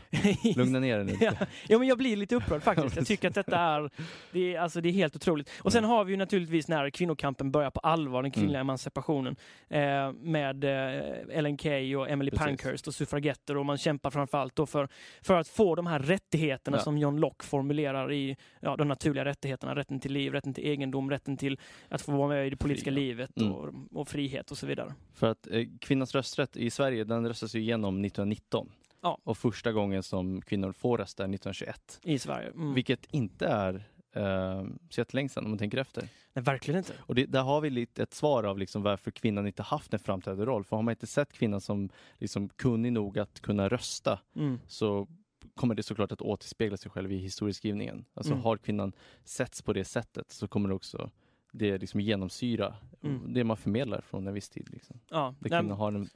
lugna 0.57 0.79
ner 0.79 0.97
dig 0.99 1.05
nu. 1.07 1.12
Ja, 1.21 1.33
ja, 1.68 1.79
men 1.79 1.88
jag 1.88 1.99
blir 1.99 2.16
lite 2.16 2.35
upprörd 2.37 2.62
faktiskt. 2.62 2.97
Jag 2.97 3.07
tycker 3.07 3.29
att 3.29 3.35
detta 3.35 3.57
är, 3.59 3.90
det 4.33 4.55
är, 4.55 4.61
alltså, 4.61 4.81
det 4.81 4.88
är 4.88 4.92
helt 4.92 5.16
otroligt. 5.16 5.51
Och 5.62 5.73
sen 5.73 5.85
har 5.85 6.05
vi 6.05 6.11
ju 6.12 6.16
naturligtvis 6.16 6.68
när 6.68 6.90
kvinnokampen 6.90 7.51
börjar 7.51 7.71
på 7.71 7.81
allvar, 7.81 8.23
den 8.23 8.31
kvinnliga 8.31 8.53
Mm. 8.61 8.66
emancipationen, 8.66 9.37
eh, 9.68 10.12
med 10.12 10.64
eh, 10.64 11.38
Ellen 11.38 11.59
Key 11.59 11.97
och 11.97 12.11
Emily 12.11 12.31
Precis. 12.31 12.45
Pankhurst 12.47 12.88
och 12.88 12.95
suffragetter 12.95 13.57
och 13.57 13.66
man 13.66 13.79
kämpar 13.79 14.11
framförallt 14.11 14.57
då 14.57 14.66
för, 14.66 14.88
för 15.23 15.35
att 15.40 15.49
få 15.49 15.75
de 15.75 15.87
här 15.87 15.99
rättigheterna 15.99 16.77
Ja. 16.77 16.83
som 16.83 16.99
John 16.99 17.16
Locke 17.21 17.45
formulerar 17.47 18.12
i 18.12 18.37
ja, 18.61 18.77
de 18.77 18.88
naturliga 18.88 19.25
rättigheterna, 19.25 19.75
rätten 19.75 20.01
till 20.01 20.12
liv, 20.12 20.33
rätten 20.33 20.55
till 20.55 20.64
egendom, 20.66 21.11
rätten 21.11 21.37
till 21.37 21.59
att 21.88 22.03
få 22.03 22.12
vara 22.12 22.29
med 22.29 22.47
i 22.47 22.51
det 22.51 22.57
politiska 22.57 22.90
Frihet. 22.90 23.09
livet 23.09 23.31
Mm. 23.40 23.53
och, 23.53 23.68
och 23.92 24.09
frihet 24.09 24.51
och 24.51 24.59
så 24.59 24.66
vidare. 24.66 24.95
För 25.14 25.27
att 25.31 25.47
eh, 25.51 25.64
kvinnans 25.81 26.14
rösträtt 26.14 26.57
i 26.57 26.71
Sverige, 26.71 27.05
den 27.05 27.29
röstas 27.29 27.55
ju 27.55 27.61
igenom 27.73 28.05
1919. 28.05 28.69
Ja. 29.01 29.19
Och 29.25 29.39
första 29.39 29.73
gången 29.73 30.03
som 30.03 30.43
kvinnor 30.43 30.73
får 30.73 30.99
rösta 30.99 31.23
är 31.23 31.29
1921. 31.29 32.01
I 32.03 32.19
Sverige. 32.19 32.49
Mm. 32.49 32.75
Vilket 32.75 33.07
inte 33.15 33.47
är 33.47 33.75
eh, 34.13 34.65
så 34.91 35.01
jättelänge 35.01 35.29
sedan 35.29 35.45
om 35.45 35.51
man 35.51 35.59
tänker 35.59 35.79
efter. 35.79 36.09
Nej, 36.33 36.43
verkligen 36.45 36.79
inte. 36.79 36.93
Och 36.99 37.15
det, 37.15 37.27
där 37.27 37.43
har 37.43 37.61
vi 37.61 37.71
lite 37.71 38.03
ett 38.03 38.15
svar 38.15 38.45
av 38.45 38.59
liksom 38.59 38.83
varför 38.83 39.11
kvinnan 39.11 39.47
inte 39.47 39.63
haft 39.63 39.93
en 39.95 39.99
framträdande 40.01 40.45
roll. 40.45 40.65
För 40.65 40.77
har 40.77 40.83
man 40.83 40.93
inte 40.93 41.07
sett 41.07 41.33
kvinnan 41.33 41.61
som 41.61 41.89
liksom 42.19 42.49
kunnig 42.49 42.93
nog 42.93 43.19
att 43.19 43.41
kunna 43.41 43.69
rösta 43.69 44.19
Mm. 44.37 44.59
så 44.67 45.09
kommer 45.55 45.75
det 45.75 45.83
såklart 45.83 46.13
att 46.13 46.23
återspegla 46.23 46.77
sig 46.77 46.91
själv 46.91 47.13
i 47.13 47.17
historieskrivningen. 47.19 48.05
Alltså 48.15 48.33
Mm. 48.33 48.45
har 48.45 48.57
kvinnan 48.57 48.93
setts 49.25 49.63
på 49.63 49.73
det 49.73 49.85
sättet 49.85 50.31
så 50.31 50.49
kommer 50.49 50.69
det 50.69 50.75
också 50.75 51.11
det 51.53 51.79
liksom 51.79 52.01
genomsyra 52.01 52.75
Mm. 53.03 53.35
det 53.35 53.45
man 53.45 53.57
förmedlar 53.57 54.01
från 54.01 54.27
en 54.27 54.35
viss 54.35 54.49
tid. 54.49 54.69
Liksom. 54.73 55.01
Ja. 55.09 55.35
Där 55.41 55.49
kvinnan 55.49 55.79
har 55.79 55.93
en 55.93 56.09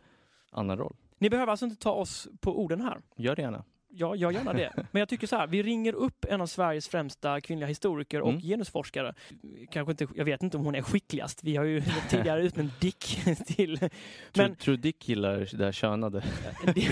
annan 0.51 0.79
roll. 0.79 0.97
Ni 1.19 1.31
behöver 1.31 1.51
alltså 1.51 1.65
inte 1.67 1.77
ta 1.83 1.91
oss 1.91 2.29
på 2.41 2.61
orden 2.63 2.81
här. 2.81 3.01
Gör 3.17 3.37
det 3.37 3.43
gärna. 3.43 3.65
Ja, 3.99 4.17
jag 4.17 4.33
gärna 4.33 4.53
det. 4.53 4.73
Men 4.93 5.01
jag 5.01 5.09
tycker 5.09 5.27
så 5.27 5.37
här, 5.37 5.47
vi 5.47 5.63
ringer 5.63 5.93
upp 5.93 6.25
en 6.29 6.41
av 6.41 6.47
Sveriges 6.47 6.89
främsta 6.89 7.41
kvinnliga 7.41 7.67
historiker 7.69 8.21
och 8.21 8.29
Mm. 8.31 8.41
genusforskare. 8.43 9.15
Kanske 9.71 9.91
inte, 9.91 10.07
jag 10.15 10.25
vet 10.25 10.43
inte 10.43 10.57
om 10.57 10.65
hon 10.65 10.75
är 10.75 10.83
skickligast. 10.83 11.45
Vi 11.45 11.57
har 11.57 11.65
ju 11.65 11.83
tidigare 12.11 12.43
utnämnt 12.43 12.81
Dick 12.81 12.99
till... 13.47 13.79
Tror, 13.79 13.91
Men 14.35 14.57
tror 14.57 14.77
Dick 14.77 15.09
gillar 15.09 15.49
det 15.59 15.65
här 15.65 15.73
könade? 15.73 16.25
Dick, 16.75 16.91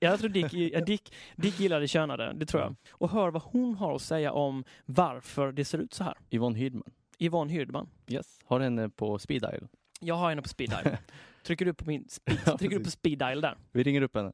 jag 0.00 0.18
tror 0.20 0.28
Dick, 0.28 0.50
Dick, 0.86 1.14
Dick 1.36 1.60
gillar 1.60 1.80
det 1.80 1.88
könade, 1.88 2.32
det 2.32 2.46
tror 2.46 2.62
jag. 2.62 2.74
Och 2.90 3.10
hör 3.10 3.30
vad 3.30 3.42
hon 3.42 3.74
har 3.74 3.94
att 3.94 4.02
säga 4.02 4.32
om 4.32 4.64
varför 4.84 5.52
det 5.52 5.64
ser 5.64 5.78
ut 5.78 5.94
så 5.94 6.04
här. 6.04 6.14
Yvonne 6.30 6.58
Hydman. 6.58 6.90
Yvonne 7.18 7.52
Hyrdman. 7.52 7.88
Yes. 8.08 8.38
Har 8.44 8.60
henne 8.60 8.88
på 8.88 9.18
speed 9.18 9.42
dial. 9.42 9.68
Jag 10.00 10.14
har 10.14 10.28
henne 10.28 10.42
på 10.42 10.48
speed 10.48 10.70
dial. 10.70 10.96
Trycker 11.42 11.64
du 11.64 11.74
på 11.74 11.84
min 11.84 12.08
speed, 12.08 12.38
Ja, 12.46 12.58
trycker 12.58 12.78
du 12.78 12.84
på 12.84 12.90
speed 12.90 13.18
dial 13.18 13.40
där? 13.40 13.56
Vi 13.72 13.82
ringer 13.82 14.02
upp 14.02 14.16
henne. 14.16 14.32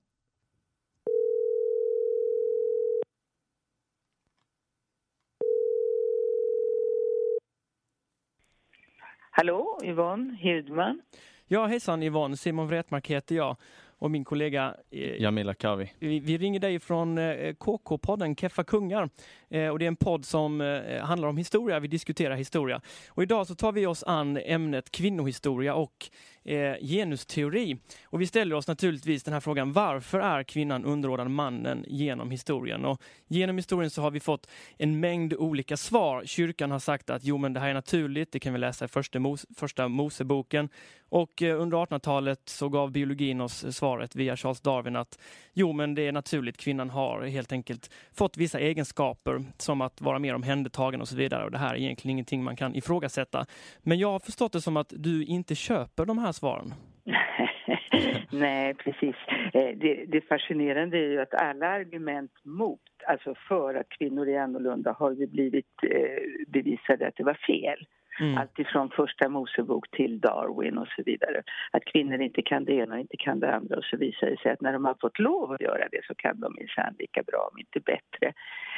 Hallå, 9.30 9.80
Yvonne 9.84 10.36
Hydman. 10.36 11.00
Ja, 11.46 11.66
hejsan 11.66 12.02
Yvonne. 12.02 12.36
Simon 12.36 12.66
Wretmark 12.68 13.06
heter 13.10 13.36
jag 13.36 13.56
och 13.98 14.11
min 14.11 14.24
kollega 14.24 14.74
eh, 14.90 15.22
Jamila 15.22 15.54
Kavi. 15.54 15.92
Vi, 15.98 16.20
vi 16.20 16.38
ringer 16.38 16.61
dig 16.61 16.80
från 16.80 17.18
eh, 17.18 17.54
KK-podden 17.54 18.37
Keffa 18.37 18.64
Kungar. 18.64 19.11
Eh, 19.50 19.68
och 19.68 19.78
det 19.78 19.84
är 19.84 19.88
en 19.88 19.96
podd 19.96 20.24
som 20.24 20.61
eh, 20.61 21.00
handlar 21.00 21.28
om 21.28 21.37
historia. 21.37 21.80
Vi 21.80 21.88
diskuterar 21.88 22.37
historia. 22.37 22.80
Och 23.08 23.22
idag 23.22 23.46
så 23.46 23.54
tar 23.54 23.72
vi 23.72 23.87
oss 23.87 24.04
an 24.06 24.37
ämnet 24.37 24.90
kvinnohistoria 24.90 25.74
och 25.74 26.11
eh, 26.44 26.74
genusteori. 26.80 27.76
Och 28.04 28.20
vi 28.20 28.26
ställer 28.26 28.56
oss 28.56 28.68
naturligtvis 28.68 29.22
den 29.22 29.34
här 29.34 29.40
frågan. 29.40 29.72
Varför 29.72 30.20
är 30.20 30.42
kvinnan 30.42 30.84
underordnad 30.84 31.30
mannen 31.30 31.84
genom 31.88 32.30
historien? 32.30 32.84
Och 32.84 33.02
genom 33.26 33.56
historien 33.56 33.90
så 33.90 34.02
har 34.02 34.11
vi 34.11 34.20
fått 34.20 34.48
en 34.76 35.00
mängd 35.00 35.34
olika 35.34 35.76
svar. 35.76 36.22
Kyrkan 36.26 36.70
har 36.70 36.78
sagt 36.78 37.11
att 37.11 37.24
jo, 37.24 37.38
men 37.38 37.52
det 37.52 37.61
här 37.61 37.68
är 37.68 37.74
naturligt. 37.74 38.32
Det 38.32 38.40
kan 38.40 38.52
vi 38.52 38.58
läsa 38.58 38.84
i 38.84 38.88
första, 38.88 39.18
Mos 39.18 39.46
första 39.56 39.88
Moseboken. 39.88 40.68
Och 41.08 41.42
eh, 41.42 41.61
under 41.61 41.76
1800-talet 41.76 42.40
så 42.44 42.68
gav 42.68 42.90
biologin 42.90 43.40
oss 43.40 43.74
svaret 43.88 44.16
via 44.16 44.37
Charles 44.37 44.61
Darwin 44.61 44.96
att 44.96 45.18
jo, 45.55 45.72
men 45.72 45.94
det 45.94 46.07
är 46.07 46.12
naturligt. 46.12 46.57
Kvinnan 46.57 46.90
har 46.90 47.22
helt 47.22 47.53
enkelt 47.53 47.90
fått 48.18 48.37
vissa 48.37 48.59
egenskaper 48.59 49.42
som 49.59 49.81
att 49.81 50.01
vara 50.01 50.18
mer 50.18 50.35
omhändertagen 50.35 51.01
och 51.01 51.09
så 51.09 51.16
vidare. 51.16 51.44
Och 51.44 51.51
det 51.51 51.59
här 51.59 51.74
är 51.74 51.79
egentligen 51.79 52.12
ingenting 52.12 52.44
man 52.44 52.57
kan 52.57 52.74
ifrågasätta. 52.74 53.46
Men 53.83 53.98
jag 53.98 54.11
har 54.12 54.18
förstått 54.18 54.53
det 54.53 54.61
som 54.61 54.77
att 54.77 54.92
du 54.96 55.24
inte 55.24 55.55
köper 55.55 56.05
de 56.07 56.18
här 56.18 56.33
svaren. 56.33 56.74
Nej, 58.33 58.74
precis. 58.74 59.16
Eh, 59.55 59.70
det, 59.77 60.05
det 60.09 60.20
fascinerande 60.20 60.96
är 60.98 61.11
ju 61.11 61.20
att 61.20 61.35
alla 61.35 61.66
argument 61.66 62.33
mot, 62.44 62.81
alltså 63.07 63.35
för 63.48 63.74
att 63.74 63.88
kvinnor 63.88 64.29
är 64.29 64.40
annorlunda 64.40 64.92
har 64.92 65.12
ju 65.12 65.27
blivit 65.27 65.74
eh, 65.83 66.53
bevisade 66.53 67.09
att 67.09 67.16
det 67.16 67.24
var 67.24 67.38
fel. 67.46 67.87
Mm. 68.20 68.38
Allt 68.38 68.59
ifrån 68.59 68.90
första 68.90 69.28
Mosebok 69.28 69.90
till 69.90 70.20
Darwin 70.20 70.78
och 70.78 70.88
så 70.96 71.02
vidare. 71.07 71.42
Att 71.70 71.85
kvinnor 71.85 72.20
inte 72.20 72.42
kan 72.42 72.64
det 72.64 72.72
ena 72.72 72.94
och 72.94 73.00
inte 73.00 73.16
kan 73.16 73.40
det 73.40 73.54
andra 73.54 73.76
och 73.76 73.85
så 73.85 73.96
visar 73.96 74.26
det 74.26 74.37
sig 74.40 74.52
att 74.52 74.61
när 74.61 74.72
de 74.72 74.85
har 74.85 74.96
fått 75.00 75.18
lov 75.18 75.52
att 75.52 75.61
göra 75.61 75.88
det 75.92 76.00
så 76.07 76.14
kan 76.14 76.40
de 76.40 76.54
minsann 76.59 76.94
lika 76.98 77.22
bra 77.22 77.48
om 77.52 77.59
inte 77.59 77.81
bättre. 77.81 78.33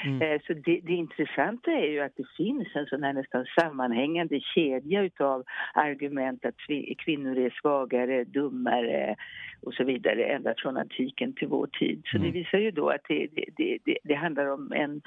Mm. 0.04 0.22
Eh, 0.22 0.40
Så 0.46 0.52
det, 0.54 0.80
det 0.82 0.92
intressanta 0.92 1.70
är 1.70 1.86
ju 1.90 2.00
att 2.00 2.16
det 2.16 2.28
finns 2.36 2.68
en 2.74 2.86
sån 2.86 3.02
här 3.02 3.12
nästan 3.12 3.46
sammanhängande 3.60 4.40
kedja 4.40 5.02
utav 5.02 5.44
argument 5.74 6.44
att 6.44 6.54
kvi- 6.68 6.94
kvinnor 6.98 7.38
är 7.38 7.50
svagare, 7.60 8.24
dummare 8.24 9.16
och 9.62 9.74
så 9.74 9.84
vidare 9.84 10.24
ända 10.24 10.54
från 10.58 10.76
antiken 10.76 11.32
till 11.34 11.48
vår 11.48 11.66
tid. 11.66 12.02
Så 12.04 12.18
det 12.18 12.28
Mm. 12.28 12.32
visar 12.32 12.58
ju 12.58 12.70
då 12.70 12.88
att 12.88 13.04
det, 13.08 13.26
det, 13.32 13.44
det, 13.56 13.78
det, 13.84 13.98
det 14.04 14.14
handlar 14.14 14.46
om 14.46 14.72
en 14.72 15.02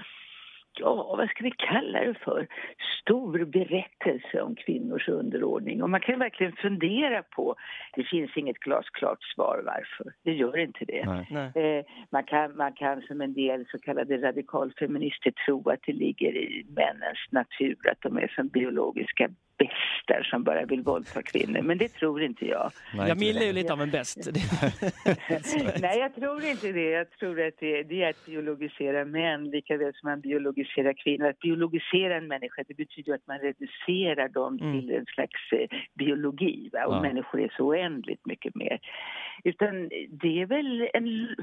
Ja, 0.79 1.15
vad 1.17 1.29
ska 1.29 1.43
vi 1.43 1.51
kalla 1.51 1.99
det 1.99 2.13
för? 2.13 2.47
Stor 3.01 3.45
berättelse 3.45 4.41
om 4.41 4.55
kvinnors 4.55 5.07
underordning. 5.07 5.83
Och 5.83 5.89
man 5.89 5.99
kan 5.99 6.19
verkligen 6.19 6.53
fundera 6.53 7.23
på, 7.23 7.55
det 7.95 8.03
finns 8.03 8.37
inget 8.37 8.59
glasklart 8.59 9.23
svar 9.23 9.61
varför. 9.65 10.13
Det 10.23 10.33
gör 10.33 10.57
inte 10.57 10.85
det. 10.85 11.25
Nej. 11.29 11.51
Eh, 11.55 11.85
man, 12.09 12.23
kan, 12.23 12.55
man 12.55 12.73
kan 12.73 13.01
som 13.01 13.21
en 13.21 13.33
del 13.33 13.65
så 13.71 13.79
kallade 13.79 14.17
radikalfeminister 14.17 15.31
tro 15.45 15.69
att 15.69 15.79
det 15.85 15.93
ligger 15.93 16.35
i 16.35 16.65
männens 16.69 17.19
natur 17.31 17.77
att 17.91 18.01
de 18.01 18.17
är 18.17 18.27
som 18.27 18.47
biologiska 18.47 19.29
bästar 19.67 20.23
som 20.23 20.43
bara 20.43 20.65
vill 20.65 20.81
våldta 20.81 21.21
kvinnor. 21.21 21.61
Men 21.61 21.77
det 21.77 21.87
tror 21.87 22.21
inte 22.23 22.45
jag. 22.45 22.71
Nej, 22.95 23.07
Jamil 23.07 23.37
är 23.37 23.45
ju 23.45 23.53
lite 23.53 23.73
av 23.73 23.81
en 23.81 23.91
bäst. 23.91 24.17
Nej, 25.81 25.99
jag 25.99 26.15
tror 26.15 26.43
inte 26.43 26.71
det. 26.71 26.89
Jag 26.89 27.09
tror 27.11 27.41
att 27.41 27.53
det, 27.59 27.83
det 27.83 28.03
är 28.03 28.09
att 28.09 28.25
biologisera 28.25 29.05
män 29.05 29.49
lika 29.49 29.77
väl 29.77 29.93
som 29.93 30.09
man 30.09 30.21
biologiserar 30.21 30.93
kvinnor. 31.03 31.27
Att 31.27 31.39
biologisera 31.39 32.15
en 32.17 32.27
människa 32.27 32.63
det 32.67 32.73
betyder 32.77 33.13
att 33.13 33.27
man 33.27 33.39
reducerar 33.39 34.27
dem 34.29 34.53
Mm. 34.61 34.79
till 34.81 34.91
en 34.91 35.05
slags 35.05 35.51
eh, 35.51 35.67
biologi. 35.99 36.69
Va? 36.73 36.85
Och 36.85 36.93
Ja. 36.95 37.01
människor 37.01 37.41
är 37.41 37.53
så 37.57 37.63
oändligt 37.67 38.25
mycket 38.25 38.55
mer. 38.55 38.79
Utan 39.43 39.89
det 40.09 40.41
är 40.41 40.45
väl 40.45 40.89
en... 40.93 41.35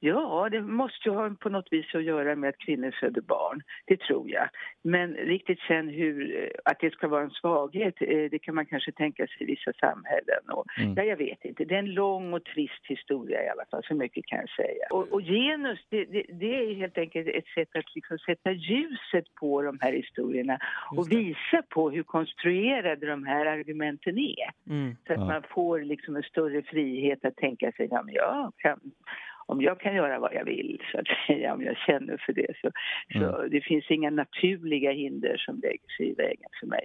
Ja, 0.00 0.48
det 0.50 0.60
måste 0.62 1.08
ju 1.08 1.14
ha 1.14 1.30
på 1.40 1.48
något 1.48 1.68
vis 1.70 1.94
att 1.94 2.02
göra 2.04 2.36
med 2.36 2.48
att 2.48 2.58
kvinnor 2.58 2.94
föder 3.00 3.20
barn. 3.20 3.62
Det 3.86 4.00
tror 4.00 4.30
jag. 4.30 4.48
Men 4.84 5.14
riktigt 5.14 5.58
sen 5.68 5.88
hur, 5.88 6.42
eh, 6.42 6.48
att 6.64 6.80
det 6.80 6.92
ska 6.92 7.08
vara 7.08 7.22
en 7.22 7.30
svaghet, 7.58 7.94
eh, 8.00 8.30
det 8.30 8.38
kan 8.38 8.54
man 8.54 8.66
kanske 8.66 8.92
tänka 8.92 9.26
sig 9.26 9.36
i 9.40 9.44
vissa 9.44 9.72
samhällen. 9.72 10.42
Och, 10.50 10.64
Mm. 10.78 10.94
Ja, 10.96 11.02
jag 11.02 11.16
vet 11.16 11.44
inte. 11.44 11.64
Det 11.64 11.74
är 11.74 11.78
en 11.78 11.94
lång 11.94 12.32
och 12.32 12.44
trist 12.44 12.86
historia 12.86 13.44
i 13.44 13.48
alla 13.48 13.64
fall, 13.70 13.82
så 13.84 13.94
mycket 13.94 14.26
kan 14.26 14.38
jag 14.38 14.50
säga. 14.50 14.86
Och, 14.90 15.12
och 15.12 15.20
genus, 15.22 15.78
det, 15.90 16.04
det, 16.04 16.22
det 16.32 16.54
är 16.54 16.74
helt 16.74 16.98
enkelt 16.98 17.28
ett 17.28 17.46
sätt 17.46 17.68
att 17.76 17.94
liksom 17.94 18.18
sätta 18.18 18.52
ljuset 18.52 19.24
på 19.40 19.62
de 19.62 19.78
här 19.80 19.92
historierna 19.92 20.58
och 20.96 21.12
visa 21.12 21.62
på 21.68 21.90
hur 21.90 22.02
konstruerade 22.02 23.06
de 23.06 23.26
här 23.26 23.46
argumenten 23.46 24.18
är. 24.18 24.50
Mm. 24.70 24.96
Så 25.06 25.12
att 25.12 25.18
Ja. 25.18 25.26
man 25.26 25.42
får 25.42 25.80
liksom 25.80 26.16
en 26.16 26.22
större 26.22 26.62
frihet 26.62 27.24
att 27.24 27.36
tänka 27.36 27.72
sig, 27.72 27.88
ja, 27.90 28.02
men 28.02 28.14
jag 28.14 28.52
kan, 28.56 28.80
om 29.46 29.62
jag 29.62 29.80
kan 29.80 29.94
göra 29.94 30.18
vad 30.18 30.34
jag 30.34 30.44
vill, 30.44 30.82
så 30.92 30.98
att 30.98 31.06
säga, 31.26 31.54
om 31.54 31.62
jag 31.62 31.76
känner 31.76 32.16
för 32.26 32.32
det. 32.32 32.52
Så, 32.62 32.70
så 33.12 33.42
det 33.50 33.60
finns 33.60 33.90
inga 33.90 34.10
naturliga 34.10 34.90
hinder 34.92 35.36
som 35.36 35.60
lägger 35.60 35.88
sig 35.96 36.10
i 36.10 36.14
vägen 36.14 36.50
för 36.60 36.66
mig. 36.66 36.84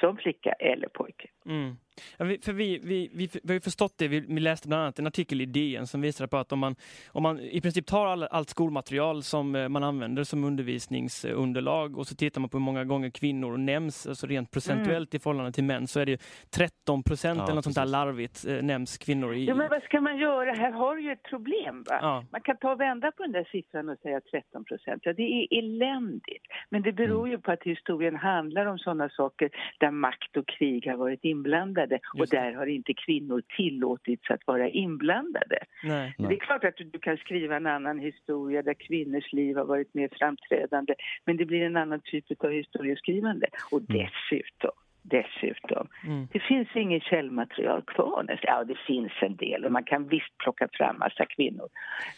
Som 0.00 0.16
flicka 0.16 0.52
eller 0.52 0.88
pojke. 0.88 1.28
Mm. 1.46 1.76
Ja, 2.16 2.24
vi, 2.24 2.38
för 2.38 2.52
vi, 2.52 2.78
vi, 2.78 3.10
vi, 3.12 3.28
vi 3.32 3.48
har 3.48 3.54
ju 3.54 3.60
förstått 3.60 3.94
det, 3.96 4.08
vi, 4.08 4.20
vi 4.20 4.40
läste 4.40 4.68
bland 4.68 4.82
annat 4.82 4.98
en 4.98 5.06
artikel 5.06 5.40
i 5.40 5.46
DN 5.46 5.86
som 5.86 6.00
visade 6.00 6.28
på 6.28 6.36
att 6.36 6.52
om 6.52 6.58
man, 6.58 6.76
om 7.12 7.22
man 7.22 7.40
i 7.40 7.60
princip 7.60 7.86
tar 7.86 8.06
all, 8.06 8.22
allt 8.22 8.50
skolmaterial 8.50 9.22
som 9.22 9.54
eh, 9.54 9.68
man 9.68 9.84
använder 9.84 10.24
som 10.24 10.44
undervisningsunderlag 10.44 11.98
och 11.98 12.06
så 12.06 12.14
tittar 12.14 12.40
man 12.40 12.50
på 12.50 12.56
hur 12.56 12.64
många 12.64 12.84
gånger 12.84 13.10
kvinnor 13.10 13.56
nämns, 13.56 14.06
alltså 14.06 14.26
rent 14.26 14.50
procentuellt 14.50 15.14
i 15.14 15.18
förhållande 15.18 15.52
till 15.52 15.64
män, 15.64 15.86
så 15.86 16.00
är 16.00 16.06
det 16.06 16.22
13 16.56 17.02
procent 17.02 17.38
Ja, 17.38 17.44
eller 17.44 17.54
något 17.54 17.64
sånt 17.64 17.76
där 17.76 17.86
larvigt 17.86 18.44
eh, 18.48 18.62
nämns 18.62 18.98
kvinnor 18.98 19.34
i. 19.34 19.44
Ja, 19.44 19.54
men 19.54 19.68
vad 19.70 19.82
ska 19.82 20.00
man 20.00 20.18
göra? 20.18 20.52
Här 20.52 20.70
har 20.70 20.96
ju 20.96 21.12
ett 21.12 21.22
problem. 21.22 21.84
Va? 21.90 21.98
Ja. 22.00 22.24
Man 22.32 22.40
kan 22.40 22.56
ta 22.56 22.72
och 22.72 22.80
vända 22.80 23.12
på 23.12 23.22
den 23.22 23.32
där 23.32 23.48
siffran 23.52 23.88
och 23.88 23.98
säga 23.98 24.20
13 24.20 24.64
procent. 24.64 25.02
Ja, 25.04 25.12
det 25.12 25.22
är 25.22 25.58
eländigt. 25.58 26.44
Men 26.68 26.82
det 26.82 26.92
beror 26.92 27.28
ju 27.28 27.38
på 27.38 27.52
att 27.52 27.62
historien 27.62 28.16
handlar 28.16 28.66
om 28.66 28.78
sådana 28.78 29.08
saker 29.08 29.50
där 29.78 29.90
makt 29.90 30.36
och 30.36 30.46
krig 30.48 30.86
har 30.86 30.96
varit 30.96 31.24
inblandade. 31.24 31.83
Och 32.12 32.18
Just 32.18 32.32
det. 32.32 32.36
där 32.36 32.52
har 32.52 32.66
inte 32.66 32.94
kvinnor 32.94 33.42
tillåtits 33.56 34.30
att 34.30 34.46
vara 34.46 34.68
inblandade. 34.68 35.58
Nej. 35.82 36.14
Det 36.18 36.34
är 36.34 36.38
klart 36.38 36.64
att 36.64 36.76
du, 36.76 36.84
du 36.84 36.98
kan 36.98 37.16
skriva 37.16 37.56
en 37.56 37.66
annan 37.66 37.98
historia 37.98 38.62
där 38.62 38.74
kvinnors 38.74 39.32
liv 39.32 39.56
har 39.56 39.64
varit 39.64 39.94
mer 39.94 40.08
framträdande. 40.18 40.94
Men 41.24 41.36
det 41.36 41.44
blir 41.44 41.62
en 41.62 41.76
annan 41.76 42.00
typ 42.04 42.44
av 42.44 42.50
historieskrivande. 42.50 43.46
Och 43.70 43.82
dessutom, 43.82 44.70
dessutom, 45.04 45.88
Mm. 46.06 46.28
det 46.32 46.40
finns 46.40 46.68
inget 46.76 47.02
källmaterial 47.02 47.82
kvar. 47.82 48.22
nästan. 48.22 48.38
Ja, 48.54 48.64
det 48.64 48.78
finns 48.86 49.12
en 49.22 49.36
del 49.36 49.64
och 49.64 49.72
man 49.72 49.84
kan 49.84 50.08
visst 50.08 50.38
plocka 50.38 50.68
fram 50.72 50.98
massa 50.98 51.26
kvinnor 51.26 51.68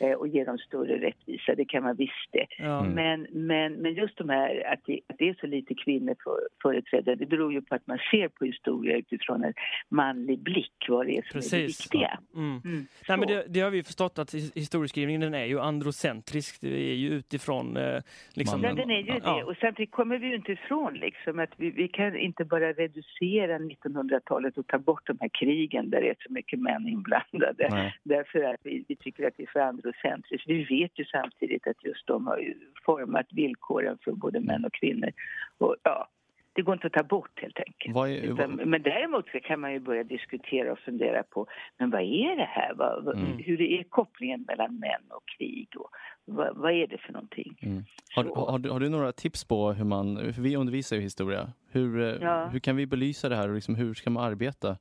eh, 0.00 0.12
och 0.12 0.28
ge 0.28 0.44
dem 0.44 0.58
större 0.58 1.00
rättvisa. 1.06 1.54
Det 1.54 1.64
kan 1.64 1.82
man 1.82 1.96
visst 1.96 2.28
det. 2.32 2.46
Ja. 2.58 2.82
Men, 2.82 3.26
men, 3.32 3.72
men 3.72 3.94
just 3.94 4.16
de 4.18 4.28
här, 4.28 4.72
att 4.72 4.80
det, 4.86 5.00
att 5.08 5.16
det 5.18 5.28
är 5.28 5.34
så 5.40 5.46
lite 5.46 5.74
kvinnor 5.74 6.14
för, 6.24 6.38
företrädda, 6.62 7.14
det 7.16 7.26
beror 7.26 7.52
ju 7.52 7.62
på 7.62 7.74
att 7.74 7.86
man 7.86 7.98
ser 8.10 8.28
på 8.28 8.44
historia 8.44 8.96
utifrån 8.96 9.44
en 9.44 9.54
manlig 9.88 10.38
blick, 10.38 10.84
vad 10.88 11.06
det 11.06 11.12
är 11.18 11.22
som 11.22 11.38
är 11.38 11.42
det 11.42 11.50
Precis. 11.66 11.80
viktiga. 11.84 12.18
Mm. 12.34 12.60
Mm. 12.64 12.86
Nej, 13.08 13.18
men 13.18 13.28
det, 13.28 13.44
det 13.48 13.60
har 13.60 13.70
vi 13.70 13.82
förstått 13.82 14.18
att 14.18 14.34
his- 14.34 14.52
historieskrivningen 14.54 15.20
den 15.20 15.34
är 15.34 15.44
ju 15.44 15.60
androcentrisk. 15.60 16.60
Det 16.60 16.90
är 16.90 16.94
ju 16.94 17.08
utifrån 17.08 17.76
eh, 17.76 18.00
liksom, 18.34 18.62
Ja, 18.64 18.72
den 18.74 18.90
är 18.90 19.00
ju 19.00 19.20
Ja. 19.24 19.36
det. 19.36 19.44
Och 19.44 19.56
samtidigt 19.60 19.90
kommer 19.90 20.18
vi 20.18 20.26
ju 20.26 20.34
inte 20.34 20.52
ifrån 20.52 20.94
liksom 20.94 21.38
att 21.38 21.50
vi, 21.56 21.70
vi 21.70 21.88
kan 21.88 22.16
inte 22.16 22.44
bara 22.44 22.72
reducera 22.78 23.58
1900-talet 23.58 24.58
och 24.58 24.66
ta 24.66 24.78
bort 24.78 25.06
de 25.06 25.16
här 25.20 25.28
krigen 25.28 25.90
där 25.90 26.00
det 26.00 26.08
är 26.08 26.16
så 26.26 26.32
mycket 26.32 26.58
män 26.60 26.88
inblandade. 26.88 27.68
Nej. 27.70 27.94
Därför 28.02 28.42
att 28.42 28.60
vi, 28.62 28.84
vi 28.88 28.96
tycker 28.96 29.26
att 29.28 29.34
det 29.36 29.42
är 29.42 29.50
för 29.52 29.60
androcentriskt. 29.60 30.48
Vi 30.48 30.64
vet 30.64 30.98
ju 30.98 31.04
samtidigt 31.04 31.66
att 31.66 31.84
just 31.84 32.06
de 32.06 32.26
har 32.26 32.54
format 32.84 33.26
villkoren 33.30 33.98
för 34.04 34.12
både 34.12 34.40
män 34.40 34.64
och 34.64 34.72
kvinnor. 34.72 35.10
Och 35.58 35.76
ja, 35.82 36.08
det 36.56 36.62
går 36.62 36.74
inte 36.74 36.86
att 36.86 36.92
ta 36.92 37.02
bort 37.02 37.40
helt 37.42 37.58
enkelt. 37.66 37.94
Vad 37.94 38.10
är, 38.10 38.14
Utan, 38.14 38.50
men 38.52 38.82
däremot 38.82 39.28
så 39.28 39.40
kan 39.40 39.60
man 39.60 39.72
ju 39.72 39.80
börja 39.80 40.04
diskutera 40.04 40.72
och 40.72 40.78
fundera 40.78 41.22
på 41.22 41.46
men 41.78 41.90
vad 41.90 42.00
är 42.00 42.36
det 42.36 42.44
här? 42.50 42.74
Vad, 42.74 43.16
Mm. 43.18 43.38
Hur 43.38 43.60
är 43.62 43.82
kopplingen 43.82 44.44
mellan 44.48 44.78
män 44.78 45.02
och 45.08 45.22
krig? 45.38 45.68
Och 45.78 45.90
vad, 46.24 46.56
vad 46.56 46.72
är 46.72 46.86
det 46.86 46.98
för 46.98 47.12
någonting? 47.12 47.58
mm. 47.62 47.82
har, 48.16 48.24
har, 48.50 48.58
du- 48.58 48.70
har 48.70 48.80
du 48.80 48.88
några 48.88 49.12
tips 49.12 49.44
på 49.44 49.72
hur 49.72 49.84
man, 49.84 50.16
för 50.34 50.42
vi 50.42 50.56
undervisar 50.56 50.96
ju 50.96 51.02
historia, 51.02 51.52
hur, 51.70 52.00
eh, 52.00 52.14
Ja. 52.20 52.46
hur 52.52 52.58
kan 52.58 52.76
vi 52.76 52.86
belysa 52.86 53.28
det 53.28 53.36
här 53.36 53.48
och 53.48 53.54
liksom, 53.54 53.74
hur 53.74 53.94
ska 53.94 54.10
man 54.10 54.24
arbeta 54.24 54.76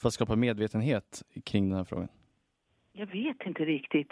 för 0.00 0.08
att 0.08 0.14
skapa 0.14 0.36
medvetenhet 0.36 1.22
kring 1.44 1.68
den 1.68 1.76
här 1.78 1.84
frågan? 1.84 2.08
Jag 3.00 3.06
vet 3.06 3.46
inte 3.46 3.64
riktigt. 3.64 4.10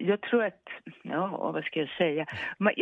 Jag 0.00 0.20
tror 0.20 0.44
att, 0.44 0.62
ja 1.02 1.50
vad 1.54 1.64
ska 1.64 1.80
jag 1.80 1.88
säga? 1.88 2.26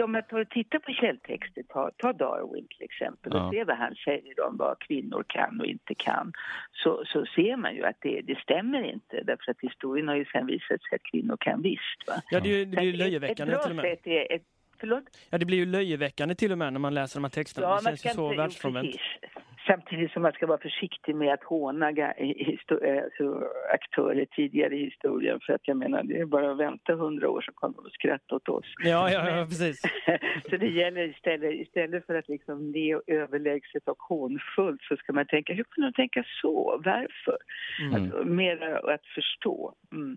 Om 0.05 0.15
jag 0.15 0.29
tar 0.29 0.41
och 0.41 0.49
tittar 0.51 0.79
på 0.79 0.93
källtexter, 0.93 1.63
ta, 1.69 1.91
ta 1.97 2.13
Darwin 2.13 2.67
till 2.69 2.85
exempel 2.85 3.33
och 3.33 3.39
Ja. 3.39 3.51
se 3.53 3.65
vad 3.65 3.77
han 3.77 3.95
säger 3.95 4.47
om 4.49 4.57
vad 4.57 4.79
kvinnor 4.79 5.25
kan 5.29 5.61
och 5.61 5.67
inte 5.67 5.95
kan. 5.95 6.33
Så, 6.73 7.03
så 7.07 7.27
ser 7.27 7.57
man 7.57 7.75
ju 7.75 7.85
att 7.85 7.97
det, 8.01 8.21
det 8.21 8.39
stämmer 8.39 8.83
inte 8.83 9.23
därför 9.23 9.51
att 9.51 9.61
historien 9.61 10.09
har 10.09 10.15
ju 10.17 10.25
sen 10.25 10.47
visat 10.47 10.83
sig 10.83 10.97
att 10.97 11.03
kvinnor 11.13 11.37
kan 11.41 11.63
visst. 11.63 12.01
Va? 12.09 12.15
Ja, 12.31 12.41
det, 12.41 12.65
det 12.65 12.77
blir 12.77 12.93
löjeväckande 12.93 13.55
Ett 13.55 13.63
till 13.63 13.71
och 13.71 13.77
bra 13.77 13.83
med. 13.83 13.99
sätt 13.99 14.07
är, 14.07 14.33
ett, 14.35 14.43
förlåt? 14.81 15.05
Ja, 15.31 15.39
det 15.39 15.47
blir 15.47 15.59
ju 15.59 15.66
löjeväckande 15.66 16.35
till 16.35 16.53
och 16.53 16.59
med 16.59 16.72
när 16.72 16.81
man 16.81 16.95
läser 16.95 17.20
de 17.20 17.24
här 17.24 17.31
texterna. 17.31 17.66
Ja, 17.66 17.74
det 17.91 17.97
känns 17.97 18.05
ju 18.05 18.11
så 18.11 18.35
världsfrånvänt. 18.35 18.97
Samtidigt 19.66 20.12
som 20.12 20.22
man 20.22 20.33
ska 20.33 20.47
vara 20.47 20.59
försiktig 20.59 21.14
med 21.16 21.33
att 21.33 21.45
håna 21.45 21.91
eh, 21.91 23.05
alltså, 23.05 23.43
aktörer 23.74 24.24
tidigare 24.24 24.76
i 24.76 24.85
historien. 24.85 25.41
För 25.47 25.53
att 25.53 25.68
jag 25.68 25.76
menar, 25.76 26.03
det 26.03 26.18
är 26.18 26.24
bara 26.24 26.51
att 26.51 26.59
vänta 26.59 26.95
hundra 26.95 27.31
år 27.31 27.41
så 27.41 27.53
kommer 27.53 27.76
de 27.76 27.87
att 27.87 27.93
skratta 27.93 28.35
åt 28.35 28.49
oss. 28.49 28.64
Ja, 28.85 29.11
ja, 29.11 29.31
ja, 29.31 29.47
precis. 29.49 29.81
så 30.51 30.57
det 30.57 30.66
gäller 30.66 31.09
istället, 31.09 31.55
istället 31.55 32.07
för 32.07 32.14
att 32.14 32.29
liksom 32.29 32.72
le 32.72 32.99
överlägset 33.07 33.89
och 33.89 34.03
hånfullt 34.03 34.83
så 34.83 34.97
ska 34.97 35.12
man 35.12 35.26
tänka, 35.26 35.55
hur 35.55 35.64
kunde 35.64 35.91
de 35.91 35.93
tänka 35.93 36.24
så? 36.43 36.83
Varför? 36.85 37.39
Mm. 37.83 37.95
Att, 37.95 38.26
mera 38.26 38.95
att 38.95 39.07
förstå. 39.07 39.74
Mm. 39.93 40.16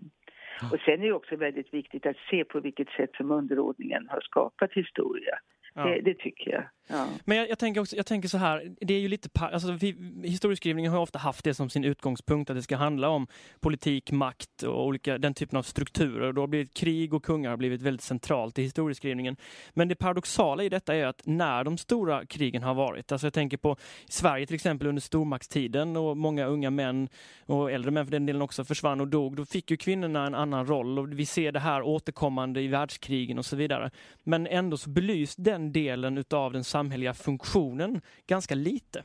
Och 0.72 0.80
sen 0.84 1.02
är 1.02 1.06
det 1.06 1.12
också 1.12 1.36
väldigt 1.36 1.74
viktigt 1.74 2.06
att 2.06 2.16
se 2.30 2.44
på 2.44 2.60
vilket 2.60 2.88
sätt 2.88 3.10
som 3.16 3.30
underordningen 3.30 4.08
har 4.08 4.20
skapat 4.20 4.72
historia. 4.72 5.38
Ja. 5.74 5.84
Det, 5.84 6.00
det 6.00 6.14
tycker 6.14 6.50
jag. 6.50 6.64
Ja. 6.86 7.06
Men 7.24 7.36
jag, 7.36 7.50
jag, 7.50 7.58
tänker 7.58 7.80
också, 7.80 7.96
jag 7.96 8.06
tänker 8.06 8.28
så 8.28 8.38
här, 8.38 8.74
det 8.80 8.94
är 8.94 9.00
ju 9.00 9.08
lite, 9.08 9.28
alltså 9.40 9.72
vi, 9.72 9.96
historieskrivningen 10.24 10.92
har 10.92 11.00
ofta 11.00 11.18
haft 11.18 11.44
det 11.44 11.54
som 11.54 11.70
sin 11.70 11.84
utgångspunkt, 11.84 12.50
att 12.50 12.56
det 12.56 12.62
ska 12.62 12.76
handla 12.76 13.08
om 13.08 13.26
politik, 13.60 14.12
makt 14.12 14.62
och 14.62 14.86
olika, 14.86 15.18
den 15.18 15.34
typen 15.34 15.58
av 15.58 15.62
strukturer. 15.62 16.28
Och 16.28 16.34
då 16.34 16.42
har 16.42 16.46
blivit 16.46 16.74
krig 16.74 17.14
och 17.14 17.24
kungar 17.24 17.50
har 17.50 17.56
blivit 17.56 17.82
väldigt 17.82 18.02
centralt 18.02 18.58
i 18.58 18.62
historieskrivningen. 18.62 19.36
Men 19.70 19.88
det 19.88 19.94
paradoxala 19.94 20.64
i 20.64 20.68
detta 20.68 20.94
är 20.94 21.06
att 21.06 21.22
när 21.24 21.64
de 21.64 21.78
stora 21.78 22.26
krigen 22.26 22.62
har 22.62 22.74
varit, 22.74 23.12
alltså 23.12 23.26
jag 23.26 23.34
tänker 23.34 23.56
på 23.56 23.76
Sverige 24.08 24.46
till 24.46 24.54
exempel 24.54 24.88
under 24.88 25.02
stormaktstiden 25.02 25.96
och 25.96 26.16
många 26.16 26.46
unga 26.46 26.70
män 26.70 27.08
och 27.46 27.72
äldre 27.72 27.90
män 27.90 28.06
för 28.06 28.12
den 28.12 28.26
delen 28.26 28.42
också 28.42 28.64
försvann 28.64 29.00
och 29.00 29.08
dog, 29.08 29.36
då 29.36 29.44
fick 29.44 29.70
ju 29.70 29.76
kvinnorna 29.76 30.26
en 30.26 30.34
annan 30.34 30.66
roll 30.66 30.98
och 30.98 31.12
vi 31.12 31.26
ser 31.26 31.52
det 31.52 31.60
här 31.60 31.82
återkommande 31.82 32.60
i 32.60 32.66
världskrigen 32.66 33.38
och 33.38 33.46
så 33.46 33.56
vidare. 33.56 33.90
Men 34.22 34.46
ändå 34.46 34.76
så 34.76 34.90
belys 34.90 35.36
den 35.36 35.61
delen 35.70 36.18
utav 36.18 36.52
den 36.52 36.64
samhälleliga 36.64 37.14
funktionen 37.14 38.00
ganska 38.26 38.54
lite. 38.54 39.02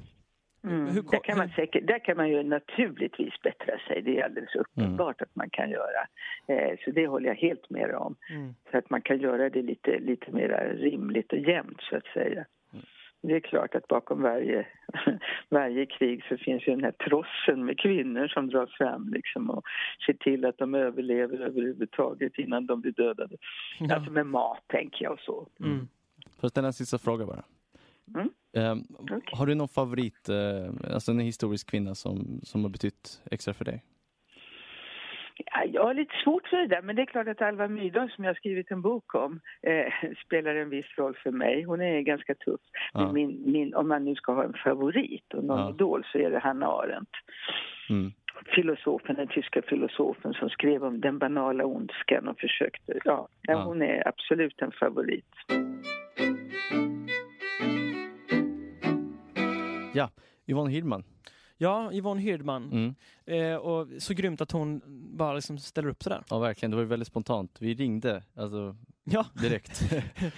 Mm. 0.63 0.87
Hur 0.87 1.01
där, 1.01 1.23
kan 1.23 1.37
man 1.37 1.49
säkert, 1.49 1.87
där 1.87 1.99
kan 1.99 2.17
man 2.17 2.29
ju 2.29 2.43
naturligtvis 2.43 3.33
bättra 3.43 3.77
sig, 3.87 4.01
det 4.01 4.19
är 4.19 4.25
alldeles 4.25 4.55
uppenbart 4.55 5.21
att 5.21 5.35
man 5.35 5.49
kan 5.49 5.69
göra. 5.69 6.07
Eh, 6.47 6.77
så 6.85 6.91
det 6.91 7.07
håller 7.07 7.27
jag 7.27 7.35
helt 7.35 7.69
med 7.69 7.95
om. 7.95 8.15
Mm. 8.29 8.55
Så 8.71 8.77
att 8.77 8.89
man 8.89 9.01
kan 9.01 9.19
göra 9.19 9.49
det 9.49 9.61
lite, 9.61 9.99
lite 9.99 10.31
mer 10.31 10.77
rimligt 10.79 11.33
och 11.33 11.39
jämnt 11.39 11.81
så 11.81 11.97
att 11.97 12.05
säga. 12.05 12.45
Det 13.21 13.35
är 13.35 13.39
klart 13.39 13.75
att 13.75 13.87
bakom 13.87 14.21
varje, 14.21 14.67
varje 15.49 15.85
krig 15.85 16.23
så 16.29 16.37
finns 16.37 16.67
ju 16.67 16.71
den 16.75 16.83
här 16.83 16.91
trossen 16.91 17.65
med 17.65 17.79
kvinnor 17.79 18.27
som 18.27 18.49
dras 18.49 18.69
fram 18.77 19.09
liksom 19.13 19.49
och 19.49 19.63
ser 20.05 20.13
till 20.13 20.45
att 20.45 20.57
de 20.57 20.75
överlever 20.75 21.41
överhuvudtaget 21.41 22.37
innan 22.37 22.65
de 22.65 22.81
blir 22.81 22.91
dödade. 22.91 23.35
Ja. 23.79 23.95
Alltså 23.95 24.11
med 24.11 24.25
mat 24.25 24.63
tänker 24.67 25.03
jag 25.03 25.13
och 25.13 25.19
så. 25.19 25.47
Mm. 25.59 25.87
Får 26.39 26.43
jag 26.43 26.51
ställa 26.51 26.67
en 26.67 26.73
sista 26.73 26.97
fråga 26.97 27.25
bara? 27.25 27.43
Mm. 28.15 28.29
Ehm, 28.57 28.83
Okej. 28.99 29.21
Har 29.31 29.45
du 29.45 29.55
någon 29.55 29.67
favorit, 29.67 30.29
eh, 30.29 30.93
alltså 30.93 31.11
en 31.11 31.19
historisk 31.19 31.69
kvinna 31.69 31.95
som, 31.95 32.39
som 32.43 32.63
har 32.63 32.69
betytt 32.69 33.21
extra 33.31 33.53
för 33.53 33.65
dig? 33.65 33.83
Ja, 35.45 35.63
jag 35.65 35.83
har 35.83 35.93
lite 35.93 36.13
svårt 36.23 36.47
för 36.47 36.57
det 36.57 36.67
där, 36.67 36.81
men 36.81 36.95
det 36.95 37.01
är 37.01 37.05
klart 37.05 37.27
att 37.27 37.41
Alva 37.41 37.67
Myrdal 37.67 38.11
som 38.11 38.23
jag 38.23 38.29
har 38.29 38.35
skrivit 38.35 38.71
en 38.71 38.81
bok 38.81 39.15
om 39.15 39.39
eh, 39.61 40.09
spelar 40.25 40.55
en 40.55 40.69
viss 40.69 40.85
roll 40.97 41.17
för 41.23 41.31
mig. 41.31 41.63
Hon 41.63 41.81
är 41.81 42.01
ganska 42.01 42.35
tuff. 42.35 42.61
Ja. 42.93 42.99
Men 43.05 43.13
min, 43.13 43.51
min, 43.51 43.73
om 43.75 43.87
man 43.87 44.05
nu 44.05 44.15
ska 44.15 44.33
ha 44.33 44.43
en 44.43 44.53
favorit 44.63 45.33
och 45.33 45.43
någon 45.43 45.59
Ja. 45.59 45.69
idol 45.69 46.03
så 46.11 46.17
är 46.17 46.31
det 46.31 46.39
Hanna 46.39 46.67
Arendt. 46.67 47.09
Mm. 47.89 48.11
Filosofen, 48.55 49.15
den 49.15 49.27
tyska 49.27 49.61
filosofen 49.61 50.33
som 50.33 50.49
skrev 50.49 50.83
om 50.83 51.01
den 51.01 51.19
banala 51.19 51.65
ondskan 51.65 52.27
och 52.27 52.39
försökte, 52.39 52.99
ja. 53.05 53.27
Ja. 53.41 53.63
hon 53.63 53.81
är 53.81 54.07
absolut 54.07 54.61
en 54.61 54.71
favorit. 54.71 55.25
Ja, 59.97 60.09
Yvonne 60.47 60.71
Hirdman. 60.71 61.03
Ja, 61.57 61.93
Yvonne 61.93 62.21
Hirdman. 62.21 62.71
Mm. 62.71 62.95
Eh, 63.25 63.55
och 63.55 63.87
så 63.99 64.13
grymt 64.13 64.41
att 64.41 64.51
hon 64.51 64.81
bara 65.17 65.33
liksom 65.33 65.57
ställer 65.57 65.89
upp 65.89 66.03
sådär. 66.03 66.23
Ja, 66.29 66.39
verkligen. 66.39 66.71
Det 66.71 66.77
var 66.77 66.81
ju 66.83 66.89
väldigt 66.89 67.07
spontant. 67.07 67.57
Vi 67.59 67.73
ringde 67.73 68.23
alltså, 68.35 68.75
Ja. 69.09 69.25
direkt 69.41 69.81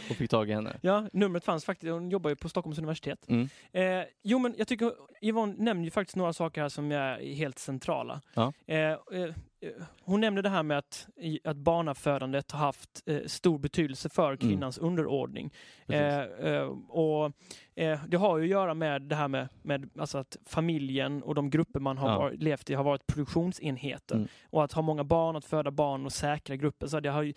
och 0.09 0.15
fick 0.15 0.29
tag 0.29 0.49
i 0.49 0.53
henne. 0.53 0.77
Ja, 0.81 1.07
numret 1.13 1.43
fanns 1.43 1.65
faktiskt. 1.65 1.91
Hon 1.91 2.09
jobbar 2.09 2.29
ju 2.29 2.35
på 2.35 2.49
Stockholms 2.49 2.77
universitet. 2.77 3.29
Mm. 3.29 3.49
Eh, 3.71 4.05
jo, 4.23 4.39
men 4.39 4.55
jag 4.57 4.67
tycker 4.67 4.93
Yvonne 5.21 5.55
nämner 5.57 5.83
ju 5.83 5.91
faktiskt 5.91 6.15
några 6.15 6.33
saker 6.33 6.61
här 6.61 6.69
som 6.69 6.91
är 6.91 7.35
helt 7.35 7.59
centrala. 7.59 8.21
Ja. 8.33 8.53
Eh, 8.67 8.77
eh, 8.77 8.97
eh, 9.11 9.71
hon 10.01 10.21
nämnde 10.21 10.41
det 10.41 10.49
här 10.49 10.63
med 10.63 10.77
att, 10.77 11.07
att 11.43 11.57
barnafödandet 11.57 12.51
har 12.51 12.59
haft 12.59 13.03
eh, 13.05 13.19
stor 13.25 13.59
betydelse 13.59 14.09
för 14.09 14.35
kvinnans 14.35 14.77
underordning. 14.77 15.53
Precis. 15.87 16.01
Eh, 16.39 16.53
eh, 16.53 16.63
och 16.89 17.31
eh, 17.75 17.99
Det 18.07 18.17
har 18.17 18.37
ju 18.37 18.43
att 18.43 18.49
göra 18.49 18.73
med 18.73 19.01
det 19.01 19.15
här 19.15 19.27
med, 19.27 19.47
med 19.61 19.89
alltså 19.99 20.17
att 20.17 20.37
familjen 20.45 21.23
och 21.23 21.35
de 21.35 21.49
grupper 21.49 21.79
man 21.79 21.97
har 21.97 22.09
Ja. 22.09 22.17
varit, 22.17 22.41
levt 22.43 22.69
i 22.69 22.73
har 22.73 22.83
varit 22.83 23.07
produktionsenheter. 23.07 24.15
Mm. 24.15 24.27
Och 24.43 24.63
att 24.63 24.71
ha 24.73 24.81
många 24.81 25.03
barn, 25.03 25.35
att 25.35 25.45
föda 25.45 25.71
barn 25.71 26.05
och 26.05 26.13
säkra 26.13 26.55
grupper. 26.55 26.87
Så 26.87 26.99
det 26.99 27.09
har 27.09 27.21
ju, 27.21 27.33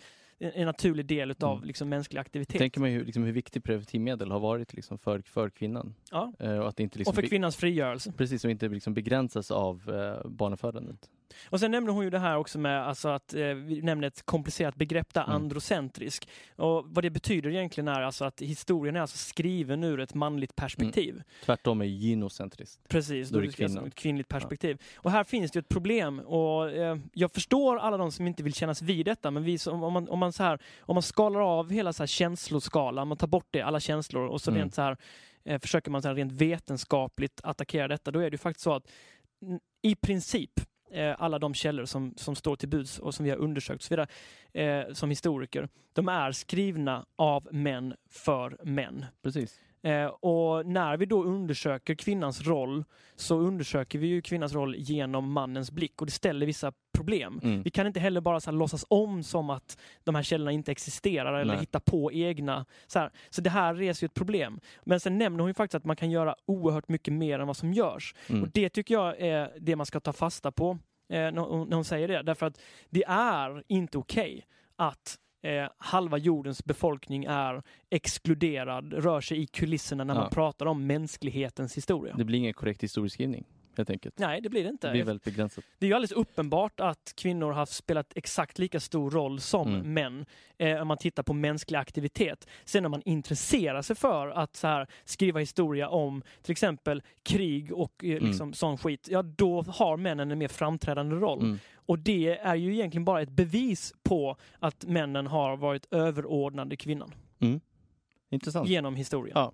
en, 0.55 0.65
naturlig 0.65 1.05
del 1.05 1.31
utav 1.31 1.57
Mm. 1.57 1.67
liksom, 1.67 1.89
mänsklig 1.89 2.19
aktivitet. 2.19 2.57
Tänker 2.59 2.79
man 2.79 2.91
ju 2.91 3.03
liksom 3.05 3.23
hur 3.23 3.31
viktigt 3.31 3.63
preventivmedel 3.63 4.31
har 4.31 4.39
varit 4.39 4.73
liksom 4.73 4.97
för, 4.97 5.19
för 5.21 5.49
kvinnan. 5.49 5.95
Ja. 6.11 6.33
Eh, 6.39 6.57
och 6.57 6.67
att 6.67 6.79
inte 6.79 6.97
liksom 6.97 7.11
och 7.11 7.15
för 7.15 7.21
be- 7.21 7.27
kvinnans 7.27 7.55
frigörelse. 7.55 8.11
Precis, 8.17 8.45
och 8.45 8.51
inte 8.51 8.67
liksom 8.69 8.93
begränsas 8.93 9.51
av 9.51 9.89
eh, 9.89 10.29
barnafödandet. 10.29 11.09
Och 11.49 11.59
sen 11.59 11.71
nämner 11.71 11.91
hon 11.91 12.03
ju 12.03 12.09
det 12.09 12.19
här 12.19 12.37
också 12.37 12.59
med 12.59 12.87
alltså 12.87 13.09
att 13.09 13.33
eh, 13.33 13.39
vi 13.45 13.81
nämner 13.81 14.07
ett 14.07 14.25
komplicerat 14.25 14.75
begrepp 14.75 15.13
där, 15.13 15.23
Mm. 15.23 15.35
androcentrisk. 15.35 16.27
Och 16.55 16.85
vad 16.87 17.03
det 17.03 17.09
betyder 17.09 17.49
egentligen 17.49 17.87
är 17.87 18.01
alltså 18.01 18.25
att 18.25 18.41
historien 18.41 18.95
är 18.95 19.01
alltså 19.01 19.17
skriven 19.17 19.83
ur 19.83 19.99
ett 19.99 20.13
manligt 20.13 20.55
perspektiv. 20.55 21.21
Tvärtom 21.45 21.81
är 21.81 21.85
gynocentriskt. 21.85 22.89
Precis, 22.89 23.29
Då 23.29 23.39
då 23.39 23.45
är 23.45 23.51
det 23.57 23.69
som 23.69 23.85
ett 23.85 23.95
kvinnligt 23.95 24.29
perspektiv. 24.29 24.81
Och 24.95 25.11
här 25.11 25.23
finns 25.23 25.51
det 25.51 25.59
ett 25.59 25.69
problem 25.69 26.19
och 26.19 26.71
eh, 26.71 26.97
jag 27.13 27.31
förstår 27.31 27.77
alla 27.77 27.97
de 27.97 28.11
som 28.11 28.27
inte 28.27 28.43
vill 28.43 28.53
kännas 28.53 28.81
vid 28.81 29.05
detta 29.05 29.31
men 29.31 29.43
vi, 29.43 29.57
som, 29.57 29.83
om, 29.83 29.93
man, 29.93 30.09
om, 30.09 30.19
man 30.19 30.33
så 30.33 30.43
här, 30.43 30.59
om 30.79 30.95
man 30.95 31.03
skalar 31.03 31.39
av 31.59 31.69
hela 31.71 31.93
så 31.93 32.03
här 32.03 32.07
känsloskalan, 32.07 33.07
man 33.07 33.17
tar 33.17 33.27
bort 33.27 33.47
det, 33.51 33.61
alla 33.61 33.79
känslor 33.79 34.27
och 34.27 34.41
så 34.41 34.51
Mm. 34.51 34.61
rent 34.61 34.73
så 34.75 34.81
här 34.81 34.97
eh, 35.45 35.59
försöker 35.59 35.91
man 35.91 36.01
så 36.01 36.07
här 36.07 36.15
rent 36.15 36.31
vetenskapligt 36.31 37.41
attackera 37.43 37.87
detta, 37.87 38.11
då 38.11 38.19
är 38.19 38.23
det 38.29 38.33
ju 38.33 38.37
faktiskt 38.37 38.63
så 38.63 38.73
att 38.73 38.87
mm, 39.41 39.59
i 39.81 39.95
princip 39.95 40.51
eh, 40.93 41.15
alla 41.17 41.39
de 41.39 41.53
källor 41.53 41.85
som, 41.85 42.13
som 42.17 42.35
står 42.35 42.55
till 42.55 42.69
buds 42.69 42.99
och 42.99 43.15
som 43.15 43.25
vi 43.25 43.29
har 43.31 43.37
undersökt 43.37 43.79
och 43.79 43.83
så 43.83 43.93
vidare, 43.93 44.07
eh, 44.53 44.93
som 44.93 45.09
historiker, 45.09 45.69
de 45.93 46.09
är 46.09 46.31
skrivna 46.31 47.05
av 47.15 47.47
män 47.51 47.95
för 48.09 48.57
män. 48.63 49.05
Precis. 49.23 49.59
Eh, 49.83 50.05
och 50.05 50.65
när 50.65 50.97
vi 50.97 51.05
då 51.05 51.23
undersöker 51.23 51.95
kvinnans 51.95 52.47
roll 52.47 52.83
så 53.15 53.37
undersöker 53.37 53.99
vi 53.99 54.07
ju 54.07 54.21
kvinnans 54.21 54.53
roll 54.53 54.75
genom 54.75 55.31
mannens 55.31 55.71
blick 55.71 56.01
och 56.01 56.05
det 56.05 56.11
ställer 56.11 56.45
vissa 56.45 56.73
problem. 56.93 57.39
Mm. 57.43 57.63
Vi 57.63 57.69
kan 57.69 57.87
inte 57.87 57.99
heller 57.99 58.21
bara 58.21 58.39
så 58.39 58.51
här, 58.51 58.57
låtsas 58.57 58.85
om 58.87 59.23
som 59.23 59.49
att 59.49 59.77
de 60.03 60.15
här 60.15 60.23
källorna 60.23 60.51
inte 60.51 60.71
existerar 60.71 61.33
eller 61.33 61.53
Nej. 61.53 61.61
hitta 61.61 61.79
på 61.79 62.11
egna. 62.11 62.65
Så, 62.87 62.99
här. 62.99 63.11
så 63.29 63.41
det 63.41 63.49
här 63.49 63.75
reser 63.75 64.03
ju 64.03 64.05
ett 64.05 64.13
problem. 64.13 64.59
Men 64.83 64.99
sen 64.99 65.17
nämner 65.17 65.39
hon 65.39 65.49
ju 65.49 65.53
faktiskt 65.53 65.75
att 65.75 65.85
man 65.85 65.95
kan 65.95 66.11
göra 66.11 66.35
oerhört 66.45 66.89
mycket 66.89 67.13
mer 67.13 67.39
än 67.39 67.47
vad 67.47 67.57
som 67.57 67.73
görs. 67.73 68.15
Mm. 68.27 68.43
Och 68.43 68.49
det 68.53 68.69
tycker 68.69 68.93
jag 68.93 69.19
är 69.19 69.51
det 69.59 69.75
man 69.75 69.85
ska 69.85 69.99
ta 69.99 70.13
fasta 70.13 70.51
på 70.51 70.77
eh, 71.09 71.17
när, 71.31 71.73
hon, 71.75 71.85
säger 71.85 72.07
det. 72.07 72.23
Därför 72.23 72.45
att 72.45 72.59
det 72.89 73.03
är 73.07 73.63
inte 73.67 73.97
okej 73.97 74.45
att 74.75 75.17
eh, 75.43 75.67
halva 75.77 76.17
jordens 76.17 76.65
befolkning 76.65 77.25
är 77.25 77.63
exkluderad, 77.89 78.93
rör 78.93 79.21
sig 79.21 79.41
i 79.41 79.47
kulisserna 79.47 80.03
när 80.03 80.13
Ja. 80.15 80.19
man 80.21 80.29
pratar 80.29 80.65
om 80.65 80.87
mänsklighetens 80.87 81.77
historia. 81.77 82.15
Det 82.17 82.23
blir 82.23 82.39
ingen 82.39 82.53
korrekt 82.53 82.83
historieskrivning, 82.83 83.43
helt 83.77 83.89
enkelt. 83.89 84.19
Nej, 84.19 84.41
det 84.41 84.49
blir 84.49 84.63
det 84.63 84.69
inte. 84.69 84.87
Det 84.87 84.91
blir 84.93 85.03
väldigt 85.03 85.23
begränsat. 85.25 85.63
Det 85.79 85.85
är 85.85 85.87
ju 85.87 85.93
alldeles 85.93 86.11
uppenbart 86.11 86.79
att 86.79 87.13
kvinnor 87.17 87.51
har 87.51 87.65
spelat 87.65 88.13
exakt 88.15 88.59
lika 88.59 88.79
stor 88.79 89.11
roll 89.11 89.39
som 89.39 89.67
Mm. 89.75 89.93
män 89.93 90.25
eh, 90.57 90.81
om 90.81 90.87
man 90.87 90.97
tittar 90.97 91.23
på 91.23 91.33
mänsklig 91.33 91.77
aktivitet. 91.79 92.47
Sen 92.65 92.85
om 92.85 92.91
man 92.91 93.01
intresserar 93.05 93.81
sig 93.81 93.95
för 93.95 94.27
att 94.29 94.55
så 94.55 94.67
här, 94.67 94.87
skriva 95.05 95.39
historia 95.39 95.89
om 95.89 96.23
till 96.41 96.51
exempel 96.51 97.01
krig 97.23 97.73
och 97.73 98.03
eh, 98.03 98.19
liksom 98.21 98.53
sån 98.53 98.77
skit, 98.77 99.07
ja 99.11 99.21
då 99.21 99.61
har 99.61 99.97
männen 99.97 100.31
en 100.31 100.39
mer 100.39 100.47
framträdande 100.47 101.15
roll. 101.15 101.41
Mm. 101.41 101.59
Och 101.85 101.99
det 101.99 102.37
är 102.37 102.55
ju 102.55 102.73
egentligen 102.73 103.05
bara 103.05 103.21
ett 103.21 103.29
bevis 103.29 103.93
på 104.03 104.37
att 104.59 104.85
männen 104.85 105.27
har 105.27 105.57
varit 105.57 105.93
överordnade 105.93 106.75
kvinnan 106.75 107.13
Mm. 107.39 107.59
Intressant. 108.29 108.69
genom 108.69 108.95
historien. 108.95 109.33
Ja. 109.37 109.51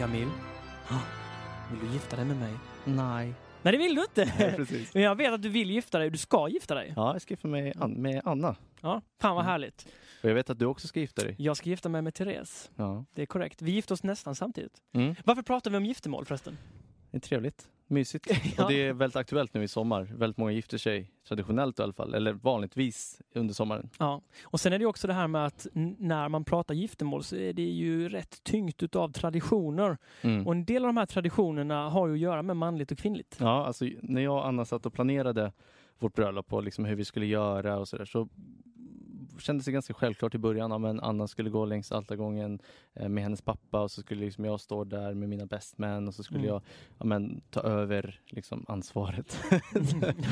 Jamil, 0.00 0.28
vill 1.70 1.80
du 1.88 1.92
gifta 1.92 2.16
dig 2.16 2.24
med 2.24 2.36
mig? 2.36 2.52
Nej. 2.84 3.34
Nej, 3.62 3.72
det 3.72 3.78
vill 3.78 3.94
du 3.94 4.02
inte! 4.02 4.32
Nej, 4.38 4.52
precis. 4.56 4.94
Men 4.94 5.02
jag 5.02 5.14
vet 5.14 5.32
att 5.32 5.42
du 5.42 5.48
vill 5.48 5.70
gifta 5.70 5.98
dig 5.98 6.10
du 6.10 6.18
ska 6.18 6.48
gifta 6.48 6.74
dig. 6.74 6.92
Ja, 6.96 7.12
jag 7.12 7.22
ska 7.22 7.32
gifta 7.32 7.48
mig 7.48 7.72
med 7.88 8.22
Anna. 8.24 8.56
Ja, 8.80 9.02
fan 9.20 9.34
vad 9.34 9.44
Mm. 9.44 9.50
härligt. 9.50 9.86
Och 10.22 10.30
jag 10.30 10.34
vet 10.34 10.50
att 10.50 10.58
du 10.58 10.66
också 10.66 10.88
ska 10.88 11.00
gifta 11.00 11.22
dig. 11.22 11.34
Jag 11.38 11.56
ska 11.56 11.70
gifta 11.70 11.88
mig 11.88 12.02
med 12.02 12.14
Therese. 12.14 12.70
Ja. 12.76 13.04
Det 13.14 13.22
är 13.22 13.26
korrekt. 13.26 13.62
Vi 13.62 13.70
gifte 13.70 13.92
oss 13.94 14.02
nästan 14.02 14.34
samtidigt. 14.34 14.82
Mm. 14.92 15.14
Varför 15.24 15.42
pratar 15.42 15.70
vi 15.70 15.76
om 15.76 15.84
giftermål 15.84 16.24
förresten? 16.24 16.58
Det 17.10 17.16
är 17.16 17.20
trevligt. 17.20 17.68
Mysigt. 17.86 18.26
Ja. 18.56 18.64
Och 18.64 18.70
det 18.70 18.86
är 18.86 18.92
väldigt 18.92 19.16
aktuellt 19.16 19.54
nu 19.54 19.62
i 19.62 19.68
sommar. 19.68 20.02
Väldigt 20.14 20.36
många 20.36 20.52
gifter 20.52 20.78
sig, 20.78 21.10
traditionellt 21.28 21.78
i 21.78 21.82
alla 21.82 21.92
fall, 21.92 22.14
eller 22.14 22.32
vanligtvis 22.32 23.22
under 23.34 23.54
sommaren. 23.54 23.90
Ja, 23.98 24.22
och 24.44 24.60
sen 24.60 24.72
är 24.72 24.78
det 24.78 24.86
också 24.86 25.06
det 25.06 25.12
här 25.12 25.28
med 25.28 25.46
att 25.46 25.66
när 25.98 26.28
man 26.28 26.44
pratar 26.44 26.74
giftermål 26.74 27.24
så 27.24 27.36
är 27.36 27.52
det 27.52 27.62
ju 27.62 28.08
rätt 28.08 28.44
tyngt 28.44 28.82
utav 28.82 29.12
traditioner. 29.12 29.98
Mm. 30.20 30.46
Och 30.46 30.52
en 30.52 30.64
del 30.64 30.84
av 30.84 30.88
de 30.88 30.96
här 30.96 31.06
traditionerna 31.06 31.90
har 31.90 32.08
ju 32.08 32.14
att 32.14 32.20
göra 32.20 32.42
med 32.42 32.56
manligt 32.56 32.92
och 32.92 32.98
kvinnligt. 32.98 33.36
Ja, 33.40 33.66
alltså 33.66 33.84
när 34.02 34.20
jag 34.20 34.34
och 34.34 34.46
Anna 34.46 34.64
satt 34.64 34.86
och 34.86 34.92
planerade 34.92 35.52
vårt 35.98 36.14
bröllop 36.14 36.52
och 36.52 36.62
liksom 36.62 36.84
hur 36.84 36.96
vi 36.96 37.04
skulle 37.04 37.26
göra 37.26 37.78
och 37.78 37.88
sådär 37.88 38.04
så 38.04 38.28
kändes 39.40 39.66
det 39.66 39.72
ganska 39.72 39.94
självklart 39.94 40.34
i 40.34 40.38
början. 40.38 40.70
Ja, 40.70 40.78
men 40.78 41.00
Anna 41.00 41.28
skulle 41.28 41.50
gå 41.50 41.64
längs 41.64 41.92
altargången 41.92 42.58
eh, 42.94 43.08
med 43.08 43.22
hennes 43.22 43.42
pappa 43.42 43.80
och 43.82 43.90
så 43.90 44.00
skulle 44.00 44.24
liksom 44.24 44.44
jag 44.44 44.60
stå 44.60 44.84
där 44.84 45.14
med 45.14 45.28
mina 45.28 45.46
best 45.46 45.78
man 45.78 46.08
och 46.08 46.14
så 46.14 46.22
skulle 46.22 46.40
Mm. 46.40 46.48
jag 46.48 46.62
ja, 46.98 47.04
men, 47.04 47.40
ta 47.50 47.60
över 47.60 48.20
liksom, 48.26 48.64
ansvaret. 48.68 49.40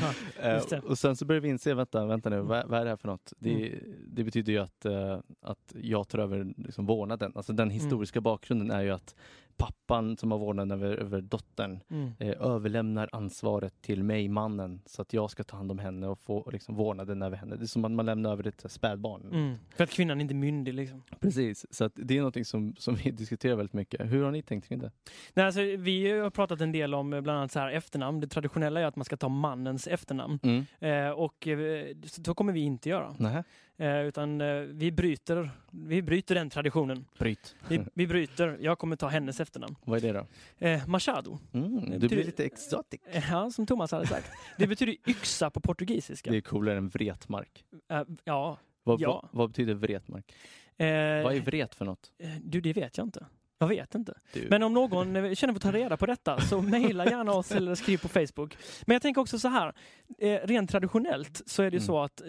ja, 0.01 0.13
Eh, 0.41 0.79
och 0.79 0.97
sen 0.97 1.15
så 1.15 1.25
började 1.25 1.43
vi 1.43 1.49
inse, 1.49 1.73
vänta, 1.73 2.05
vänta 2.05 2.29
nu, 2.29 2.39
vad, 2.41 2.67
vad 2.67 2.79
är 2.79 2.83
det 2.83 2.89
här 2.89 2.97
för 2.97 3.07
något? 3.07 3.33
Det, 3.39 3.79
det 4.07 4.23
betyder 4.23 4.53
ju 4.53 4.59
att, 4.59 4.85
eh, 4.85 5.19
att 5.41 5.75
jag 5.81 6.07
tar 6.07 6.19
över 6.19 6.53
liksom, 6.57 6.85
vårdnaden. 6.85 7.31
Alltså 7.35 7.53
den 7.53 7.69
historiska 7.69 8.21
bakgrunden 8.21 8.71
är 8.71 8.81
ju 8.81 8.89
att 8.91 9.15
pappan 9.59 10.17
som 10.17 10.31
har 10.31 10.39
vårdnaden 10.39 10.71
över, 10.71 10.97
över 10.97 11.21
dottern 11.21 11.79
Mm. 11.89 12.11
eh, 12.19 12.41
överlämnar 12.41 13.09
ansvaret 13.11 13.81
till 13.81 14.03
mig, 14.03 14.27
mannen, 14.27 14.81
så 14.85 15.01
att 15.01 15.13
jag 15.13 15.31
ska 15.31 15.43
ta 15.43 15.57
hand 15.57 15.71
om 15.71 15.79
henne 15.79 16.07
och 16.07 16.19
få 16.19 16.49
liksom, 16.51 16.75
vårdnaden 16.75 17.21
över 17.21 17.37
henne. 17.37 17.55
Det 17.55 17.63
är 17.63 17.67
som 17.67 17.85
att 17.85 17.91
man 17.91 18.05
lämnar 18.05 18.31
över 18.31 18.47
ett 18.47 18.65
spädbarn. 18.71 19.21
Mm. 19.31 19.55
För 19.75 19.83
att 19.83 19.89
kvinnan 19.89 20.21
inte 20.21 20.33
är 20.33 20.35
myndig 20.35 20.73
liksom. 20.73 21.03
Precis, 21.19 21.65
så 21.69 21.83
att 21.85 21.91
det 21.95 22.17
är 22.17 22.21
något 22.21 22.47
som, 22.47 22.75
som 22.77 22.95
vi 22.95 23.11
diskuterar 23.11 23.55
väldigt 23.55 23.73
mycket. 23.73 24.11
Hur 24.11 24.23
har 24.23 24.31
ni 24.31 24.41
tänkt 24.41 24.67
kring 24.67 24.79
det? 24.79 24.91
Nej, 25.33 25.45
alltså, 25.45 25.61
vi 25.61 26.11
har 26.11 26.29
pratat 26.29 26.61
en 26.61 26.71
del 26.71 26.93
om 26.93 27.13
eh, 27.13 27.21
bland 27.21 27.37
annat 27.37 27.51
så 27.51 27.59
här 27.59 27.71
efternamn. 27.71 28.19
Det 28.19 28.27
traditionella 28.27 28.79
är 28.81 28.85
att 28.85 28.95
man 28.95 29.05
ska 29.05 29.17
ta 29.17 29.29
mannens 29.29 29.87
efternamn. 29.87 30.39
Mm. 30.43 30.65
Eh, 30.79 31.11
och 31.11 31.47
eh, 31.47 31.87
så 32.05 32.23
så 32.29 32.33
kommer 32.35 32.53
vi 32.53 32.59
inte 32.59 32.89
göra. 32.89 33.15
Nähä? 33.19 33.43
Eh, 33.79 34.01
utan 34.01 34.41
eh, 34.41 34.55
vi, 34.61 34.91
bryter, 34.91 35.51
vi 35.71 36.01
bryter 36.01 36.35
den 36.35 36.49
traditionen. 36.49 37.05
Bryt. 37.19 37.55
Vi, 37.67 37.79
vi 37.93 38.07
bryter. 38.07 38.57
Jag 38.61 38.79
kommer 38.79 38.95
ta 38.95 39.07
hennes 39.07 39.39
efternamn. 39.39 39.75
Vad 39.85 40.03
är 40.03 40.13
det 40.13 40.19
då? 40.59 40.65
Eh, 40.67 40.87
Machado. 40.87 41.39
Mm, 41.53 41.75
Det 41.75 41.79
du 41.85 41.89
betyder- 41.91 42.07
blir 42.15 42.25
lite 42.25 42.45
exotic. 42.45 43.01
Eh, 43.11 43.23
Ja, 43.31 43.51
som 43.51 43.65
Thomas 43.65 43.91
hade 43.91 44.07
sagt. 44.07 44.31
Det 44.57 44.67
betyder 44.67 44.95
yxa 45.07 45.49
på 45.49 45.59
portugisiska. 45.59 46.31
Det 46.31 46.37
är 46.37 46.41
coolare 46.41 46.77
än 46.77 46.89
vretmark. 46.89 47.63
Eh, 47.91 48.01
ja. 48.23 48.57
Vad, 48.83 49.01
Ja. 49.01 49.09
vad, 49.21 49.29
vad 49.39 49.49
betyder 49.49 49.73
vretmark? 49.73 50.33
Eh, 50.77 50.85
Vad 51.23 51.35
är 51.35 51.41
vret 51.41 51.75
för 51.75 51.85
något? 51.85 52.11
Du, 52.43 52.61
det 52.61 52.73
vet 52.73 52.97
jag 52.97 53.07
inte. 53.07 53.25
Jag 53.61 53.67
vet 53.67 53.95
inte. 53.95 54.13
Du. 54.33 54.47
Men 54.49 54.63
om 54.63 54.73
någon 54.73 55.15
eh, 55.15 55.33
känner 55.33 55.53
för 55.53 55.57
att 55.57 55.61
ta 55.61 55.71
reda 55.71 55.97
på 55.97 56.05
detta 56.05 56.39
så 56.41 56.61
mejla 56.75 57.05
gärna 57.05 57.31
oss 57.33 57.51
eller 57.51 57.75
skriv 57.75 57.97
på 57.97 58.07
Facebook. 58.07 58.57
Men 58.85 58.95
jag 58.95 59.01
tänker 59.01 59.21
också 59.21 59.39
så 59.39 59.47
här, 59.47 59.73
eh, 60.17 60.39
rent 60.43 60.69
traditionellt 60.71 61.41
så 61.45 61.63
är 61.63 61.71
det 61.71 61.77
ju 61.77 61.79
Mm. 61.79 61.87
så 61.87 61.99
att 62.03 62.21
eh, 62.21 62.27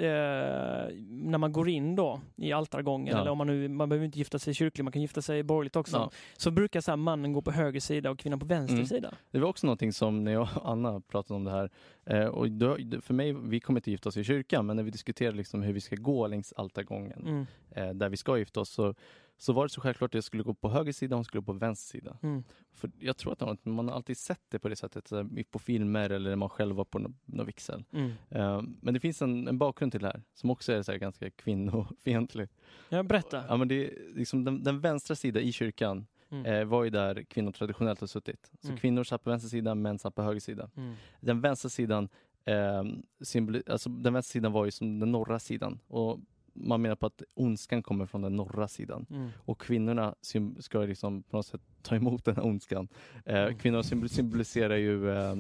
när 1.09 1.39
man 1.39 1.53
går 1.53 1.68
in 1.68 1.97
då 1.97 2.20
i 2.37 2.53
altargången, 2.53 3.14
Ja. 3.14 3.20
eller 3.20 3.31
om 3.31 3.39
man 3.39 3.47
nu, 3.47 3.68
man 3.68 3.89
behöver 3.89 4.07
inte 4.07 4.18
gifta 4.18 4.39
sig 4.39 4.55
kyrkligt, 4.55 4.85
man 4.85 4.93
kan 4.93 5.03
gifta 5.03 5.22
sig 5.22 5.43
borgerligt 5.43 5.76
också, 5.76 5.97
Ja. 5.97 6.11
så 6.37 6.51
brukar 6.51 6.81
så 6.81 6.91
här, 6.91 6.97
mannen 6.97 7.33
gå 7.33 7.43
på 7.43 7.51
höger 7.51 7.81
sida 7.81 8.11
och 8.11 8.18
kvinnan 8.18 8.39
på 8.39 8.47
vänster 8.47 8.74
Mm. 8.74 8.87
sida. 8.87 9.14
Det 9.31 9.39
var 9.39 9.49
också 9.49 9.66
någonting 9.66 9.93
som 9.93 10.24
när 10.24 10.33
jag 10.33 10.43
och 10.43 10.70
Anna 10.70 11.01
pratade 11.01 11.37
om 11.37 11.45
det 11.45 11.51
här. 11.51 11.70
Eh, 12.07 12.26
och 12.26 12.51
då, 12.51 12.76
för 13.03 13.14
mig, 13.14 13.33
vi 13.33 13.61
kommer 13.61 13.81
inte 13.81 13.91
gifta 13.91 14.09
oss 14.09 14.16
i 14.16 14.24
kyrkan, 14.24 14.66
men 14.66 14.76
när 14.76 14.83
vi 14.83 14.91
diskuterade 14.91 15.37
liksom 15.37 15.62
hur 15.62 15.72
vi 15.72 15.81
ska 15.81 15.97
gå 15.97 16.26
längs 16.26 16.53
altargången, 16.57 17.22
Mm. 17.26 17.47
eh, 17.70 17.95
där 17.95 18.09
vi 18.09 18.16
ska 18.16 18.39
gifta 18.39 18.61
oss, 18.61 18.70
så, 18.70 18.95
så 19.41 19.53
var 19.53 19.64
det 19.64 19.68
så 19.68 19.80
självklart 19.80 20.11
att 20.11 20.14
jag 20.14 20.24
skulle 20.24 20.43
gå 20.43 20.55
på 20.55 20.68
höger 20.68 20.93
sida 20.93 21.14
och 21.14 21.18
hon 21.18 21.24
skulle 21.24 21.41
gå 21.41 21.45
på 21.53 21.59
vänster 21.59 21.91
sida. 21.99 22.16
Mm. 22.22 22.45
För 22.72 22.91
jag 22.99 23.16
tror 23.16 23.32
att 23.32 23.64
man, 23.64 23.88
har 23.88 23.95
alltid 23.97 24.18
sett 24.18 24.41
det 24.49 24.59
på 24.59 24.68
det 24.68 24.76
sättet, 24.76 25.12
på 25.51 25.59
filmer 25.59 26.11
eller 26.11 26.30
när 26.30 26.36
man 26.36 26.49
själv 26.49 26.76
var 26.76 26.84
på 26.84 26.99
någon, 26.99 27.16
någon 27.24 27.47
vigsel. 27.47 27.84
Mm. 27.93 28.11
Eh, 28.28 28.62
men 28.80 28.95
det 28.95 29.01
finns 29.01 29.22
en, 29.22 29.49
en 29.49 29.59
bakgrund 29.59 29.93
till 29.93 30.01
det 30.01 30.07
här, 30.07 30.22
som 30.34 30.51
också 30.51 30.72
är 30.72 30.82
så 30.82 30.97
ganska 30.97 31.30
kvinnofientlig. 31.30 32.49
Ja, 32.88 33.03
berätta. 33.03 33.45
Ja, 33.49 33.57
men 33.57 33.68
det 33.68 33.74
är 33.86 34.14
liksom 34.14 34.45
den, 34.45 34.64
den 34.64 34.80
vänstra 34.80 35.16
sidan 35.16 35.43
i 35.43 35.53
kyrkan 35.53 36.07
Mm. 36.32 36.47
eh, 36.47 36.64
var 36.64 36.84
ju 36.84 36.91
där 36.91 37.22
kvinnor 37.22 37.53
traditionellt 37.53 38.01
har 38.01 38.07
suttit. 38.07 38.51
Så 38.61 38.68
Mm. 38.68 38.78
kvinnor 38.78 39.05
satt 39.05 39.24
på 39.24 39.30
vänster 39.30 39.49
sida, 39.49 39.74
män 39.74 39.99
satt 39.99 40.14
på 40.14 40.22
höger 40.22 40.41
sida. 40.41 40.70
Mm. 40.76 40.95
Den 41.20 41.41
vänstra 41.41 41.68
sidan, 41.68 42.09
eh, 42.45 42.82
symboli- 43.20 43.70
alltså 43.70 43.88
den 43.91 44.12
vänstra 44.12 44.32
sidan 44.32 44.53
var 44.53 44.64
ju 44.64 44.70
som 44.70 44.99
den 45.01 45.12
norra 45.12 45.38
sidan. 45.38 45.80
Och 45.86 46.20
man 46.53 46.82
menar 46.82 46.96
på 46.96 47.07
att 47.07 47.22
ondskan 47.34 47.82
kommer 47.82 48.07
från 48.07 48.22
den 48.22 48.36
norra 48.36 48.68
sidan. 48.68 49.07
Mm. 49.11 49.28
Och 49.44 49.61
kvinnorna 49.61 50.14
ska 50.59 50.78
liksom 50.80 51.22
på 51.22 51.36
något 51.36 51.46
sätt 51.46 51.61
ta 51.82 51.94
emot 51.96 52.24
den 52.24 52.36
här 52.36 52.44
ondskan. 52.46 52.88
Eh, 53.24 53.42
Mm. 53.42 53.59
kvinnor 53.59 53.82
symbol- 53.82 54.09
symboliserar 54.09 54.76
ju 54.76 55.11
eh, 55.11 55.30
eh, 55.30 55.36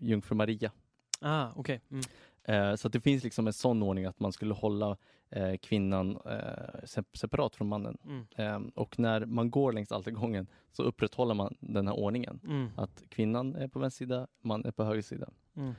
jungfru 0.00 0.34
Maria. 0.36 0.72
Ah, 1.20 1.48
okej. 1.56 1.80
Mm. 1.90 2.02
Eh, 2.44 2.76
så 2.76 2.88
det 2.88 3.00
finns 3.00 3.24
liksom 3.24 3.46
en 3.46 3.52
sån 3.52 3.82
ordning 3.82 4.04
att 4.04 4.20
man 4.20 4.32
skulle 4.32 4.54
hålla 4.54 4.96
eh, 5.30 5.56
kvinnan 5.56 6.10
eh, 6.10 6.82
sep- 6.84 7.16
separat 7.16 7.56
från 7.56 7.68
mannen. 7.68 7.98
Mm. 8.04 8.26
Eh, 8.36 8.70
och 8.74 8.98
när 8.98 9.26
man 9.26 9.50
går 9.50 9.72
längs 9.72 9.92
altergången 9.92 10.46
så 10.72 10.82
upprätthåller 10.82 11.34
man 11.34 11.54
den 11.60 11.86
här 11.88 11.94
ordningen. 11.94 12.40
Mm. 12.44 12.68
Att 12.76 13.02
kvinnan 13.08 13.54
är 13.54 13.68
på 13.68 13.78
vänster 13.78 13.98
sida, 14.04 14.26
man 14.40 14.64
är 14.64 14.70
på 14.70 14.84
höger 14.84 15.02
sida. 15.02 15.28
Mm. 15.56 15.72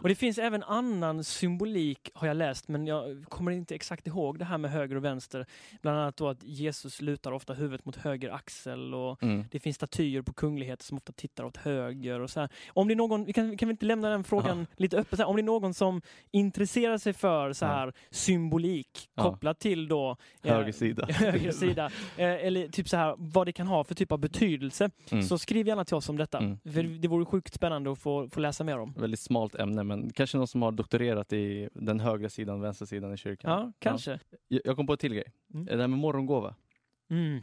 Och 0.00 0.08
det 0.08 0.14
finns 0.14 0.38
även 0.38 0.62
annan 0.62 1.24
symbolik 1.24 2.10
har 2.14 2.26
jag 2.28 2.36
läst, 2.36 2.68
men 2.68 2.86
jag 2.86 3.24
kommer 3.28 3.52
inte 3.52 3.74
exakt 3.74 4.06
ihåg 4.06 4.38
det 4.38 4.44
här 4.44 4.58
med 4.58 4.70
höger 4.70 4.96
och 4.96 5.04
vänster. 5.04 5.46
Bland 5.82 5.98
annat 5.98 6.16
då 6.16 6.28
att 6.28 6.42
Jesus 6.42 7.00
lutar 7.00 7.32
ofta 7.32 7.54
huvudet 7.54 7.84
mot 7.84 7.96
höger 7.96 8.30
axel 8.30 8.94
och 8.94 9.22
Mm. 9.22 9.44
det 9.50 9.58
finns 9.60 9.76
statyer 9.76 10.22
på 10.22 10.32
kungligheter 10.32 10.84
som 10.84 10.96
ofta 10.96 11.12
tittar 11.12 11.44
åt 11.44 11.56
höger 11.56 12.20
och 12.20 12.30
så 12.30 12.40
här. 12.40 12.48
Om 12.68 12.88
det 12.88 12.94
är 12.94 12.96
någon, 12.96 13.24
vi 13.24 13.32
kan, 13.32 13.56
kan 13.56 13.68
vi 13.68 13.70
inte 13.70 13.86
lämna 13.86 14.08
den 14.10 14.24
frågan 14.24 14.66
lite 14.76 14.96
öppet? 14.98 15.20
Om 15.20 15.36
det 15.36 15.42
är 15.42 15.44
någon 15.44 15.74
som 15.74 16.02
intresserar 16.30 16.98
sig 16.98 17.12
för 17.12 17.52
så 17.52 17.64
Ja. 17.64 17.68
här 17.68 17.92
symbolik 18.10 19.08
Ja. 19.14 19.22
kopplat 19.22 19.58
till 19.58 19.88
då 19.88 20.16
eh, 20.42 20.54
Höger 20.54 20.72
sida. 20.72 21.06
höger 21.10 21.52
sida, 21.52 21.86
eh, 22.16 22.46
eller 22.46 22.68
typ 22.68 22.88
så 22.88 22.96
här 22.96 23.14
vad 23.18 23.46
det 23.46 23.52
kan 23.52 23.66
ha 23.66 23.84
för 23.84 23.94
typ 23.94 24.12
av 24.12 24.18
betydelse, 24.18 24.90
Mm. 25.10 25.22
så 25.24 25.38
skriv 25.38 25.66
gärna 25.68 25.84
till 25.84 25.94
oss 25.96 26.08
om 26.08 26.16
detta. 26.16 26.38
Mm. 26.38 26.58
För 26.64 26.82
det 26.82 27.08
vore 27.08 27.24
sjukt 27.24 27.54
spännande 27.54 27.92
att 27.92 27.98
få, 27.98 28.28
få 28.28 28.40
läsa 28.40 28.64
mer 28.64 28.78
om. 28.78 28.94
Väldigt 28.98 29.20
smalt 29.20 29.54
ämne 29.54 29.77
men 29.84 30.10
kanske 30.12 30.38
någon 30.38 30.46
som 30.48 30.62
har 30.62 30.72
doktorerat 30.72 31.32
i 31.32 31.68
den 31.72 32.00
högra 32.00 32.28
sidan 32.28 32.60
vänstra 32.60 32.86
sidan 32.86 33.14
i 33.14 33.16
kyrkan. 33.16 33.50
Ja, 33.50 33.72
kanske. 33.78 34.20
Jag, 34.48 34.60
jag 34.64 34.76
kom 34.76 34.86
på 34.86 34.92
en 34.92 34.98
till 34.98 35.14
grej. 35.14 35.32
Mm. 35.54 35.66
Det 35.66 35.76
här 35.76 35.88
med 35.88 35.98
morgongåva. 35.98 36.54
Mm. 37.10 37.36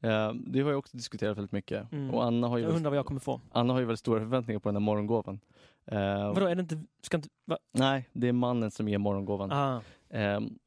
Eh, 0.00 0.32
det 0.46 0.60
har 0.60 0.70
jag 0.70 0.78
också 0.78 0.96
diskuterat 0.96 1.36
väldigt 1.36 1.52
mycket. 1.52 1.92
Mm. 1.92 2.10
Och 2.14 2.24
Anna 2.24 2.48
har, 2.48 2.58
ju 2.58 2.64
Jag 2.64 2.74
undrar 2.74 2.90
vad 2.90 2.98
jag 2.98 3.06
kommer 3.06 3.20
få. 3.20 3.40
Anna 3.52 3.72
har 3.72 3.80
ju 3.80 3.86
väldigt 3.86 4.00
stora 4.00 4.20
förväntningar 4.20 4.58
på 4.60 4.68
den 4.68 4.76
här 4.76 4.80
morgongåvan. 4.80 5.40
Eh, 5.86 5.98
Vadå, 6.28 6.46
är 6.46 6.54
det 6.54 6.60
inte... 6.60 6.82
Ska 7.02 7.16
inte 7.16 7.28
va? 7.44 7.58
Nej, 7.72 8.08
det 8.12 8.28
är 8.28 8.32
mannen 8.32 8.70
som 8.70 8.88
ger 8.88 8.98
morgongåvan. 8.98 9.52
Ah, 9.52 9.80
Ehm, 10.10 10.58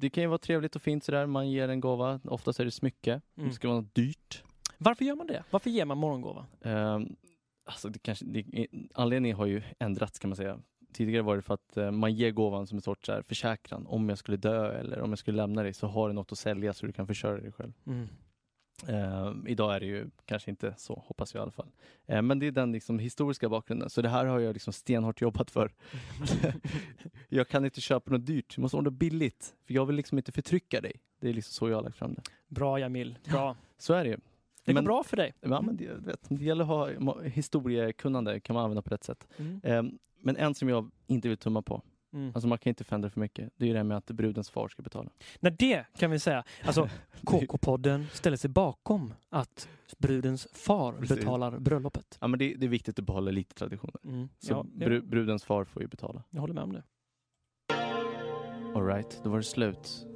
det 0.00 0.10
kan 0.10 0.22
ju 0.22 0.28
vara 0.28 0.38
trevligt 0.38 0.76
och 0.76 0.82
fint 0.82 1.04
sådär, 1.04 1.26
man 1.26 1.50
ger 1.50 1.68
en 1.68 1.80
gåva. 1.80 2.20
Oftast 2.24 2.60
är 2.60 2.64
det 2.64 2.70
smycke. 2.70 3.20
Mm. 3.36 3.48
Det 3.48 3.54
ska 3.54 3.68
vara 3.68 3.80
något 3.80 3.94
dyrt. 3.94 4.42
varför 4.78 5.04
gör 5.04 5.14
man 5.16 5.26
det? 5.26 5.44
Varför 5.50 5.70
ger 5.70 5.84
man 5.84 5.98
morgongåva? 5.98 6.46
Alltså 7.70 7.88
det 7.88 7.98
kanske, 7.98 8.24
det, 8.24 8.66
anledningen 8.94 9.36
har 9.36 9.46
ju 9.46 9.62
ändrats 9.78 10.18
kan 10.18 10.30
man 10.30 10.36
säga. 10.36 10.58
Tidigare 10.92 11.22
var 11.22 11.36
det 11.36 11.42
för 11.42 11.54
att 11.54 11.76
eh, 11.76 11.90
man 11.90 12.14
ger 12.14 12.30
gåvan 12.30 12.66
som 12.66 12.78
en 12.78 12.82
sorts 12.82 13.06
så 13.06 13.12
här, 13.12 13.22
försäkran. 13.22 13.86
Om 13.86 14.08
jag 14.08 14.18
skulle 14.18 14.36
dö 14.36 14.78
eller 14.78 15.00
om 15.00 15.10
jag 15.10 15.18
skulle 15.18 15.36
lämna 15.36 15.62
dig 15.62 15.74
så 15.74 15.86
har 15.86 16.08
du 16.08 16.14
något 16.14 16.32
att 16.32 16.38
sälja 16.38 16.72
så 16.72 16.86
du 16.86 16.92
kan 16.92 17.06
försörja 17.06 17.42
dig 17.42 17.52
själv. 17.52 17.72
Mm. 17.86 18.08
Ehm, 18.88 19.46
idag 19.46 19.76
är 19.76 19.80
det 19.80 19.86
ju 19.86 20.10
kanske 20.24 20.50
inte 20.50 20.74
så, 20.76 21.02
hoppas 21.06 21.34
jag 21.34 21.40
i 21.40 21.42
alla 21.42 21.50
fall. 21.50 21.70
Ehm, 22.06 22.26
men 22.26 22.38
det 22.38 22.46
är 22.46 22.50
den 22.50 22.72
liksom, 22.72 22.98
historiska 22.98 23.48
bakgrunden. 23.48 23.90
Så 23.90 24.02
det 24.02 24.08
här 24.08 24.26
har 24.26 24.40
jag 24.40 24.52
liksom 24.52 24.72
stenhårt 24.72 25.20
jobbat 25.20 25.50
för. 25.50 25.72
jag 27.28 27.48
kan 27.48 27.64
inte 27.64 27.80
köpa 27.80 28.10
något 28.10 28.26
dyrt, 28.26 28.54
jag 28.56 28.62
måste 28.62 28.76
något 28.76 28.92
billigt. 28.92 29.54
För 29.66 29.74
jag 29.74 29.86
vill 29.86 29.96
liksom 29.96 30.18
inte 30.18 30.32
förtrycka 30.32 30.80
dig. 30.80 30.92
Det 31.20 31.28
är 31.28 31.32
liksom 31.32 31.52
så 31.52 31.68
jag 31.68 31.76
har 31.76 31.82
lagt 31.82 31.96
fram 31.96 32.14
det. 32.14 32.22
Bra 32.48 32.78
Jamil, 32.78 33.18
bra. 33.24 33.56
Så 33.78 33.94
är 33.94 34.04
det 34.04 34.10
ju. 34.10 34.16
Det 34.70 34.74
går 34.74 34.80
Men- 34.82 34.84
bra 34.84 35.02
för 35.04 35.16
dig. 35.16 35.32
Ja, 35.40 35.60
men 35.62 35.76
det, 35.76 35.94
vet, 35.94 36.20
det 36.28 36.44
gäller 36.44 36.64
att 36.64 36.98
ha 37.06 37.20
historiekunnande, 37.22 38.40
kan 38.40 38.54
man 38.54 38.64
använda 38.64 38.82
på 38.82 38.90
rätt 38.90 39.04
sätt. 39.04 39.28
Mm. 39.36 39.60
Ehm, 39.64 39.98
men 40.22 40.36
en 40.36 40.54
som 40.54 40.68
jag 40.68 40.90
inte 41.06 41.28
vill 41.28 41.38
tumma 41.38 41.62
på, 41.62 41.82
Mm. 42.12 42.32
alltså 42.34 42.48
man 42.48 42.58
kan 42.58 42.70
inte 42.70 42.84
förändra 42.84 43.10
för 43.10 43.20
mycket, 43.20 43.52
det 43.56 43.64
är 43.64 43.66
ju 43.66 43.72
det 43.72 43.78
här 43.78 43.84
med 43.84 43.96
att 43.96 44.06
brudens 44.10 44.50
far 44.50 44.68
ska 44.68 44.82
betala. 44.82 45.10
Nej, 45.40 45.56
det 45.58 45.84
kan 45.98 46.10
vi 46.10 46.18
säga. 46.18 46.44
Alltså, 46.64 46.88
KK-podden 47.22 48.04
ställer 48.12 48.36
sig 48.36 48.50
bakom 48.50 49.14
att 49.28 49.68
brudens 49.98 50.48
far 50.52 50.92
Precis. 50.92 51.16
betalar 51.16 51.58
bröllopet. 51.58 52.18
Ja, 52.20 52.26
men 52.28 52.38
det, 52.38 52.54
det 52.54 52.66
är 52.66 52.70
viktigt 52.70 52.98
att 52.98 53.04
behålla 53.06 53.30
lite 53.30 53.54
traditioner. 53.54 53.96
Mm. 54.04 54.28
Så 54.38 54.52
Ja, 54.52 54.66
det- 54.72 54.84
bru, 54.86 55.00
brudens 55.02 55.44
far 55.44 55.64
får 55.64 55.82
ju 55.82 55.88
betala. 55.88 56.22
Jag 56.30 56.40
håller 56.40 56.54
med 56.54 56.62
om 56.64 56.72
det. 56.72 56.82
Alright, 58.74 59.20
då 59.24 59.30
var 59.30 59.36
det 59.36 59.42
slut. 59.44 60.06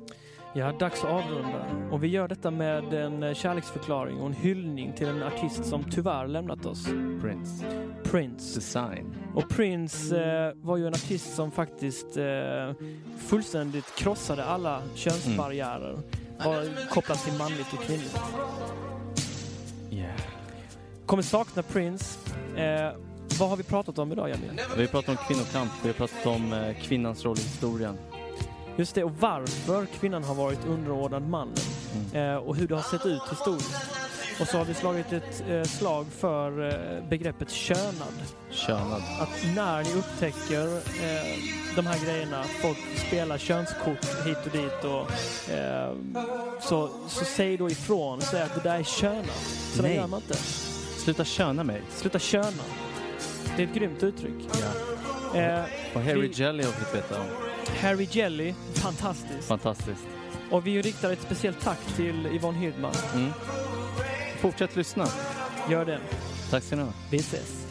Ja, 0.57 0.73
dags 0.73 1.05
att 1.05 1.11
avrunda. 1.11 1.89
Och 1.91 2.05
vi 2.05 2.09
gör 2.09 2.29
detta 2.29 2.51
med 2.51 2.95
en 2.95 3.23
eh, 3.23 3.35
kärleksförklaring 3.35 4.21
och 4.21 4.27
en 4.27 4.33
hyllning 4.33 4.93
till 4.93 5.09
en 5.09 5.23
artist 5.23 5.65
som 5.65 5.85
tyvärr 5.91 6.27
lämnat 6.27 6.67
oss. 6.67 6.87
Prince. 7.21 7.65
Prince. 8.05 8.55
Design. 8.55 9.15
Och 9.35 9.49
Prince 9.49 10.25
eh, 10.25 10.53
var 10.57 10.77
ju 10.77 10.87
en 10.87 10.95
artist 10.95 11.35
som 11.35 11.51
faktiskt 11.51 12.17
eh, 12.17 12.73
fullständigt 13.19 13.95
krossade 13.97 14.45
alla 14.45 14.83
könsbarriärer. 14.95 15.99
Var 16.45 16.89
kopplat 16.91 17.25
till 17.25 17.39
manligt 17.39 17.73
och 17.73 17.81
kvinnligt. 17.81 18.21
Yeah. 19.91 20.21
Kommer 21.07 21.23
sakna 21.23 21.63
Prince. 21.63 22.19
Eh, 22.57 22.93
vad 23.39 23.49
har 23.49 23.57
vi 23.57 23.63
pratat 23.63 23.99
om 23.99 24.13
idag, 24.13 24.29
Jamil? 24.29 24.61
Vi 24.77 24.83
har 24.83 24.89
pratat 24.89 25.09
om 25.09 25.17
kvinnokamp, 25.17 25.71
vi 25.83 25.89
har 25.89 25.95
pratat 25.95 26.27
om 26.27 26.53
eh, 26.53 26.77
kvinnans 26.83 27.25
roll 27.25 27.37
i 27.39 27.43
historien. 27.43 27.99
Just 28.77 28.95
det, 28.95 29.05
och 29.05 29.13
varför 29.21 29.87
kvinnan 29.87 30.25
har 30.25 30.35
varit 30.35 30.65
underordnad 30.67 31.29
mannen. 31.29 31.55
Mm. 32.13 32.31
Eh, 32.31 32.37
och 32.37 32.57
hur 32.57 32.69
det 32.69 32.75
har 32.75 32.83
sett 32.83 33.07
ut 33.07 33.23
historiskt. 33.31 33.75
Och 34.41 34.49
så 34.49 34.59
har 34.59 34.65
vi 34.65 34.75
slagit 34.75 35.13
ett 35.13 35.45
eh, 35.49 35.63
slag 35.63 36.07
för 36.19 36.69
eh, 36.69 37.09
begreppet 37.09 37.51
könad. 37.51 38.15
Könad. 38.51 39.03
Att 39.21 39.55
när 39.57 39.83
ni 39.83 39.95
upptäcker 39.95 40.67
eh, 40.77 41.39
de 41.77 41.87
här 41.87 42.05
grejerna, 42.05 42.45
folk 42.63 42.79
spelar 43.07 43.39
könskort 43.39 44.27
hit 44.27 44.39
och 44.47 44.51
dit 44.53 44.85
och 44.85 45.53
eh, 45.55 45.93
så, 46.61 46.91
så 47.09 47.25
säg 47.25 47.57
då 47.57 47.71
ifrån, 47.71 48.21
säg 48.21 48.43
att 48.43 48.55
det 48.55 48.69
där 48.71 48.79
är 48.79 48.83
könat. 48.83 49.43
Så 49.73 49.83
det 49.83 49.89
Nej. 49.89 49.97
gör 49.97 50.07
man 50.07 50.21
inte. 50.21 50.35
Sluta 51.05 51.25
köna 51.25 51.65
mig. 51.65 51.83
Sluta 51.91 52.19
köna. 52.19 52.63
Det 53.57 53.63
är 53.63 53.67
ett 53.67 53.75
grymt 53.75 54.03
uttryck. 54.03 54.35
Ja. 55.33 55.41
Eh, 55.41 55.65
Och 55.95 56.01
Harry 56.03 56.21
vi- 56.29 56.33
Jelly 56.43 56.65
har 56.65 56.73
fått 56.73 56.95
veta 56.95 57.21
om. 57.21 57.27
Harry 57.85 58.09
Jelly, 58.11 58.55
fantastiskt. 58.75 59.49
Fantastiskt. 59.49 60.07
Och 60.51 60.67
vi 60.67 60.83
riktar 60.83 61.13
ett 61.13 61.23
speciellt 61.23 61.61
tack 61.61 61.79
till 61.97 62.27
Yvonne 62.27 62.59
Hirdman. 62.59 62.95
Mm. 63.15 63.31
Fortsätt 64.41 64.77
lyssna. 64.77 65.07
Gör 65.71 65.85
det. 65.85 66.01
Tack 66.51 66.63
ska 66.63 66.77
ni 66.77 66.83
ha. 66.83 66.93
Vi 67.11 67.17
ses. 67.17 67.67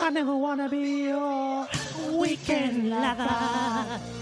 I 0.00 0.12
never 0.12 0.40
wanna 0.40 0.68
be 0.68 0.76
your 0.76 1.66
weekend 2.22 2.84
lover. 2.84 4.20